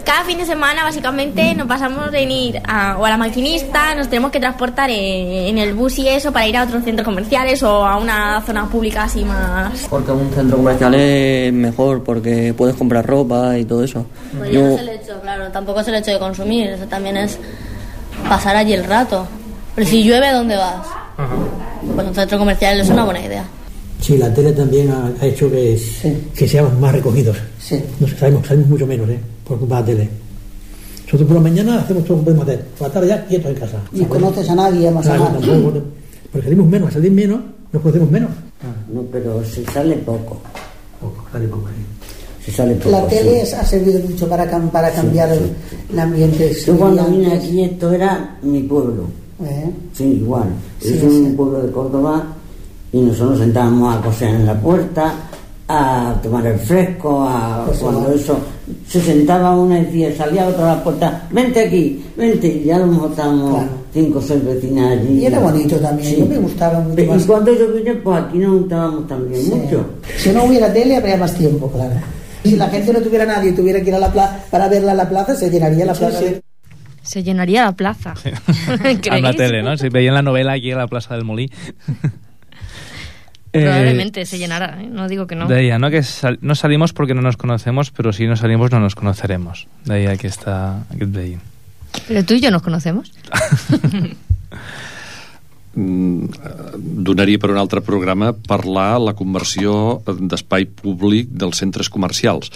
cada 0.08 0.24
fin 0.24 0.38
de 0.38 0.46
semana 0.46 0.86
básicamente 0.86 1.54
nos 1.54 1.68
pasamos 1.68 2.14
en 2.14 2.32
ir 2.32 2.62
a, 2.66 2.98
o 2.98 3.04
a 3.06 3.10
la 3.10 3.18
maquinista, 3.18 3.94
nos 3.94 4.08
tenemos 4.08 4.32
que 4.32 4.40
transportar 4.40 4.90
en, 4.90 4.96
en 4.98 5.58
el 5.58 5.74
bus 5.74 6.00
y 6.00 6.08
eso 6.08 6.32
para 6.32 6.48
ir 6.48 6.56
a 6.56 6.64
otros 6.64 6.86
centros 6.86 7.04
comerciales 7.04 7.62
o 7.62 7.86
a 7.86 7.98
una 7.98 8.42
zona 8.46 8.70
pública 8.70 9.04
así 9.04 9.26
más... 9.26 9.86
Porque 9.90 10.14
un 10.14 10.32
centro 10.32 10.56
comercial 10.56 10.96
es 10.96 11.52
mejor 11.52 12.06
porque 12.06 12.54
puedes 12.56 12.78
comprar 12.78 13.06
ropa 13.06 13.58
y 13.58 13.66
todo 13.66 13.84
eso. 13.84 14.06
Pues 14.38 14.50
Yo- 14.50 14.62
no 14.62 14.76
es 14.76 14.80
el 14.80 14.90
hecho, 14.90 15.20
claro, 15.22 15.50
tampoco 15.52 15.82
es 15.82 15.88
el 15.90 15.96
hecho 15.96 16.12
de 16.12 16.20
consumir, 16.20 16.68
eso 16.70 16.86
también 16.86 17.18
es 17.18 17.38
pasar 18.30 18.56
allí 18.56 18.72
el 18.72 18.86
rato. 18.86 19.28
Pero 19.76 19.90
si 19.90 20.06
llueve, 20.06 20.32
¿dónde 20.32 20.56
vas? 20.56 20.88
Pues 21.96 22.08
un 22.08 22.16
centro 22.16 22.40
comercial 22.40 22.80
es 22.80 22.88
una 22.88 23.04
buena 23.04 23.20
idea. 23.26 23.44
Sí, 24.00 24.18
la 24.18 24.34
tele 24.34 24.54
también 24.54 24.90
ha, 24.90 25.26
hecho 25.26 25.52
que, 25.52 25.78
que 26.34 26.48
seamos 26.48 26.80
más 26.80 26.94
recogidos. 26.94 27.36
No 28.00 28.08
sé, 28.08 28.18
sabemos, 28.18 28.48
sabemos 28.48 28.70
mucho 28.70 28.88
menos, 28.88 29.10
¿eh? 29.10 29.20
Por 29.48 29.60
culpa 29.60 29.82
de 29.82 29.82
la 29.82 29.86
tele. 30.00 30.10
Nosotros 31.06 31.28
por 31.28 31.38
la 31.38 31.42
mañana 31.44 31.80
hacemos 31.80 32.04
todo 32.04 32.18
lo 32.18 32.20
que 32.20 32.26
podemos 32.26 32.48
hacer. 32.48 32.66
Por 32.78 32.88
la 32.88 32.94
tarde 32.94 33.08
ya 33.08 33.26
quietos 33.26 33.52
en 33.52 33.58
casa. 33.60 33.78
Ni 33.94 34.06
conoces 34.06 34.50
a 34.50 34.56
nadie 34.56 34.92
más 34.92 35.06
Claro, 35.06 35.26
a 35.26 35.30
más. 35.30 35.42
tampoco, 35.42 35.82
porque 36.32 36.44
salimos 36.44 36.68
menos, 36.68 36.88
al 36.88 36.94
salir 36.94 37.12
menos, 37.12 37.40
nos 37.72 37.82
conocemos 37.82 38.12
menos. 38.12 38.30
No, 38.94 39.02
pero 39.12 39.44
se 39.46 39.64
sale 39.66 39.96
poco. 39.98 40.42
sale 41.32 41.48
poco, 41.48 41.68
Se 42.44 42.52
sale 42.52 42.76
poco. 42.76 42.90
La 42.92 43.08
tele 43.08 43.46
sí. 43.46 43.54
ha 43.56 43.64
servido 43.66 44.00
mucho 44.02 44.28
para, 44.28 44.52
cam- 44.52 44.70
para 44.70 44.92
cambiar 44.92 45.30
el, 45.32 45.52
el 45.94 46.00
ambiente. 46.00 46.54
Yo 46.66 46.78
cuando 46.78 47.06
vine 47.06 47.34
aquí 47.34 47.64
esto 47.64 47.92
era 47.94 48.38
mi 48.42 48.64
pueblo. 48.64 49.04
¿Eh? 49.46 49.70
Sí, 49.94 50.04
igual. 50.04 50.48
Sí, 50.82 50.94
es 50.96 51.04
un 51.04 51.12
sí. 51.30 51.34
pueblo 51.38 51.62
de 51.62 51.72
Córdoba 51.72 52.26
y 52.92 53.00
nosotros 53.02 53.32
nos 53.32 53.40
sentábamos 53.40 53.96
a 53.96 54.02
coser 54.02 54.30
en 54.30 54.46
la 54.46 54.60
puerta, 54.60 55.14
a 55.68 56.16
tomar 56.24 56.46
el 56.48 56.60
fresco, 56.60 57.22
a 57.24 57.64
Pues 57.68 57.78
cuando 57.80 58.02
igual. 58.02 58.16
eso 58.20 58.38
se 58.88 59.02
sentaba 59.02 59.56
una 59.56 59.80
y 59.80 59.86
decía, 59.86 60.16
salía 60.16 60.48
otra 60.48 60.72
a 60.74 60.76
la 60.78 60.84
puerta, 60.84 61.28
vente 61.32 61.60
aquí, 61.66 62.04
vente, 62.18 62.48
y 62.48 62.64
ya 62.66 62.78
lo 62.80 62.88
mejor 62.88 63.12
estábamos 63.12 63.66
cinco 63.94 64.20
o 64.20 64.22
seis 64.22 64.44
vecinas 64.44 65.00
allí. 65.00 65.20
Y 65.20 65.26
era 65.26 65.40
bonito 65.40 65.78
también, 65.78 66.16
yo 66.18 66.26
me 66.26 66.38
gustaba 66.38 66.80
mucho 66.82 67.02
Y 67.02 67.06
más. 67.08 67.26
cuando 67.26 67.54
yo 67.54 67.74
vine, 67.74 67.94
pues 67.96 68.24
aquí 68.24 68.38
nos 68.40 68.50
juntábamos 68.60 69.08
también 69.08 69.42
Sí. 69.44 69.52
mucho. 69.54 69.86
Si 70.18 70.30
no 70.30 70.44
hubiera 70.46 70.72
tele, 70.74 70.96
habría 70.98 71.18
más 71.18 71.34
tiempo, 71.34 71.72
claro. 71.72 71.96
Si 72.44 72.56
la 72.56 72.68
gente 72.70 72.94
no 72.94 73.00
tuviera 73.02 73.26
nadie 73.26 73.50
y 73.52 73.54
tuviera 73.54 73.82
que 73.82 73.90
ir 73.90 73.96
a 73.96 74.00
la 74.00 74.12
plaza 74.12 74.40
para 74.52 74.68
verla 74.70 74.92
a 74.92 74.96
la 74.96 75.10
plaza, 75.10 75.36
se 75.36 75.50
llenaría 75.50 75.86
la 75.86 75.94
plaza. 75.94 76.20
de- 76.22 76.42
Se 77.04 77.24
llenaría 77.24 77.64
la 77.66 77.72
plaza. 77.72 78.14
Amb 79.12 79.22
la 79.24 79.34
tele, 79.34 79.64
no? 79.64 79.78
Si 79.78 79.88
veien 79.90 80.14
la 80.14 80.22
novela 80.22 80.54
aquí 80.54 80.72
a 80.72 80.78
la 80.78 80.88
plaça 80.88 81.16
del 81.16 81.24
Molí. 81.26 81.50
Eh, 83.54 83.64
Probablemente 83.64 84.26
se 84.26 84.38
llenará, 84.38 84.82
¿eh? 84.82 84.90
no 84.92 85.08
digo 85.08 85.26
que 85.26 85.36
no. 85.36 85.48
Deia, 85.48 85.80
no? 85.80 85.90
Que 85.90 86.04
sal 86.04 86.38
no 86.42 86.56
salimos 86.56 86.94
porque 86.94 87.14
no 87.14 87.22
nos 87.22 87.38
conocemos, 87.38 87.92
pero 87.92 88.12
si 88.12 88.28
no 88.28 88.36
salimos 88.36 88.72
no 88.72 88.80
nos 88.80 88.96
conoceremos. 88.96 89.68
Deia 89.86 90.12
aquesta, 90.12 90.84
aquest 90.92 91.12
veí. 91.12 91.38
Pero 92.08 92.26
tú 92.26 92.34
y 92.34 92.42
yo 92.42 92.52
nos 92.52 92.62
conocemos. 92.62 93.12
mm, 95.76 96.26
donaria 96.78 97.40
per 97.40 97.52
un 97.52 97.58
altre 97.58 97.82
programa 97.82 98.34
parlar 98.34 99.00
la 99.02 99.16
conversió 99.16 100.04
d'espai 100.06 100.68
públic 100.68 101.32
dels 101.32 101.64
centres 101.64 101.90
comercials 101.90 102.52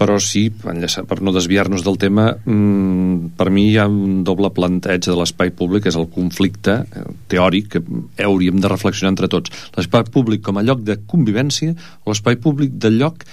però 0.00 0.16
sí, 0.24 0.46
enllaçar- 0.64 1.04
per 1.04 1.18
no 1.20 1.32
desviar-nos 1.34 1.82
del 1.84 1.98
tema, 2.00 2.30
mm, 2.32 3.34
per 3.36 3.50
mi 3.52 3.66
hi 3.68 3.76
ha 3.76 3.86
un 3.86 4.22
doble 4.24 4.48
planteig 4.56 5.04
de 5.04 5.16
l'espai 5.18 5.50
públic, 5.52 5.84
és 5.90 5.96
el 6.00 6.08
conflicte 6.08 6.78
eh, 6.88 7.02
teòric 7.28 7.68
que 7.74 7.82
hauríem 8.24 8.62
de 8.64 8.68
reflexionar 8.72 9.12
entre 9.12 9.28
tots. 9.28 9.52
L'espai 9.76 10.04
públic 10.08 10.40
com 10.46 10.56
a 10.56 10.62
lloc 10.64 10.80
de 10.88 10.96
convivència 11.04 11.74
o 12.04 12.10
l'espai 12.14 12.36
públic 12.40 12.72
de 12.80 12.90
lloc 12.96 13.26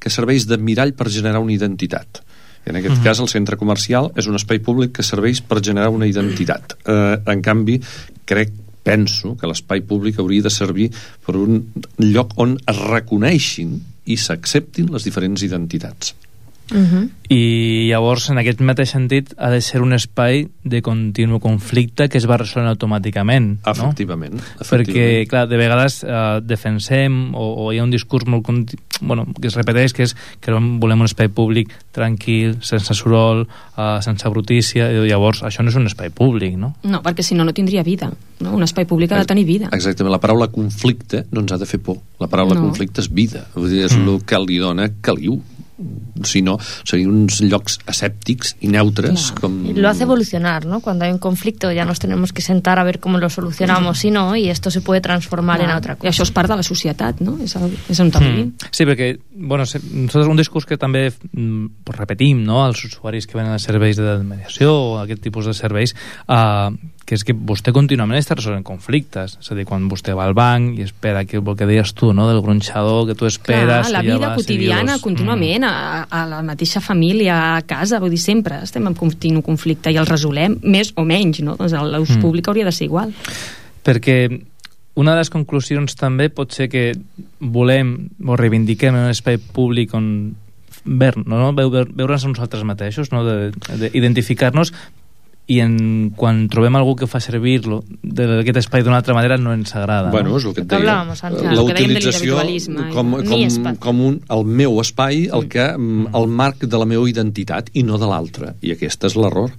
que 0.00 0.08
serveix 0.08 0.46
de 0.48 0.56
mirall 0.56 0.94
per 0.96 1.10
generar 1.12 1.40
una 1.44 1.52
identitat. 1.52 2.22
En 2.64 2.76
aquest 2.76 2.96
Mhm. 2.96 3.04
cas, 3.04 3.20
el 3.20 3.28
centre 3.28 3.58
comercial 3.58 4.10
és 4.16 4.26
un 4.26 4.34
espai 4.36 4.58
públic 4.60 4.92
que 4.92 5.02
serveix 5.02 5.42
per 5.42 5.60
generar 5.62 5.90
una 5.90 6.06
identitat. 6.06 6.72
Eh, 6.86 7.18
en 7.26 7.42
canvi, 7.42 7.78
crec 8.24 8.50
penso 8.82 9.36
que 9.36 9.46
l'espai 9.46 9.82
públic 9.82 10.18
hauria 10.18 10.42
de 10.42 10.50
servir 10.50 10.90
per 11.26 11.36
un 11.36 11.66
lloc 11.98 12.32
on 12.36 12.58
es 12.66 12.76
reconeixin 12.78 13.82
i 14.06 14.16
s'acceptin 14.20 14.90
les 14.92 15.06
diferents 15.06 15.44
identitats. 15.46 16.14
I 17.28 17.88
llavors, 17.88 18.26
en 18.30 18.38
aquest 18.40 18.60
mateix 18.64 18.90
sentit, 18.92 19.32
ha 19.40 19.48
de 19.50 19.60
ser 19.64 19.80
un 19.82 19.92
espai 19.96 20.44
de 20.64 20.80
continu 20.84 21.38
conflicte 21.40 22.08
que 22.12 22.18
es 22.20 22.26
va 22.28 22.36
resolent 22.40 22.68
automàticament. 22.70 23.58
Efectivament. 23.66 24.36
No? 24.36 24.42
efectivament. 24.60 24.84
Perquè, 24.84 25.28
clar, 25.30 25.46
de 25.48 25.56
vegades 25.60 26.02
eh, 26.04 26.40
defensem 26.44 27.34
o, 27.34 27.46
o 27.64 27.72
hi 27.72 27.80
ha 27.80 27.84
un 27.86 27.90
discurs 27.94 28.26
molt 28.28 28.44
conti... 28.46 28.76
bueno, 29.00 29.26
que 29.40 29.48
es 29.48 29.56
repeteix, 29.56 29.92
que 29.96 30.04
és 30.06 30.14
que 30.40 30.52
volem 30.52 31.00
un 31.00 31.08
espai 31.08 31.28
públic 31.32 31.72
tranquil, 31.96 32.58
sense 32.64 32.94
soroll, 32.94 33.46
eh, 33.76 33.98
sense 34.04 34.28
brutícia, 34.30 34.90
i 34.92 35.08
llavors 35.08 35.42
això 35.42 35.64
no 35.64 35.72
és 35.72 35.76
un 35.80 35.88
espai 35.90 36.12
públic, 36.14 36.56
no? 36.60 36.74
No, 36.84 37.00
perquè 37.02 37.24
si 37.24 37.34
no, 37.34 37.44
no 37.44 37.52
tindria 37.56 37.82
vida. 37.82 38.12
No? 38.40 38.52
Un 38.56 38.62
espai 38.66 38.84
públic 38.86 39.12
ha 39.12 39.22
de 39.22 39.28
tenir 39.30 39.44
vida. 39.48 39.68
Exactament, 39.72 40.12
la 40.12 40.20
paraula 40.20 40.48
conflicte 40.52 41.24
no 41.32 41.40
ens 41.44 41.52
ha 41.56 41.58
de 41.60 41.66
fer 41.66 41.80
por. 41.80 41.98
La 42.20 42.28
paraula 42.28 42.54
No. 42.54 42.68
conflicte 42.68 43.00
és 43.00 43.08
vida, 43.12 43.46
Vull 43.54 43.70
dir, 43.70 43.84
és 43.86 43.96
Mm. 43.96 44.08
el 44.08 44.22
que 44.24 44.38
li 44.38 44.58
dona 44.58 44.88
caliu. 45.00 45.40
Si 46.22 46.42
no, 46.42 46.58
serien 46.86 47.10
uns 47.10 47.40
llocs 47.42 47.80
asèptics 47.90 48.54
i 48.62 48.68
neutres 48.70 49.32
com... 49.40 49.64
Y 49.66 49.74
lo 49.74 49.88
hace 49.88 50.04
evolucionar, 50.04 50.66
¿no? 50.66 50.80
Cuando 50.80 51.04
hay 51.04 51.12
un 51.12 51.18
conflicto 51.18 51.72
ya 51.72 51.84
nos 51.84 51.98
tenemos 51.98 52.32
que 52.32 52.42
sentar 52.42 52.78
a 52.78 52.84
ver 52.84 53.00
cómo 53.00 53.18
lo 53.18 53.28
solucionamos, 53.28 53.98
si 53.98 54.10
no, 54.10 54.36
y 54.36 54.48
esto 54.48 54.70
se 54.70 54.80
puede 54.80 55.00
transformar 55.00 55.60
en 55.60 55.66
Clar. 55.66 55.78
otra 55.78 55.92
I 55.94 55.96
cosa. 55.96 56.10
això 56.10 56.22
és 56.22 56.32
part 56.34 56.50
de 56.50 56.56
la 56.56 56.62
societat, 56.62 57.20
no? 57.20 57.36
És, 57.42 57.56
el, 57.56 57.74
és 57.90 58.00
on 58.00 58.10
vivim. 58.14 58.52
Mm. 58.52 58.70
Sí, 58.70 58.86
perquè 58.86 59.10
bueno, 59.34 59.64
nosaltres 59.64 60.30
un 60.30 60.38
discurs 60.38 60.66
que 60.66 60.78
també 60.78 61.08
mm, 61.10 61.84
pues, 61.84 61.98
repetim 61.98 62.44
no, 62.46 62.62
als 62.64 62.84
usuaris 62.86 63.26
que 63.26 63.38
venen 63.38 63.52
als 63.54 63.66
serveis 63.66 63.98
de 63.98 64.18
mediació 64.22 64.72
o 64.74 64.98
aquest 65.02 65.22
tipus 65.24 65.48
de 65.50 65.54
serveis 65.54 65.94
uh, 66.28 66.70
que 67.04 67.14
és 67.18 67.24
que 67.24 67.34
vostè 67.36 67.72
contínuament 67.76 68.16
està 68.18 68.32
resolent 68.34 68.62
conflictes 68.64 69.34
és 69.40 69.50
a 69.52 69.54
dir, 69.58 69.66
quan 69.68 69.84
vostè 69.90 70.14
va 70.16 70.24
al 70.24 70.32
banc 70.32 70.78
i 70.78 70.86
espera 70.86 71.24
que 71.28 71.36
el 71.36 71.56
que 71.56 71.66
deies 71.68 71.92
tu, 71.92 72.12
no, 72.16 72.24
del 72.30 72.40
gronxador 72.40 73.06
que 73.10 73.14
tu 73.14 73.26
esperes 73.28 73.88
Clar, 73.88 73.92
la 73.92 74.00
ja 74.00 74.02
vida 74.02 74.18
vas 74.22 74.32
i 74.32 74.40
quotidiana 74.40 74.92
dius, 74.94 75.02
contínuament 75.04 75.64
a, 75.68 75.74
a 76.08 76.22
la 76.30 76.40
mateixa 76.42 76.80
família, 76.80 77.56
a 77.58 77.62
casa, 77.68 78.00
vull 78.00 78.10
dir, 78.14 78.22
sempre 78.22 78.62
estem 78.64 78.86
en 78.88 78.94
continu 78.96 79.42
conflicte 79.44 79.92
i 79.92 79.98
el 80.00 80.06
resolem 80.08 80.56
més 80.62 80.94
o 80.96 81.04
menys, 81.04 81.42
no? 81.44 81.56
Doncs 81.60 81.76
l'ús 81.76 82.16
Mm. 82.16 82.22
públic 82.24 82.48
hauria 82.48 82.64
de 82.64 82.72
ser 82.72 82.86
igual. 82.88 83.12
perquè 83.84 84.40
una 84.96 85.12
de 85.12 85.18
les 85.18 85.28
conclusions 85.30 85.96
també 85.98 86.30
pot 86.30 86.52
ser 86.54 86.68
que 86.70 86.94
volem 87.40 88.08
o 88.24 88.36
reivindiquem 88.36 88.94
un 88.94 89.10
espai 89.10 89.36
públic 89.38 89.92
on 89.92 90.36
ver, 90.84 91.16
no, 91.16 91.36
no? 91.40 91.52
Veu- 91.52 91.70
veure'ns 91.92 92.24
a 92.24 92.28
nosaltres 92.28 92.62
mateixos, 92.64 93.10
no? 93.12 93.24
d'identificar-nos 93.24 94.72
i 95.46 95.58
en, 95.60 95.74
quan 96.16 96.46
trobem 96.48 96.76
algú 96.78 96.94
que 96.96 97.08
fa 97.10 97.20
servir-lo 97.20 97.82
d'aquest 98.00 98.62
espai 98.62 98.84
d'una 98.84 98.96
altra 99.02 99.16
manera 99.16 99.36
no 99.36 99.52
ens 99.52 99.74
agrada. 99.76 100.08
Bueno, 100.14 100.32
no? 100.32 100.38
és 100.40 100.46
el 100.48 100.54
que 100.56 100.64
et 100.64 100.70
Que 100.70 100.80
deia. 100.80 101.02
La 101.04 101.66
utilització 101.66 102.38
l'individualisme, 102.40 102.88
com, 102.94 103.12
com, 103.28 103.76
com 103.82 104.02
un, 104.08 104.18
el 104.32 104.48
meu 104.62 104.80
espai, 104.80 105.26
el, 105.28 105.46
que, 105.52 105.68
mm, 105.76 106.14
el 106.16 106.32
marc 106.40 106.64
de 106.64 106.80
la 106.80 106.88
meva 106.88 107.08
identitat 107.10 107.68
i 107.74 107.84
no 107.84 108.00
de 108.00 108.08
l'altre. 108.08 108.54
I 108.64 108.72
aquest 108.78 109.04
és 109.10 109.20
l'error. 109.20 109.52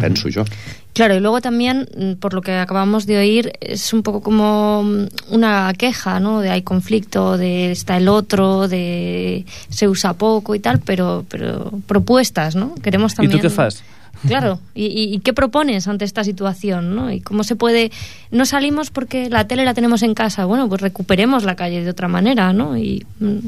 penso 0.00 0.28
jo. 0.30 0.44
Claro, 0.92 1.14
y 1.14 1.20
luego 1.20 1.40
también, 1.40 1.88
mm, 1.96 2.14
por 2.14 2.34
lo 2.34 2.42
que 2.42 2.52
acabamos 2.52 3.06
de 3.06 3.18
oír, 3.18 3.52
es 3.60 3.92
un 3.92 4.02
poco 4.02 4.20
como 4.20 4.82
mm, 4.82 5.34
una 5.34 5.72
queja, 5.76 6.20
¿no? 6.20 6.40
De 6.40 6.50
hay 6.50 6.62
conflicto, 6.62 7.36
de 7.36 7.70
está 7.70 7.96
el 7.96 8.08
otro, 8.08 8.66
de 8.66 9.44
se 9.68 9.88
usa 9.88 10.14
poco 10.14 10.54
y 10.54 10.60
tal, 10.60 10.80
pero, 10.80 11.24
pero 11.28 11.70
propuestas, 11.86 12.56
¿no? 12.56 12.74
Queremos 12.82 13.12
I 13.12 13.16
también... 13.16 13.40
tu 13.40 13.46
què 13.46 13.50
fas? 13.50 13.82
Claro, 14.26 14.60
¿Y, 14.74 14.86
y, 14.86 15.14
y 15.14 15.20
qué 15.20 15.32
propones 15.32 15.88
ante 15.88 16.04
esta 16.04 16.24
situación? 16.24 16.94
¿no? 16.94 17.10
¿Y 17.12 17.20
cómo 17.20 17.42
se 17.44 17.56
puede...? 17.56 17.90
No 18.30 18.44
salimos 18.44 18.90
porque 18.90 19.30
la 19.30 19.46
tele 19.46 19.64
la 19.64 19.74
tenemos 19.74 20.02
en 20.02 20.14
casa. 20.14 20.44
Bueno, 20.44 20.68
pues 20.68 20.80
recuperemos 20.80 21.44
la 21.44 21.56
calle 21.56 21.82
de 21.82 21.90
otra 21.90 22.08
manera, 22.08 22.52
¿no? 22.52 22.76
Y, 22.76 23.04
mm, 23.18 23.38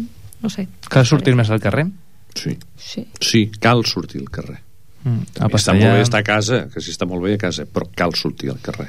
no 0.42 0.48
sé. 0.50 0.68
Cal 0.88 1.06
sortir 1.06 1.36
més 1.36 1.50
al 1.50 1.60
carrer? 1.60 1.86
Sí. 2.34 2.56
Sí. 2.76 3.06
Sí, 3.20 3.50
cal 3.60 3.84
sortir 3.84 4.22
al 4.22 4.30
carrer. 4.30 4.60
Mm, 5.04 5.42
A 5.42 5.48
està 5.50 5.74
molt 5.74 5.96
bé 5.98 6.00
estar 6.00 6.20
a 6.20 6.26
casa, 6.26 6.68
que 6.72 6.80
si 6.80 6.92
està 6.94 7.06
molt 7.10 7.22
bé 7.24 7.34
a 7.34 7.38
casa, 7.38 7.64
però 7.66 7.88
cal 7.94 8.14
sortir 8.14 8.50
al 8.50 8.60
carrer. 8.62 8.88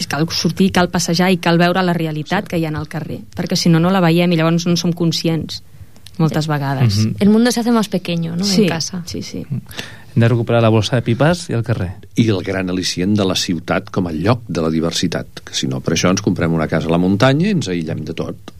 És 0.00 0.06
cal 0.08 0.24
sortir, 0.32 0.70
cal 0.72 0.88
passejar 0.88 1.30
i 1.30 1.36
cal 1.36 1.58
veure 1.60 1.82
la 1.84 1.92
realitat 1.92 2.48
que 2.48 2.56
hi 2.58 2.64
ha 2.64 2.72
al 2.72 2.88
carrer, 2.88 3.20
perquè 3.36 3.54
si 3.54 3.68
no, 3.68 3.78
no 3.78 3.90
la 3.92 4.00
veiem 4.00 4.32
i 4.32 4.36
llavors 4.40 4.64
no 4.66 4.76
som 4.80 4.92
conscients 4.96 5.62
moltes 6.18 6.48
vegades. 6.48 6.96
Mhm. 6.96 7.16
El 7.20 7.28
mundo 7.28 7.52
se 7.52 7.60
hace 7.60 7.70
más 7.70 7.88
pequeño, 7.88 8.34
¿no? 8.34 8.44
Sí, 8.44 8.62
En 8.62 8.68
casa. 8.68 9.02
sí, 9.04 9.20
sí. 9.22 9.44
Hem 10.16 10.22
de 10.22 10.28
recuperar 10.32 10.62
la 10.64 10.70
bossa 10.72 10.96
de 10.96 11.02
pipes 11.04 11.42
i 11.50 11.52
el 11.52 11.62
carrer. 11.62 11.90
I 12.16 12.24
el 12.32 12.38
gran 12.42 12.70
al·licient 12.72 13.12
de 13.18 13.24
la 13.28 13.34
ciutat 13.36 13.90
com 13.92 14.06
a 14.08 14.12
lloc 14.16 14.46
de 14.48 14.62
la 14.64 14.70
diversitat, 14.72 15.42
que 15.44 15.52
si 15.52 15.68
no, 15.68 15.82
per 15.84 15.92
això 15.92 16.08
ens 16.08 16.22
comprem 16.24 16.54
una 16.56 16.64
casa 16.72 16.88
a 16.88 16.94
la 16.94 16.96
muntanya 17.02 17.50
i 17.50 17.52
ens 17.52 17.68
aïllem 17.68 18.00
de 18.08 18.14
tot. 18.16 18.54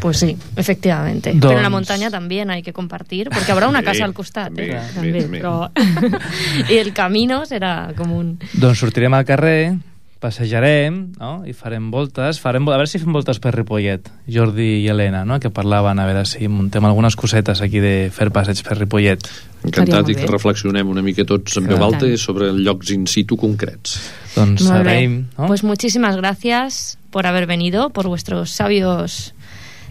Pues 0.00 0.16
sí, 0.24 0.30
efectivamente. 0.56 1.34
Doncs- 1.34 1.40
Pero 1.48 1.58
en 1.58 1.62
la 1.64 1.68
montaña 1.68 2.10
también 2.10 2.48
hay 2.50 2.62
que 2.62 2.72
compartir, 2.72 3.28
porque 3.28 3.52
habrá 3.52 3.68
una 3.68 3.82
casa 3.82 4.06
al 4.06 4.14
costat. 4.14 4.54
bé, 4.54 4.70
¿eh? 4.70 4.72
bé, 4.72 4.82
També, 4.94 5.26
bé. 5.26 5.42
però- 5.42 5.70
y 6.70 6.78
el 6.78 6.94
camino 6.94 7.44
será 7.44 7.92
común. 7.94 8.38
Doncs 8.54 8.78
sortirem 8.78 9.12
al 9.12 9.26
carrer, 9.26 9.74
passejarem, 10.20 11.12
no? 11.20 11.42
i 11.46 11.52
farem 11.52 11.90
voltes. 11.92 12.38
Farem, 12.42 12.64
vol- 12.64 12.74
a 12.74 12.78
veure 12.80 12.90
si 12.90 12.98
fem 13.02 13.12
voltes 13.12 13.38
per 13.42 13.52
Ripollet, 13.54 14.08
Jordi 14.32 14.82
i 14.82 14.88
Helena, 14.88 15.24
no? 15.28 15.38
que 15.40 15.50
parlaven, 15.54 15.98
a 16.00 16.06
veure 16.08 16.24
si 16.28 16.48
muntem 16.48 16.84
algunes 16.88 17.16
cosetes 17.16 17.60
aquí 17.62 17.80
de 17.84 18.08
fer 18.14 18.30
passeig 18.34 18.62
per 18.66 18.78
Ripollet. 18.80 19.28
Encantat 19.66 20.08
i 20.12 20.16
que 20.18 20.28
reflexionem 20.30 20.88
una 20.88 21.02
mica 21.02 21.24
tots 21.26 21.56
en 21.60 21.66
veu 21.68 21.82
alta 21.82 22.08
sobre 22.20 22.52
llocs 22.54 22.92
in 22.94 23.06
situ 23.10 23.36
concrets. 23.40 23.98
Doncs 24.36 24.68
agraïm, 24.70 25.24
no? 25.38 25.46
Pues 25.48 25.64
muchísimas 25.64 26.16
gracias 26.16 26.98
por 27.10 27.26
haber 27.26 27.46
venido, 27.46 27.90
por 27.90 28.06
vuestros 28.06 28.50
sabios 28.50 29.32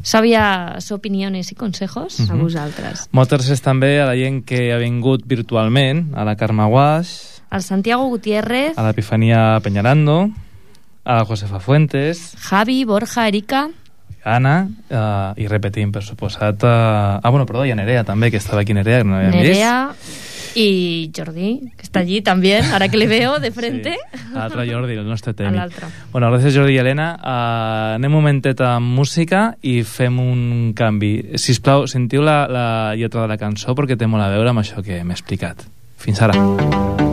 sabias 0.05 0.91
opiniones 0.91 1.51
y 1.51 1.55
consejos. 1.55 2.19
A 2.29 2.35
vosaltres. 2.35 3.07
Moltes 3.11 3.41
gràcies 3.41 3.61
també 3.65 3.95
a 3.99 4.05
la 4.05 4.13
gent 4.15 4.43
que 4.45 4.69
ha 4.71 4.77
vingut 4.77 5.23
virtualment, 5.25 6.11
a 6.13 6.23
la 6.27 6.35
Carme 6.37 6.67
Guas, 6.69 7.34
Al 7.49 7.63
Santiago 7.63 8.07
Gutiérrez, 8.07 8.77
a 8.77 8.83
l'Epifania 8.87 9.59
Peñarando, 9.63 10.29
a 11.03 11.15
la 11.21 11.25
Josefa 11.25 11.59
Fuentes, 11.59 12.35
Javi, 12.39 12.83
Borja, 12.85 13.27
Erika, 13.27 13.69
Anna, 14.25 14.67
eh, 14.89 15.43
i 15.43 15.47
repetim, 15.47 15.91
per 15.93 16.03
suposat... 16.03 16.63
Eh, 16.65 16.69
ah, 17.21 17.29
bueno, 17.29 17.45
perdó, 17.45 17.65
i 17.65 17.71
a 17.71 17.77
Nerea 17.77 18.03
també, 18.03 18.31
que 18.33 18.41
estava 18.41 18.65
aquí 18.65 18.73
Nerea, 18.73 19.03
que 19.03 19.09
no 19.09 19.19
l'havíem 19.19 19.37
vist. 19.37 19.51
Nerea 19.53 20.33
y 20.55 21.11
Jordi, 21.15 21.71
que 21.75 21.83
está 21.83 21.99
allí 21.99 22.21
también, 22.21 22.63
ahora 22.71 22.87
que 22.87 22.97
le 22.97 23.07
veo 23.07 23.39
de 23.39 23.51
frente. 23.51 23.97
Sí, 24.13 24.19
l'altre 24.33 24.71
Jordi, 24.71 24.93
el 24.93 25.07
nostre 25.07 25.33
tècnic. 25.33 25.59
l'altre. 25.59 25.87
Bueno, 26.11 26.31
gràcies 26.31 26.55
Jordi 26.55 26.73
i 26.73 26.79
Helena. 26.79 27.11
Uh, 27.19 27.95
anem 27.99 28.15
un 28.15 28.23
momentet 28.23 28.63
amb 28.63 28.95
música 28.95 29.49
i 29.61 29.81
fem 29.83 30.17
un 30.23 30.73
canvi. 30.75 31.35
Si 31.35 31.51
us 31.51 31.59
plau, 31.59 31.85
sentiu 31.91 32.23
la, 32.23 32.45
la 32.47 32.67
lletra 32.95 33.27
de 33.27 33.33
la 33.35 33.37
cançó 33.37 33.75
perquè 33.75 33.99
té 33.99 34.07
molt 34.07 34.23
a 34.23 34.31
veure 34.31 34.55
amb 34.55 34.63
això 34.63 34.81
que 34.81 35.03
m'he 35.03 35.13
explicat. 35.13 35.67
Fins 35.99 36.23
ara. 36.23 36.39
Con 36.39 37.04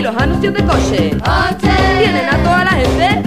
y 0.00 0.02
los 0.02 0.16
anuncios 0.16 0.54
de 0.54 0.64
coche, 0.64 1.16
tienen 1.60 2.26
a 2.26 2.36
toda 2.42 2.64
la 2.64 2.70
gente 2.70 3.19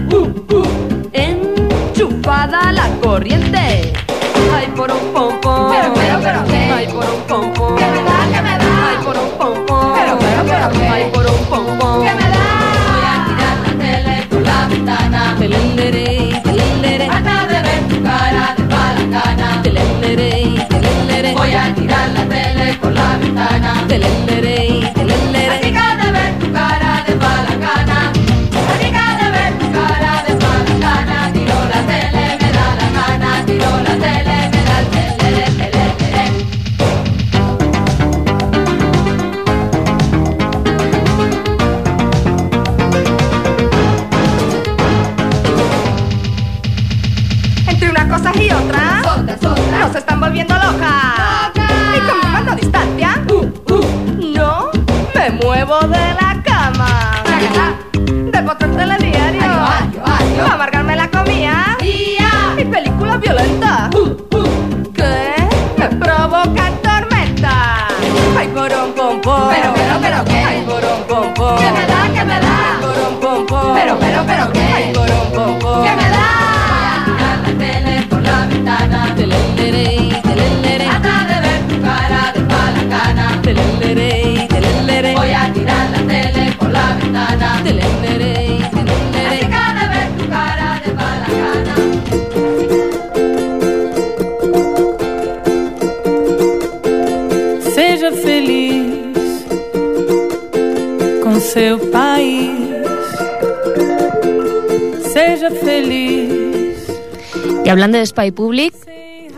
hablando 107.74 107.98
de 107.98 108.06
Spy 108.06 108.32
Public, 108.32 108.74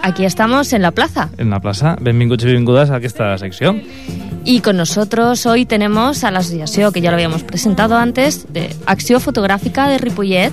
aquí 0.01 0.25
estamos 0.25 0.73
en 0.73 0.81
la 0.81 0.91
plaza. 0.91 1.29
En 1.37 1.49
la 1.49 1.61
plaça, 1.61 1.95
benvinguts 2.01 2.43
i 2.43 2.47
benvingudes 2.51 2.89
a 2.91 2.97
aquesta 2.99 3.37
secció. 3.39 3.73
Y 4.43 4.59
con 4.59 4.75
nosotros 4.75 5.45
hoy 5.45 5.65
tenemos 5.65 6.23
a 6.25 6.31
la 6.31 6.39
asociación, 6.39 6.91
que 6.91 6.99
ya 6.99 7.11
lo 7.11 7.15
habíamos 7.15 7.43
presentado 7.43 7.95
antes, 7.95 8.45
de 8.51 8.75
Acción 8.85 9.21
Fotográfica 9.21 9.87
de 9.87 9.97
Ripollet, 9.97 10.51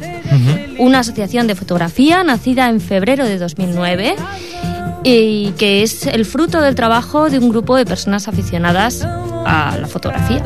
una 0.78 1.00
asociación 1.00 1.48
de 1.48 1.56
fotografía 1.56 2.22
nacida 2.22 2.68
en 2.68 2.80
febrero 2.80 3.26
de 3.26 3.38
2009 3.38 4.14
y 5.02 5.50
que 5.58 5.82
es 5.82 6.06
el 6.06 6.24
fruto 6.24 6.60
del 6.60 6.76
trabajo 6.76 7.30
de 7.30 7.40
un 7.40 7.48
grupo 7.48 7.76
de 7.76 7.84
personas 7.84 8.28
aficionadas 8.28 9.02
a 9.04 9.76
la 9.76 9.88
fotografía. 9.88 10.40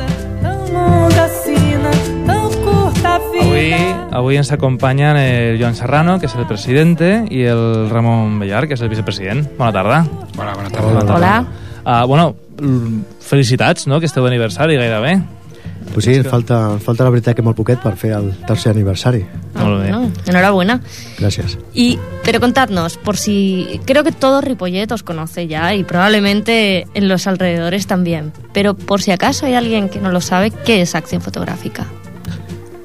Avui, 3.57 3.73
avui 4.11 4.37
ens 4.37 4.51
acompanyen 4.51 5.17
el 5.17 5.59
Joan 5.59 5.75
Serrano, 5.75 6.19
que 6.19 6.27
és 6.27 6.35
el 6.35 6.45
presidente, 6.47 7.25
i 7.33 7.43
el 7.49 7.89
Ramon 7.89 8.37
Bellar, 8.39 8.67
que 8.67 8.77
és 8.77 8.83
el 8.83 8.91
vicepresident. 8.91 9.45
Bona 9.57 9.71
tarda. 9.73 10.03
Bona, 10.35 10.53
bona 10.53 10.69
tarda. 10.69 11.15
Hola. 11.15 11.33
Uh, 11.87 12.05
bueno, 12.07 12.35
felicitats, 13.23 13.87
no?, 13.87 13.99
que 13.99 14.07
esteu 14.09 14.25
d'aniversari 14.25 14.77
gairebé. 14.77 15.17
Pues 15.93 16.03
sí, 16.03 16.13
ens 16.19 16.27
falta, 16.27 16.57
ens 16.75 16.83
falta 16.83 17.05
la 17.05 17.11
veritat 17.13 17.37
que 17.37 17.43
molt 17.45 17.55
poquet 17.55 17.79
per 17.81 17.93
fer 17.97 18.11
el 18.17 18.27
tercer 18.45 18.73
aniversari. 18.73 19.21
Molt 19.55 19.81
bé. 19.81 19.91
No, 19.93 20.11
enhorabuena. 20.27 20.81
Gracias. 21.17 21.57
Y, 21.73 21.97
pero 22.25 22.41
contadnos, 22.41 22.97
por 22.97 23.15
si. 23.15 23.79
Creo 23.85 24.03
que 24.03 24.11
todo 24.11 24.41
Ripollet 24.41 24.91
os 24.91 25.03
conoce 25.03 25.47
ya 25.47 25.73
y 25.73 25.83
probablemente 25.85 26.85
en 26.93 27.07
los 27.07 27.25
alrededores 27.25 27.87
también. 27.87 28.33
Pero 28.53 28.75
por 28.75 29.01
si 29.01 29.11
acaso 29.11 29.45
hay 29.45 29.53
alguien 29.53 29.87
que 29.87 30.01
no 30.01 30.11
lo 30.11 30.19
sabe, 30.19 30.51
¿qué 30.51 30.81
es 30.81 30.93
Acción 30.93 31.21
Fotográfica? 31.21 31.87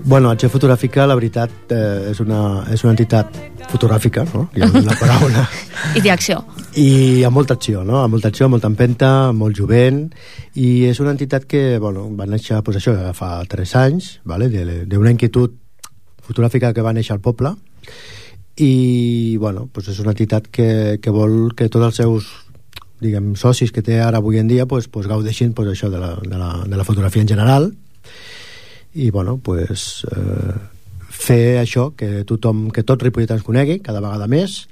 Bueno, 0.04 0.30
Acció 0.30 0.48
Fotogràfica, 0.50 1.06
la 1.06 1.14
veritat, 1.14 1.50
eh, 1.70 2.08
és, 2.10 2.18
una, 2.20 2.64
és 2.74 2.82
una 2.82 2.90
entitat 2.92 3.36
fotogràfica, 3.70 4.24
no? 4.34 4.48
Ha 4.58 4.66
una 4.80 4.96
paraula. 4.98 5.48
Y 5.94 6.00
de 6.00 6.10
acción. 6.10 6.42
I 6.74 7.22
amb 7.24 7.36
molta 7.36 7.54
acció, 7.54 7.84
no? 7.84 8.00
Amb 8.02 8.16
molta 8.16 8.28
acció, 8.32 8.46
amb 8.48 8.56
molta 8.56 8.66
empenta, 8.66 9.30
molt 9.32 9.56
jovent, 9.56 10.08
i 10.58 10.84
és 10.90 10.98
una 11.00 11.12
entitat 11.14 11.46
que, 11.46 11.78
bueno, 11.78 12.08
va 12.18 12.26
néixer, 12.26 12.58
pues 12.66 12.80
això, 12.80 12.96
fa 13.14 13.44
3 13.48 13.76
anys, 13.78 14.08
vale? 14.24 14.48
de- 14.50 14.84
d'una 14.90 15.12
inquietud 15.14 15.54
fotogràfica 16.26 16.72
que 16.74 16.82
va 16.82 16.92
néixer 16.92 17.14
al 17.14 17.20
poble, 17.22 17.54
i, 18.58 19.36
bueno, 19.38 19.68
pues 19.72 19.88
és 19.88 20.00
una 20.02 20.12
entitat 20.12 20.48
que, 20.50 20.98
que 21.00 21.10
vol 21.14 21.54
que 21.56 21.68
tots 21.70 21.86
els 21.86 21.96
seus 22.02 22.26
diguem, 23.02 23.32
socis 23.36 23.72
que 23.72 23.82
té 23.82 24.00
ara 24.00 24.18
avui 24.18 24.38
en 24.38 24.46
dia 24.50 24.66
pues, 24.66 24.88
pues 24.88 25.06
gaudeixin 25.10 25.54
pues, 25.54 25.70
això 25.72 25.88
de 25.90 25.98
la, 25.98 26.12
de, 26.20 26.36
la, 26.38 26.50
de 26.66 26.76
la 26.76 26.84
fotografia 26.84 27.22
en 27.22 27.28
general 27.32 27.72
i 28.94 29.10
bueno, 29.10 29.38
pues, 29.38 30.04
eh, 30.10 30.54
fer 31.08 31.60
això, 31.60 31.92
que 31.96 32.24
tothom, 32.28 32.70
que 32.70 32.84
tot 32.84 33.02
Ripollet 33.02 33.30
ens 33.30 33.44
conegui 33.46 33.80
cada 33.84 34.00
vegada 34.00 34.28
més 34.28 34.66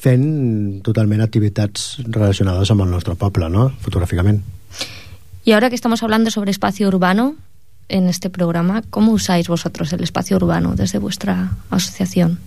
fent 0.00 0.80
totalment 0.84 1.20
activitats 1.20 2.00
relacionades 2.06 2.70
amb 2.72 2.86
el 2.86 2.90
nostre 2.90 3.14
poble, 3.20 3.50
no? 3.52 3.70
fotogràficament. 3.84 4.40
Y 5.44 5.52
ahora 5.52 5.68
que 5.68 5.74
estamos 5.74 6.02
hablando 6.02 6.30
sobre 6.30 6.50
espacio 6.50 6.88
urbano 6.88 7.34
en 7.88 8.08
este 8.08 8.30
programa, 8.30 8.82
¿cómo 8.90 9.12
usáis 9.12 9.48
vosotros 9.48 9.92
el 9.92 10.02
espacio 10.02 10.36
urbano 10.36 10.74
desde 10.74 10.98
vuestra 10.98 11.52
asociación? 11.70 12.38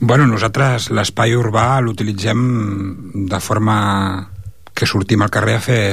Bueno, 0.00 0.24
nosaltres 0.26 0.88
l'espai 0.96 1.34
urbà 1.36 1.76
l'utilitzem 1.84 3.26
de 3.28 3.40
forma 3.44 4.30
que 4.72 4.88
sortim 4.88 5.20
al 5.20 5.28
carrer 5.28 5.58
a 5.58 5.60
fer 5.60 5.84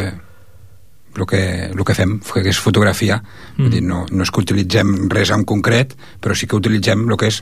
el 1.18 1.26
que, 1.30 1.42
el 1.72 1.84
que 1.86 1.96
fem, 1.98 2.18
que 2.20 2.46
és 2.50 2.60
fotografia. 2.62 3.22
Mm. 3.56 3.64
Vull 3.64 3.74
dir, 3.74 3.84
no, 3.86 4.04
no 4.12 4.26
és 4.26 4.32
que 4.32 4.44
utilitzem 4.44 5.10
res 5.14 5.34
en 5.34 5.46
concret, 5.50 5.96
però 6.22 6.38
sí 6.38 6.50
que 6.50 6.60
utilitzem 6.60 7.08
el 7.08 7.18
que 7.18 7.32
és 7.32 7.42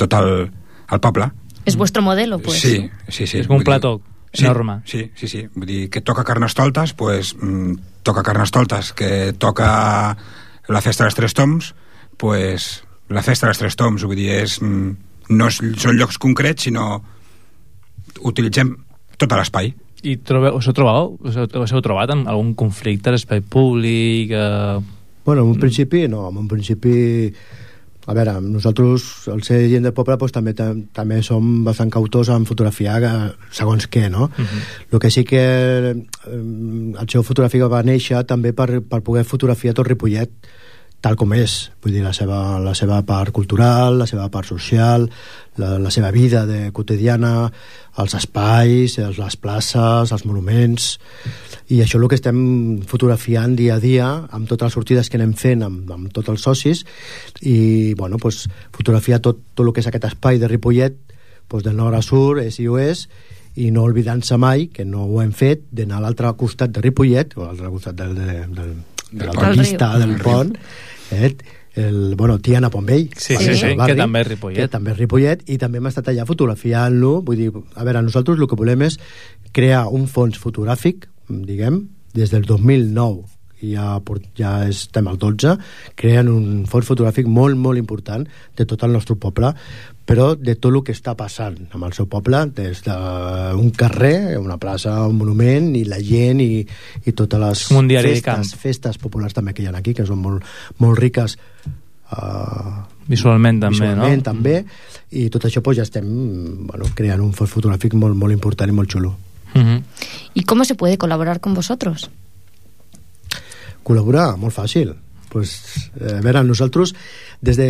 tot 0.00 0.16
el, 0.18 0.50
el 0.90 1.00
poble. 1.00 1.30
¿Es 1.64 1.76
vuestro 1.76 2.02
modelo, 2.02 2.38
pues? 2.40 2.60
Sí, 2.60 2.90
sí, 3.08 3.26
sí. 3.26 3.38
És 3.40 3.48
com 3.48 3.56
un 3.56 3.64
plató 3.64 4.00
Sí, 4.34 4.44
enorme. 4.44 4.80
Sí, 4.84 5.12
sí, 5.14 5.28
sí. 5.28 5.46
Vull 5.54 5.68
dir, 5.68 5.90
que 5.90 6.00
toca 6.00 6.24
Carnestoltes, 6.24 6.92
pues, 6.92 7.36
mm, 7.38 8.02
toca 8.02 8.22
Carnestoltes. 8.22 8.92
Que 8.92 9.32
toca 9.32 10.16
la 10.66 10.80
festa 10.82 11.04
dels 11.04 11.14
Tres 11.14 11.34
Toms, 11.34 11.74
pues, 12.16 12.82
la 13.08 13.22
festa 13.22 13.46
dels 13.46 13.58
Tres 13.58 13.76
Toms. 13.76 14.02
Vull 14.02 14.16
dir, 14.18 14.30
és, 14.42 14.60
mm, 14.60 14.96
no 15.28 15.46
és, 15.46 15.60
són 15.78 15.96
llocs 15.96 16.18
concrets, 16.18 16.66
sinó 16.66 17.04
utilitzem 18.20 18.76
tot 19.16 19.30
l'espai. 19.30 19.74
I 20.04 20.18
trobe, 20.20 20.52
us, 20.52 20.66
heu 20.68 20.76
trobat, 20.76 21.14
us, 21.24 21.36
us 21.64 21.72
heu 21.72 21.82
trobat 21.84 22.12
amb 22.12 22.28
algun 22.28 22.52
conflicte 22.58 23.08
a 23.08 23.14
l'espai 23.14 23.40
públic? 23.40 24.34
Eh... 24.36 24.78
Bueno, 25.24 25.46
en 25.46 25.54
un 25.54 25.60
principi 25.60 26.04
no, 26.12 26.26
en 26.28 26.42
un 26.42 26.48
principi 26.48 27.32
a 28.04 28.12
veure, 28.12 28.34
nosaltres, 28.44 29.04
al 29.32 29.40
ser 29.46 29.62
gent 29.72 29.86
del 29.86 29.94
poble, 29.96 30.18
doncs, 30.20 30.34
també, 30.36 30.52
tam 30.56 30.82
també 30.92 31.22
som 31.24 31.62
bastant 31.64 31.92
cautors 31.92 32.28
en 32.34 32.44
fotografiar 32.44 32.98
eh, 33.00 33.12
segons 33.54 33.88
què, 33.88 34.10
no? 34.12 34.28
Uh 34.28 34.44
-huh. 34.44 34.60
El 34.92 35.00
que 35.00 35.10
sí 35.10 35.24
que 35.24 35.40
eh, 35.40 35.94
el 37.00 37.08
seu 37.08 37.22
fotogràfica 37.22 37.68
va 37.68 37.82
néixer 37.82 38.24
també 38.24 38.52
per, 38.52 38.82
per 38.82 39.00
poder 39.00 39.24
fotografiar 39.24 39.74
tot 39.74 39.86
Ripollet 39.86 40.30
tal 41.04 41.18
com 41.20 41.34
és, 41.36 41.54
vull 41.84 41.92
dir, 41.92 42.00
la 42.00 42.14
seva, 42.16 42.56
la 42.64 42.72
seva 42.72 43.02
part 43.04 43.34
cultural, 43.36 43.98
la 44.00 44.06
seva 44.08 44.30
part 44.32 44.48
social, 44.48 45.04
la, 45.60 45.74
la 45.78 45.90
seva 45.92 46.08
vida 46.14 46.46
de 46.48 46.70
quotidiana, 46.72 47.50
els 48.00 48.14
espais, 48.16 48.96
les 48.96 49.36
places, 49.36 50.14
els 50.14 50.24
monuments, 50.24 50.86
i 51.68 51.82
això 51.84 51.98
és 51.98 52.00
el 52.00 52.08
que 52.08 52.16
estem 52.16 52.38
fotografiant 52.88 53.52
dia 53.58 53.76
a 53.76 53.82
dia 53.82 54.06
amb 54.32 54.48
totes 54.48 54.70
les 54.70 54.78
sortides 54.78 55.10
que 55.10 55.20
anem 55.20 55.34
fent 55.36 55.66
amb, 55.66 55.92
amb 55.92 56.08
tots 56.16 56.32
els 56.32 56.46
socis. 56.48 56.82
I 57.44 57.92
bueno, 58.00 58.16
pues, 58.22 58.46
fotografiar 58.72 59.20
tot, 59.20 59.42
tot 59.52 59.66
el 59.66 59.74
que 59.76 59.84
és 59.84 59.90
aquest 59.92 60.08
espai 60.08 60.40
de 60.40 60.48
Ripollet 60.48 60.96
pues, 61.48 61.66
del 61.66 61.76
nord 61.76 62.00
a 62.00 62.02
sud, 62.04 62.40
és 62.46 62.58
i 62.64 62.68
oest 62.72 63.12
i 63.60 63.68
no 63.70 63.84
oblidant-se 63.86 64.40
mai, 64.40 64.66
que 64.72 64.88
no 64.88 65.04
ho 65.04 65.20
hem 65.22 65.36
fet 65.36 65.68
d'anar 65.70 66.00
a 66.00 66.06
l'altre 66.08 66.32
costat 66.40 66.72
de 66.74 66.82
Ripollet 66.82 67.36
o 67.36 67.44
a 67.44 67.52
l'altre 67.52 67.70
costat 67.76 68.00
del, 68.00 68.16
de, 68.16 68.40
del, 68.56 68.74
de 69.12 69.28
l'autopista, 69.28 69.92
Del 70.00 70.08
riu. 70.08 70.16
del 70.16 70.24
pont 70.24 70.56
eh? 71.14 71.36
el, 71.74 72.14
bueno, 72.16 72.38
Tiana 72.38 72.70
Pombell 72.70 73.08
Sí, 73.16 73.34
sí, 73.36 73.54
sí, 73.56 73.64
el 73.66 73.72
que 73.72 73.76
barri, 73.76 73.96
també 73.98 74.20
és 74.20 74.28
Ripollet. 74.28 74.56
que 74.60 74.68
també 74.68 74.92
és 74.92 74.98
Ripollet 74.98 75.42
i 75.50 75.58
també 75.58 75.78
hem 75.78 75.86
estat 75.90 76.08
allà 76.12 76.26
fotografiant-lo 76.28 77.20
vull 77.26 77.36
dir, 77.40 77.50
a 77.74 77.84
veure, 77.84 78.02
nosaltres 78.02 78.38
el 78.38 78.46
que 78.50 78.58
volem 78.58 78.82
és 78.86 78.98
crear 79.52 79.86
un 79.90 80.06
fons 80.06 80.38
fotogràfic 80.38 81.08
diguem, 81.28 81.88
des 82.14 82.30
del 82.30 82.44
2009 82.46 83.24
i 83.24 83.33
ja, 83.72 83.98
port- 84.04 84.26
ja 84.38 84.68
estem 84.68 85.08
al 85.08 85.18
12 85.18 85.56
creen 85.98 86.28
un 86.28 86.64
fons 86.70 86.86
fotogràfic 86.86 87.26
molt, 87.26 87.56
molt 87.56 87.78
important 87.80 88.26
de 88.56 88.66
tot 88.66 88.82
el 88.86 88.92
nostre 88.92 89.16
poble 89.16 89.54
però 90.04 90.34
de 90.36 90.54
tot 90.60 90.74
el 90.74 90.82
que 90.84 90.92
està 90.92 91.14
passant 91.16 91.56
amb 91.72 91.86
el 91.86 91.94
seu 91.96 92.04
poble, 92.12 92.42
des 92.52 92.82
d'un 92.84 93.70
carrer, 93.72 94.36
una 94.36 94.58
plaça, 94.60 94.98
un 95.08 95.16
monument 95.16 95.70
i 95.78 95.84
la 95.88 95.96
gent 95.96 96.42
i, 96.44 96.60
i 97.08 97.12
totes 97.16 97.40
les 97.40 97.62
Com 97.70 97.78
un 97.80 97.88
diari 97.88 98.10
de 98.12 98.20
festes, 98.20 98.52
festes 98.60 98.98
populars 99.00 99.32
també 99.32 99.54
que 99.56 99.64
hi 99.64 99.70
ha 99.70 99.72
aquí, 99.78 99.94
que 99.96 100.04
són 100.04 100.20
molt, 100.20 100.44
molt 100.84 101.00
riques 101.00 101.38
uh, 102.12 102.82
Visualment 103.08 103.60
també, 103.60 103.80
visualment, 103.80 104.20
no? 104.20 104.24
també 104.28 104.58
i 105.16 105.28
tot 105.32 105.44
això 105.48 105.62
pues, 105.64 105.76
ja 105.80 105.84
estem 105.88 106.04
bueno, 106.68 106.92
creant 106.96 107.20
un 107.24 107.32
fons 107.32 107.52
fotogràfic 107.52 107.96
molt, 107.96 108.16
molt 108.16 108.32
important 108.36 108.68
i 108.68 108.76
molt 108.76 108.92
xulo 108.92 109.16
Mhm. 109.54 109.84
¿Y 110.34 110.42
cómo 110.42 110.64
se 110.64 110.74
puede 110.74 110.98
colaborar 110.98 111.38
con 111.40 111.54
vosotros? 111.54 112.10
Col·laborar, 113.84 114.34
molt 114.40 114.54
fàcil. 114.56 114.94
Pues, 115.32 115.56
eh, 116.00 116.18
a 116.18 116.22
veure, 116.24 116.44
nosaltres 116.46 116.94
des 117.42 117.58
de, 117.58 117.68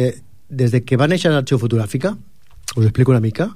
des 0.48 0.72
de 0.72 0.82
que 0.84 0.98
va 1.00 1.08
néixer 1.10 1.32
l'Acció 1.32 1.58
Fotogràfica 1.58 2.14
us 2.74 2.84
explico 2.84 3.12
una 3.12 3.22
mica 3.22 3.48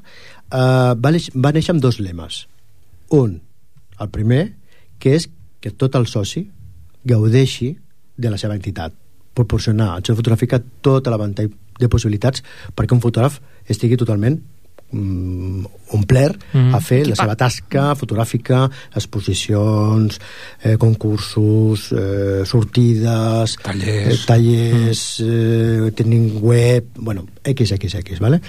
eh, 0.52 0.94
va, 0.94 1.11
neix, 1.11 1.30
va 1.34 1.52
néixer 1.52 1.74
amb 1.74 1.82
dos 1.84 1.98
lemes. 2.00 2.46
Un, 3.14 3.38
el 3.98 4.11
primer 4.14 4.42
que 4.98 5.14
és 5.16 5.28
que 5.62 5.72
tot 5.74 5.96
el 5.98 6.06
soci 6.06 6.46
gaudeixi 7.09 7.72
de 8.18 8.30
la 8.30 8.38
seva 8.38 8.56
entitat 8.59 8.94
proporcionar 9.38 9.92
a 9.92 9.98
Acció 10.00 10.16
Fotogràfica 10.18 10.61
tota 10.82 11.12
la 11.14 11.20
ventall 11.20 11.50
de 11.78 11.88
possibilitats 11.90 12.42
perquè 12.74 12.96
un 12.96 13.02
fotògraf 13.02 13.38
estigui 13.70 13.98
totalment 14.00 14.40
mm, 14.91 15.64
omplert 15.93 16.43
Mhm. 16.53 16.74
a 16.74 16.80
fer 16.80 17.07
la 17.09 17.16
seva 17.16 17.36
tasca 17.36 17.95
fotogràfica, 17.95 18.70
exposicions, 18.95 20.20
eh, 20.62 20.76
concursos, 20.76 21.93
eh, 21.93 22.43
sortides, 22.45 23.57
Tallers. 23.62 24.14
eh, 24.14 24.26
tallers 24.26 25.20
eh, 25.20 25.93
tenim 25.95 26.39
web, 26.43 26.84
bueno, 26.97 27.26
XXX, 27.45 28.18
¿vale? 28.20 28.41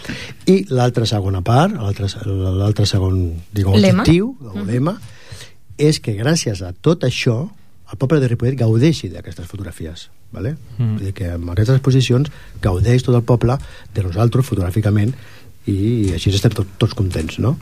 I 0.46 0.66
l'altra 0.70 1.06
segona 1.06 1.42
part, 1.42 1.74
l'altre 1.76 2.86
segon, 2.86 3.34
diguem, 3.52 3.76
Lema. 3.80 4.04
objectiu, 4.04 4.36
o 4.42 4.64
lema, 4.66 5.00
és 5.78 6.00
que 6.00 6.16
gràcies 6.18 6.62
a 6.62 6.74
tot 6.74 7.04
això 7.04 7.50
el 7.92 7.98
poble 7.98 8.20
de 8.20 8.28
Ripollet 8.28 8.56
gaudeixi 8.60 9.10
d'aquestes 9.10 9.48
fotografies 9.48 10.10
vale? 10.32 10.58
Mm. 10.78 10.96
Vull 10.98 11.06
dir 11.08 11.14
que 11.14 11.32
amb 11.32 11.50
aquestes 11.50 11.80
exposicions 11.80 12.30
gaudeix 12.62 13.02
tot 13.02 13.16
el 13.16 13.24
poble 13.24 13.56
de 13.96 14.04
nosaltres 14.04 14.46
fotogràficament 14.46 15.16
i 15.70 16.14
així 16.18 16.34
estem 16.34 16.52
tot, 16.52 16.68
tots 16.82 16.94
contents 16.98 17.40
no? 17.40 17.58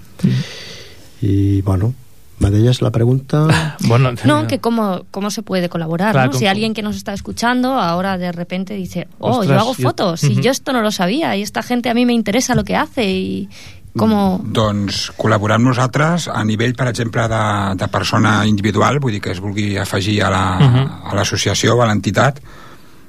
i 1.22 1.62
bueno 1.62 1.94
me 2.40 2.52
deies 2.52 2.82
la 2.84 2.92
pregunta 2.92 3.48
bueno, 3.88 4.12
No, 4.26 4.46
que 4.46 4.60
cómo, 4.60 5.06
cómo 5.10 5.32
se 5.32 5.42
puede 5.42 5.70
colaborar, 5.70 6.12
Claro, 6.14 6.32
¿no? 6.32 6.38
Si 6.38 6.46
con- 6.46 6.50
alguien 6.52 6.74
que 6.76 6.84
nos 6.84 6.96
está 6.96 7.14
escuchando 7.14 7.74
ahora 7.74 8.18
de 8.20 8.32
repente 8.32 8.76
dice, 8.76 9.08
oh, 9.18 9.40
Ostras, 9.40 9.48
yo 9.50 9.60
hago 9.60 9.76
yo- 9.76 9.84
fotos 9.90 10.24
y 10.24 10.34
Ujú. 10.34 10.42
yo 10.42 10.52
esto 10.52 10.72
no 10.72 10.82
lo 10.84 10.92
sabía 10.92 11.36
y 11.36 11.42
esta 11.42 11.64
gente 11.64 11.90
a 11.90 11.96
mí 11.96 12.06
me 12.06 12.14
interesa 12.14 12.54
lo 12.54 12.64
que 12.64 12.76
hace 12.76 13.10
y 13.10 13.50
cómo... 13.98 14.40
Doncs 14.46 15.10
col·laborar 15.18 15.58
amb 15.58 15.72
nosaltres 15.72 16.28
a 16.30 16.44
nivell, 16.46 16.76
per 16.78 16.86
exemple, 16.92 17.24
de, 17.26 17.42
de 17.82 17.88
persona 17.90 18.46
individual, 18.46 19.00
vull 19.02 19.16
dir 19.18 19.22
que 19.26 19.32
es 19.34 19.40
vulgui 19.42 19.72
afegir 19.82 20.22
a 20.22 20.30
la- 20.30 21.02
a 21.10 21.16
l'associació, 21.18 21.74
uh 21.74 21.80
-huh. 21.80 21.84
a 21.84 21.88
l'entitat. 21.90 22.38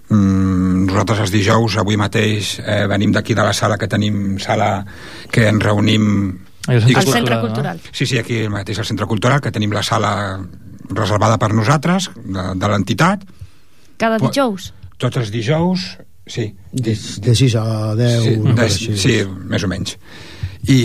Mm, 0.08 0.86
nosaltres 0.88 1.20
els 1.26 1.32
dijous, 1.32 1.76
avui 1.80 1.98
mateix, 2.00 2.58
eh, 2.64 2.86
venim 2.88 3.12
d'aquí 3.12 3.34
de 3.36 3.44
la 3.44 3.52
sala 3.52 3.76
que 3.76 3.88
tenim, 3.88 4.38
sala 4.40 4.84
que 5.30 5.48
ens 5.48 5.64
reunim... 5.64 6.38
Al 6.68 6.80
Centre 6.80 6.96
Al 6.96 7.04
Cultural, 7.04 7.12
Centre 7.12 7.34
no? 7.34 7.40
Cultural. 7.42 7.80
Sí, 7.92 8.06
sí, 8.06 8.18
aquí 8.20 8.42
mateix 8.52 8.78
al 8.78 8.88
Centre 8.88 9.06
Cultural, 9.08 9.40
que 9.40 9.52
tenim 9.52 9.72
la 9.72 9.82
sala 9.82 10.12
reservada 10.88 11.38
per 11.40 11.52
nosaltres, 11.52 12.10
de, 12.16 12.44
de 12.56 12.68
l'entitat, 12.72 13.24
Cada 13.98 14.18
dijous. 14.20 14.72
tots 14.96 15.16
els 15.20 15.32
dijous, 15.32 15.86
sí. 16.28 16.50
De, 16.72 16.94
de 17.24 17.34
6 17.34 17.56
a 17.56 17.66
10, 17.96 18.22
sí, 18.22 18.36
de, 18.60 18.68
sí, 19.00 19.16
més 19.48 19.64
o 19.64 19.70
menys. 19.72 19.96
I 20.68 20.80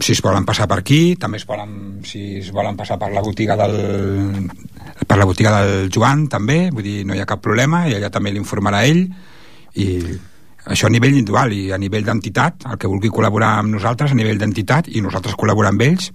si 0.00 0.12
es 0.12 0.22
volen 0.22 0.44
passar 0.48 0.66
per 0.68 0.80
aquí, 0.80 1.16
també 1.20 1.40
es 1.40 1.46
volen, 1.48 2.02
si 2.06 2.38
es 2.40 2.52
volen 2.54 2.76
passar 2.76 2.98
per 3.00 3.10
la 3.14 3.22
botiga 3.24 3.56
del 3.58 4.50
per 5.06 5.18
la 5.18 5.26
botiga 5.28 5.52
del 5.60 5.90
Joan 5.92 6.26
també, 6.32 6.70
vull 6.72 6.84
dir, 6.84 7.00
no 7.06 7.14
hi 7.16 7.20
ha 7.22 7.28
cap 7.28 7.42
problema 7.44 7.86
i 7.88 7.96
allà 7.96 8.10
també 8.12 8.32
l'informarà 8.34 8.84
ell. 8.88 9.04
I 9.76 9.86
això 10.66 10.88
a 10.88 10.92
nivell 10.92 11.14
individual 11.14 11.52
i 11.54 11.70
a 11.72 11.78
nivell 11.78 12.06
d'entitat, 12.06 12.66
el 12.70 12.78
que 12.80 12.90
vulgui 12.90 13.12
col·laborar 13.12 13.56
amb 13.60 13.76
nosaltres 13.76 14.12
a 14.12 14.18
nivell 14.18 14.40
d'entitat 14.40 14.90
i 14.90 15.04
nosaltres 15.04 15.36
col·laborar 15.38 15.74
amb 15.74 15.84
ells 15.86 16.10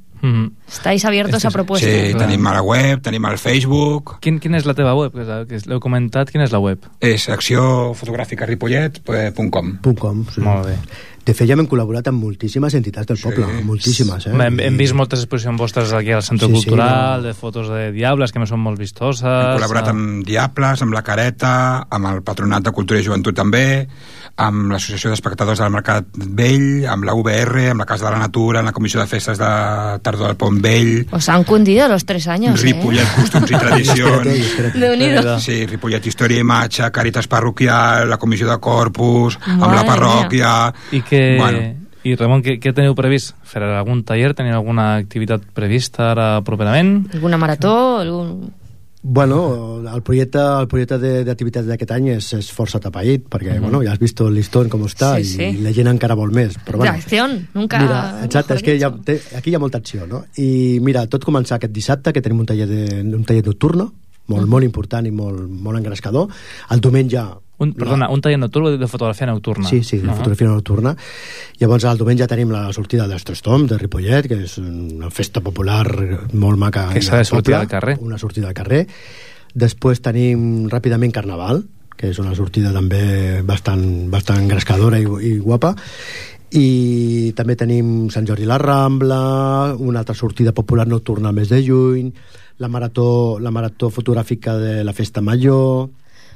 Estáis 0.72 1.04
abiertos 1.06 1.46
a 1.46 1.52
propuestas. 1.52 1.92
Sí, 1.92 2.14
tenim 2.18 2.48
a 2.48 2.54
la 2.54 2.62
web, 2.62 3.02
tenim 3.04 3.26
al 3.26 3.38
Facebook 3.42 4.20
Quin, 4.22 4.40
quina 4.40 4.58
és 4.62 4.66
la 4.70 4.74
teva 4.78 4.94
web? 4.98 5.12
Que 5.14 5.46
l'heu 5.68 5.80
comentat, 5.84 6.32
quina 6.32 6.44
és 6.46 6.52
la 6.54 6.60
web? 6.64 6.80
és 7.02 7.30
acciofotogràficaripollet.com 7.34 9.78
Punt 9.82 9.98
.com, 10.00 10.26
sí. 10.30 10.42
Molt 10.46 10.66
bé. 10.70 10.78
De 11.22 11.36
fet, 11.38 11.46
ja 11.46 11.54
hem 11.54 11.68
col·laborat 11.70 12.08
amb 12.10 12.18
moltíssimes 12.18 12.74
entitats 12.74 13.06
del 13.12 13.20
poble, 13.22 13.46
moltíssimes, 13.68 14.24
eh? 14.26 14.32
Hem, 14.34 14.58
hem 14.66 14.78
vist 14.80 14.96
moltes 14.98 15.22
exposicions 15.22 15.54
vostres 15.60 15.92
aquí 15.94 16.10
al 16.16 16.24
Centre 16.26 16.48
Sí, 16.50 16.56
sí, 16.56 16.66
Cultural, 16.66 17.22
de 17.28 17.34
fotos 17.38 17.70
de 17.70 17.92
diables, 17.94 18.34
que 18.34 18.42
me 18.42 18.48
són 18.50 18.58
molt 18.64 18.80
vistoses. 18.82 19.22
Hem 19.30 19.60
col·laborat 19.60 19.92
amb 19.92 20.26
Diables, 20.26 20.82
amb 20.82 20.94
la 20.98 21.04
Careta, 21.06 21.52
amb 21.94 22.10
el 22.10 22.24
Patronat 22.26 22.66
de 22.66 22.74
Cultura 22.74 22.98
i 23.00 23.06
Joventut 23.06 23.38
també, 23.38 23.86
amb 24.38 24.72
l'Associació 24.72 25.12
d'Espectadors 25.12 25.60
del 25.60 25.72
Mercat 25.74 26.08
Vell, 26.16 26.86
amb 26.90 27.04
la 27.06 27.14
UBR, 27.18 27.68
amb 27.72 27.84
la 27.84 27.88
Casa 27.90 28.08
de 28.08 28.12
la 28.16 28.22
Natura, 28.24 28.60
amb 28.62 28.72
la 28.72 28.74
Comissió 28.74 29.00
de 29.02 29.08
Festes 29.08 29.38
de 29.42 29.50
Tardor 30.02 30.28
del 30.32 30.38
Pont 30.40 30.62
Vell, 30.64 31.08
Os 31.12 31.30
han 31.30 31.44
cundido 31.44 31.88
los 31.88 32.06
tres 32.06 32.28
años, 32.28 32.62
Ripollet 32.62 33.04
¿eh? 33.04 33.12
Costums 33.16 33.52
i 33.52 33.56
Tradicions, 33.60 34.74
Déu-n'hi-do. 34.82 35.38
sí, 35.40 35.66
Ripollet 35.66 36.06
Història 36.08 36.38
i 36.40 36.46
Imatge, 36.46 36.90
Càritas 36.92 37.28
Parroquial, 37.28 38.10
la 38.10 38.18
Comissió 38.18 38.50
de 38.50 38.58
Corpus, 38.60 39.38
amb 39.46 39.62
Madre 39.66 39.76
la 39.82 39.86
parròquia... 39.86 40.56
I 40.92 41.02
que... 41.02 41.22
Bueno. 41.38 41.62
I 42.02 42.16
Ramon, 42.18 42.42
què, 42.42 42.56
què 42.58 42.72
teniu 42.74 42.96
previst? 42.98 43.36
Fer 43.46 43.62
algun 43.62 44.00
taller? 44.02 44.32
Teniu 44.34 44.56
alguna 44.58 44.96
activitat 45.04 45.44
prevista 45.54 46.08
ara 46.16 46.30
properament? 46.42 47.06
¿Alguna 47.14 47.38
marató? 47.38 48.00
Algún... 48.02 48.50
Bueno, 49.04 49.82
el 49.96 50.04
projecte, 50.04 50.38
el 50.38 50.68
projecte 50.68 50.98
de- 51.00 51.24
d'activitats 51.26 51.66
d'aquest 51.66 51.92
any 51.96 52.10
és, 52.20 52.28
és 52.38 52.52
força 52.54 52.80
tapaït, 52.80 53.24
perquè, 53.28 53.56
Mhm. 53.56 53.62
bueno, 53.62 53.82
ja 53.84 53.94
has 53.94 54.00
vist 54.00 54.20
el 54.22 54.34
listón 54.36 54.70
com 54.70 54.84
està 54.84 55.16
Sí, 55.16 55.22
i, 55.22 55.26
sí. 55.56 55.62
la 55.64 55.74
gent 55.74 55.88
encara 55.88 56.14
vol 56.14 56.32
més. 56.32 56.56
Però, 56.64 56.78
bueno, 56.78 56.94
acción, 56.94 57.48
nunca... 57.56 57.80
Mira, 57.82 58.24
exacte, 58.24 58.54
és 58.54 58.62
que 58.62 58.76
hi 58.78 58.84
ha, 58.84 58.92
té, 58.92 59.20
aquí 59.36 59.50
hi 59.50 59.56
ha 59.56 59.60
molta 59.60 59.80
acció, 59.80 60.06
no? 60.06 60.26
I 60.38 60.78
mira, 60.82 61.08
tot 61.08 61.26
començar 61.26 61.56
aquest 61.56 61.74
dissabte, 61.74 62.14
que 62.14 62.22
tenim 62.22 62.40
un 62.42 62.46
taller, 62.46 62.68
de, 62.68 63.02
un 63.16 63.24
taller 63.26 63.44
nocturno, 63.46 63.92
molt, 64.28 64.48
molt 64.48 64.64
important 64.64 65.06
i 65.08 65.12
molt, 65.12 65.50
molt 65.50 65.78
engrescador. 65.80 66.28
El 66.70 66.80
diumenge... 66.80 67.18
Un, 67.62 67.74
perdona, 67.78 68.08
un 68.10 68.22
taller 68.26 68.40
nocturn 68.42 68.80
de 68.82 68.88
fotografia 68.90 69.28
nocturna. 69.30 69.68
Sí, 69.70 69.84
sí, 69.86 70.00
de 70.02 70.10
Ah. 70.10 70.16
fotografia 70.18 70.48
nocturna. 70.50 70.96
Llavors, 71.60 71.84
el 71.86 71.98
diumenge 72.00 72.26
tenim 72.28 72.50
la 72.50 72.64
sortida 72.74 73.08
dels 73.08 73.24
Tres 73.24 73.42
Toms, 73.46 73.70
de 73.70 73.78
Ripollet, 73.78 74.28
que 74.28 74.40
és 74.44 74.58
una 74.58 75.12
festa 75.14 75.42
popular 75.46 75.86
molt 76.34 76.58
maca. 76.58 76.90
Que 76.94 77.02
s'ha 77.06 77.18
de 77.22 77.26
sortir 77.26 77.54
al 77.56 77.68
carrer. 77.68 77.98
Una 78.02 78.18
sortida 78.18 78.48
al 78.50 78.56
carrer. 78.58 78.88
Després 79.54 80.02
tenim 80.02 80.68
ràpidament 80.72 81.12
Carnaval, 81.14 81.64
que 81.96 82.10
és 82.10 82.18
una 82.20 82.34
sortida 82.34 82.72
també 82.74 83.44
bastant, 83.46 84.10
bastant 84.10 84.40
engrescadora 84.42 84.98
i, 84.98 85.04
i 85.06 85.38
guapa 85.38 85.76
i 86.52 87.32
també 87.38 87.56
tenim 87.56 88.10
Sant 88.12 88.26
Jordi 88.28 88.44
la 88.50 88.58
Rambla 88.60 89.76
una 89.80 90.00
altra 90.02 90.16
sortida 90.16 90.52
popular 90.52 90.88
nocturna 90.88 91.30
al 91.30 91.36
mes 91.36 91.48
de 91.50 91.62
juny 91.64 92.12
la 92.60 92.68
marató, 92.68 93.38
la 93.40 93.52
marató 93.52 93.90
fotogràfica 93.90 94.58
de 94.58 94.84
la 94.84 94.94
Festa 94.94 95.22
Major 95.22 95.90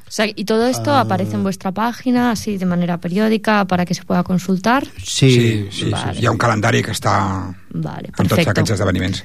O 0.07 0.11
sea, 0.15 0.27
y 0.33 0.45
todo 0.45 0.67
esto 0.67 0.91
Ah. 0.93 1.01
aparece 1.01 1.33
en 1.35 1.43
vuestra 1.43 1.71
página, 1.71 2.31
así 2.31 2.57
de 2.57 2.65
manera 2.65 2.99
periódica, 2.99 3.65
para 3.65 3.85
que 3.85 3.93
se 3.95 4.03
pueda 4.03 4.21
consultar. 4.23 4.85
Sí, 5.03 5.31
sí, 5.31 5.67
sí, 5.71 5.89
Vale. 5.89 6.13
sí. 6.13 6.19
Hi 6.21 6.25
ha 6.27 6.31
un 6.31 6.37
calendari 6.37 6.83
que 6.83 6.91
està 6.91 7.55
Vale, 7.73 8.07
amb 8.09 8.15
tots 8.15 8.29
perfecto. 8.29 8.51
aquests 8.51 8.71
esdeveniments. 8.71 9.23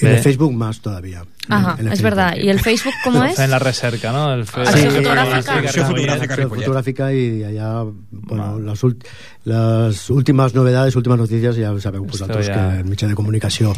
en 0.00 0.08
el. 0.08 0.22
Facebook 0.22 0.52
más 0.54 0.80
todavía 0.80 1.22
Ajá, 1.48 1.74
En 1.80 1.86
es 1.88 1.98
Facebook. 1.98 2.04
verdad. 2.04 2.36
¿Y 2.36 2.48
el 2.48 2.60
Facebook 2.60 2.94
cómo 3.02 3.24
es? 3.24 3.34
Fent 3.34 3.50
la 3.50 3.58
recerca, 3.58 4.12
no? 4.12 4.32
El 4.32 4.46
fe... 4.46 4.60
Acció 4.60 4.90
Sí, 4.90 4.96
fotogràfica. 4.98 5.58
Acció 5.58 5.84
fotogràfica 5.86 6.22
Acció 6.22 6.36
Ripollet. 6.36 6.64
fotogràfica 6.66 7.12
i 7.12 7.42
allà 7.42 7.92
bueno, 8.10 8.58
les, 8.60 8.84
ult 8.84 9.04
les 9.44 10.10
últimes 10.10 10.54
novedades, 10.54 10.94
últimes 10.96 11.18
notícies 11.18 11.56
ja 11.56 11.72
sabeu 11.80 12.04
vosaltres 12.06 12.46
ja- 12.46 12.54
que 12.54 12.78
el 12.80 12.84
mitjà 12.86 13.08
de 13.08 13.14
comunicació 13.18 13.74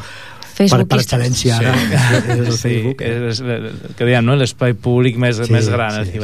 per, 0.53 0.69
Facebook 0.69 0.91
per 0.93 1.01
excel·lència 1.01 1.57
ara 1.59 1.73
és 2.37 2.45
el 2.45 2.53
sí, 2.53 2.69
Facebook 2.69 3.01
eh? 3.03 3.29
és, 3.31 3.41
és, 3.41 3.47
que 3.97 4.05
diem, 4.09 4.25
no? 4.25 4.37
l'espai 4.39 4.73
públic 4.75 5.17
més, 5.21 5.37
Sí, 5.43 5.53
més 5.53 5.69
gran, 5.73 5.93
el 6.03 6.07
sí. 6.07 6.19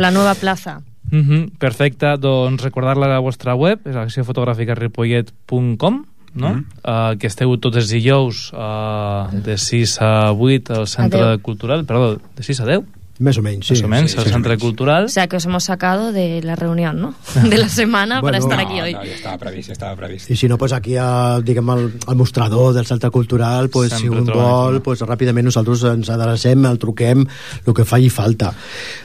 La 0.00 0.10
nueva 0.10 0.34
plaza. 0.34 0.80
Mm 1.10 1.20
-hmm, 1.20 1.50
perfecte, 1.60 2.16
doncs 2.18 2.62
recordar-la 2.64 3.06
a 3.06 3.10
la 3.16 3.20
vostra 3.20 3.54
web, 3.54 3.78
és 3.86 3.96
acciofotogràficaripollet.com 3.96 6.04
no? 6.34 6.50
Mhm. 6.50 6.66
Uh, 6.82 7.16
que 7.18 7.28
esteu 7.30 7.54
tots 7.62 7.76
els 7.76 7.88
dijous 7.88 8.50
uh, 8.52 9.30
de 9.30 9.56
6 9.56 10.00
a 10.02 10.32
8 10.32 10.74
al 10.74 10.86
Centre 10.90 11.22
A 11.22 11.36
10. 11.36 11.42
Cultural, 11.42 11.84
perdó, 11.86 12.18
de 12.36 12.42
6 12.42 12.60
a 12.60 12.66
10? 12.66 12.82
Més 13.18 13.38
o 13.38 13.42
menys, 13.42 13.66
sí, 13.68 13.74
Més 13.74 13.82
o 13.84 13.88
menys, 13.88 14.10
sí, 14.12 14.18
al 14.18 14.24
sí, 14.24 14.30
Centre 14.32 14.56
Cultural. 14.58 15.04
O 15.04 15.08
sea, 15.08 15.28
que 15.28 15.36
os 15.36 15.44
hemos 15.44 15.62
sacado 15.64 16.10
de 16.12 16.42
la 16.42 16.56
reunión, 16.56 17.00
¿no? 17.00 17.14
De 17.48 17.58
la 17.58 17.68
semana 17.68 18.20
para 18.20 18.38
Bueno, 18.38 18.38
estar 18.38 18.58
No, 18.58 18.68
aquí 18.68 18.80
hoy. 18.80 18.92
no, 18.94 19.00
ja 19.04 19.14
estava 19.14 19.38
previst, 19.38 19.68
ja 19.68 19.72
estava 19.72 19.94
previst. 19.96 20.30
i 20.30 20.36
si 20.36 20.48
no, 20.48 20.58
pues 20.58 20.72
aquí 20.72 20.96
a, 20.96 21.38
diguem, 21.40 21.70
al, 21.70 21.92
al 22.06 22.16
mostrador 22.16 22.74
del 22.74 22.86
Centre 22.86 23.10
Cultural 23.10 23.68
pues, 23.70 23.92
si 23.92 24.02
Sempre 24.02 24.18
un 24.20 24.26
trobem 24.26 24.42
vol, 24.44 24.82
pues, 24.82 25.00
ràpidament 25.02 25.44
nosaltres 25.46 25.84
ens 25.84 26.10
adrecem, 26.10 26.64
el 26.66 26.78
truquem 26.78 27.24
el 27.66 27.74
que 27.74 27.84
faci 27.84 28.10
falta 28.10 28.52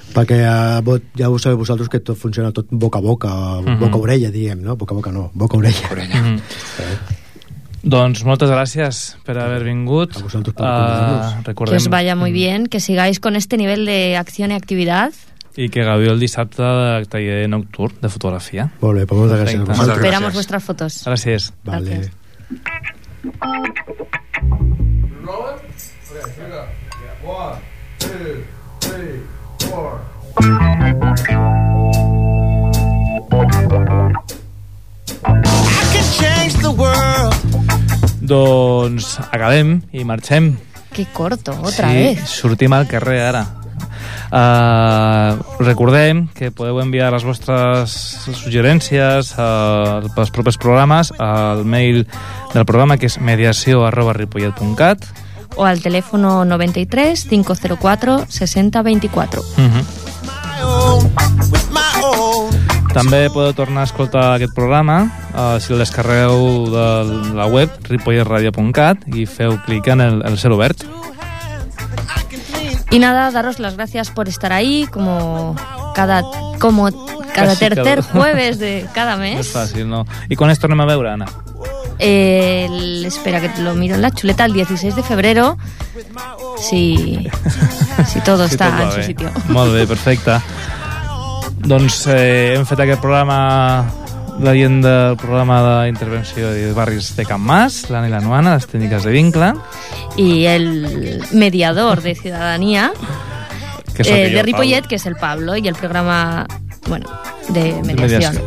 perquè 0.10 0.40
eh, 0.42 1.00
ja 1.16 1.30
ho 1.30 1.38
sabeu 1.38 1.60
vosaltres 1.62 1.88
que 1.88 2.00
tot 2.02 2.18
funciona 2.18 2.50
tot 2.52 2.66
boca 2.72 2.98
a 2.98 3.02
boca, 3.02 3.30
Mhm. 3.62 3.80
boca 3.80 3.94
a 3.94 4.02
orella 4.02 4.32
diem, 4.32 4.60
no? 4.64 4.76
boca 4.76 4.96
a 4.96 4.98
boca 4.98 5.12
no, 5.12 5.30
boca 5.36 5.56
a 5.56 5.60
orella, 5.60 6.22
Mhm. 6.22 6.40
Doncs 7.84 8.24
moltes 8.28 8.50
gràcies 8.52 9.16
per 9.26 9.38
haver 9.40 9.64
vingut. 9.64 10.18
A 10.18 10.24
vosaltres 10.26 10.54
per 10.56 10.66
Uh, 10.66 10.70
convidar-nos. 10.70 11.34
Que 11.44 11.48
recordem 11.54 11.78
os 11.78 11.88
vaya 11.88 12.16
muy 12.16 12.32
bien, 12.32 12.68
que 12.68 12.80
sigáis 12.80 13.20
con 13.20 13.36
este 13.36 13.56
nivel 13.58 13.86
de 13.86 14.18
acción 14.18 14.52
y 14.52 14.56
actividad. 14.56 15.14
i 15.60 15.68
que 15.68 15.84
gaudiu 15.84 16.12
el 16.14 16.20
dissabte 16.22 16.62
de 16.64 17.06
taller 17.10 17.50
nocturn 17.50 17.96
de 18.02 18.08
fotografia. 18.08 18.70
molt 18.80 18.96
bé, 19.00 19.06
pues 19.06 19.20
moltes 19.20 19.40
gràcies 19.40 19.58
Perfecte. 19.60 19.72
vosaltres. 19.72 19.98
Esperamos 19.98 20.30
gràcies. 20.30 20.34
vuestras 20.34 20.64
fotos. 20.64 21.04
Gràcies. 21.06 21.52
Vale. 21.66 21.90
Gracias. 21.90 23.20
Doncs 38.30 39.18
acabem 39.32 39.80
i 39.92 40.04
marxem. 40.06 40.58
Qué 40.94 41.06
corto, 41.14 41.52
otra 41.62 41.90
sí, 41.90 41.96
vez. 41.96 42.30
sortim 42.30 42.74
al 42.74 42.88
carrer 42.88 43.22
ara. 43.26 43.46
Uh, 44.30 45.42
recordem 45.66 46.28
que 46.38 46.52
podeu 46.54 46.78
enviar 46.84 47.10
les 47.10 47.26
vostres 47.26 47.96
suggerències 48.38 49.32
uh, 49.34 50.06
pels 50.14 50.30
propers 50.30 50.60
programes 50.62 51.10
al 51.18 51.66
mail 51.66 52.04
del 52.54 52.66
programa 52.70 53.00
que 53.02 53.10
és 53.10 53.18
mediació 53.18 53.88
arroba 53.88 54.14
ripollet.cat 54.14 55.10
O 55.58 55.66
al 55.66 55.82
teléfono 55.82 56.46
93 56.46 57.26
504 57.26 58.30
60 58.30 58.84
24. 58.86 59.42
uh 59.42 59.46
-huh. 59.58 59.84
També 62.94 63.30
podeu 63.30 63.54
tornar 63.54 63.82
a 63.86 63.88
escoltar 63.90 64.24
aquest 64.36 64.54
programa 64.58 65.04
uh, 65.38 65.60
si 65.62 65.72
el 65.74 65.80
descarregueu 65.80 66.66
de 66.74 66.86
la 67.38 67.46
web 67.46 67.70
ripolletradio.cat 67.86 69.06
i 69.14 69.28
feu 69.30 69.60
clic 69.68 69.88
en 69.94 70.02
el, 70.02 70.22
el 70.26 70.38
cel 70.42 70.56
obert. 70.58 70.84
Y 72.92 72.98
nada, 72.98 73.30
daros 73.30 73.60
las 73.60 73.76
gracias 73.78 74.10
por 74.10 74.28
estar 74.28 74.52
ahí, 74.52 74.88
como 74.92 75.56
cada, 75.94 76.24
como 76.60 76.90
cada 77.36 77.54
Casi 77.54 77.60
tercer 77.70 78.00
cada- 78.02 78.12
jueves 78.12 78.58
de 78.58 78.88
cada 78.96 79.16
No 79.18 79.24
és 79.24 79.36
mes. 79.38 79.54
fàcil, 79.54 79.86
no? 79.88 80.08
I 80.28 80.36
quan 80.36 80.50
ens 80.50 80.58
tornem 80.60 80.82
a 80.82 80.88
veure, 80.90 81.12
Anna? 81.14 81.28
Eh, 82.00 82.66
el- 82.66 83.06
espera 83.06 83.40
que 83.42 83.50
te 83.50 83.62
lo 83.62 83.76
miro 83.76 83.94
en 83.94 84.02
la 84.02 84.10
chuleta, 84.10 84.46
el 84.46 84.54
16 84.54 84.96
de 84.96 85.04
febrero. 85.04 85.58
Si, 86.58 87.30
si 88.12 88.20
todo 88.22 88.48
Si 88.48 88.56
está 88.56 88.70
va 88.72 88.84
en 88.86 88.92
su 88.94 89.04
sitio. 89.04 89.30
Molt 89.50 89.72
bé, 89.74 89.86
perfecte. 89.86 90.40
Doncs 91.68 92.06
eh, 92.08 92.56
hem 92.58 92.66
fet 92.68 92.80
aquest 92.86 93.02
programa 93.04 93.86
veient 94.40 94.80
del 94.82 95.18
programa 95.20 95.58
d'intervenció 95.84 96.54
de 96.56 96.72
barris 96.74 97.12
de 97.18 97.26
Can 97.28 97.42
Mas, 97.44 97.82
l'Anna 97.92 98.08
i 98.08 98.14
la 98.14 98.22
Noana, 98.24 98.54
les 98.56 98.68
tècniques 98.72 99.04
de 99.04 99.12
vincle, 99.12 99.54
Y 100.16 100.46
el 100.46 101.22
mediador 101.34 102.02
de 102.02 102.16
ciudadanía 102.16 102.92
que 103.96 104.04
eh, 104.04 104.30
de 104.30 104.44
Ripollet, 104.44 104.82
Pau. 104.82 104.90
que 104.90 104.96
es 104.96 105.06
el 105.06 105.16
Pablo, 105.16 105.58
y 105.58 105.68
el 105.68 105.76
programa, 105.76 106.46
bueno, 106.88 107.08
de 107.50 107.74
De 107.74 107.82
mediación. 107.84 108.36
mediació. 108.36 108.42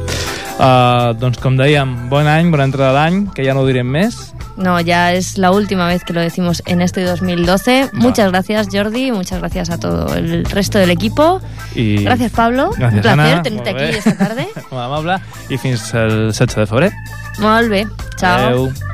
Uh, 0.58 1.14
doncs 1.18 1.38
com 1.40 1.56
dèiem, 1.56 2.08
bon 2.08 2.26
any, 2.28 2.50
bona 2.52 2.64
entrada 2.68 2.92
d'any, 2.92 3.26
que 3.34 3.44
ja 3.44 3.54
no 3.56 3.60
ho 3.64 3.66
direm 3.66 3.88
més. 3.88 4.32
No, 4.62 4.80
ya 4.80 5.12
es 5.12 5.38
la 5.38 5.50
última 5.50 5.88
vez 5.88 6.04
que 6.04 6.12
lo 6.12 6.20
decimos 6.20 6.62
en 6.66 6.80
este 6.80 7.02
2012. 7.02 7.90
Muchas 7.92 8.30
gracias, 8.30 8.68
Jordi, 8.72 9.10
muchas 9.10 9.40
gracias 9.40 9.70
a 9.70 9.78
todo 9.78 10.14
el 10.14 10.44
resto 10.44 10.78
del 10.78 10.90
equipo. 10.90 11.40
I... 11.74 12.04
Gracias, 12.04 12.30
Pablo. 12.32 12.70
Gràcies, 12.72 12.94
Un 12.94 13.02
placer 13.02 13.20
Anna. 13.20 13.42
tenerte 13.42 13.72
Molt 13.72 13.82
aquí 13.82 13.96
esta 13.98 14.16
tarde. 14.16 14.48
Molt 14.70 14.84
amable. 14.84 15.18
I 15.48 15.58
fins 15.58 15.92
el 15.94 16.30
16 16.30 16.56
de 16.56 16.66
febrer. 16.66 16.92
Molt 17.38 17.68
bé. 17.68 17.86
Chao. 18.16 18.46
Adeu. 18.46 18.91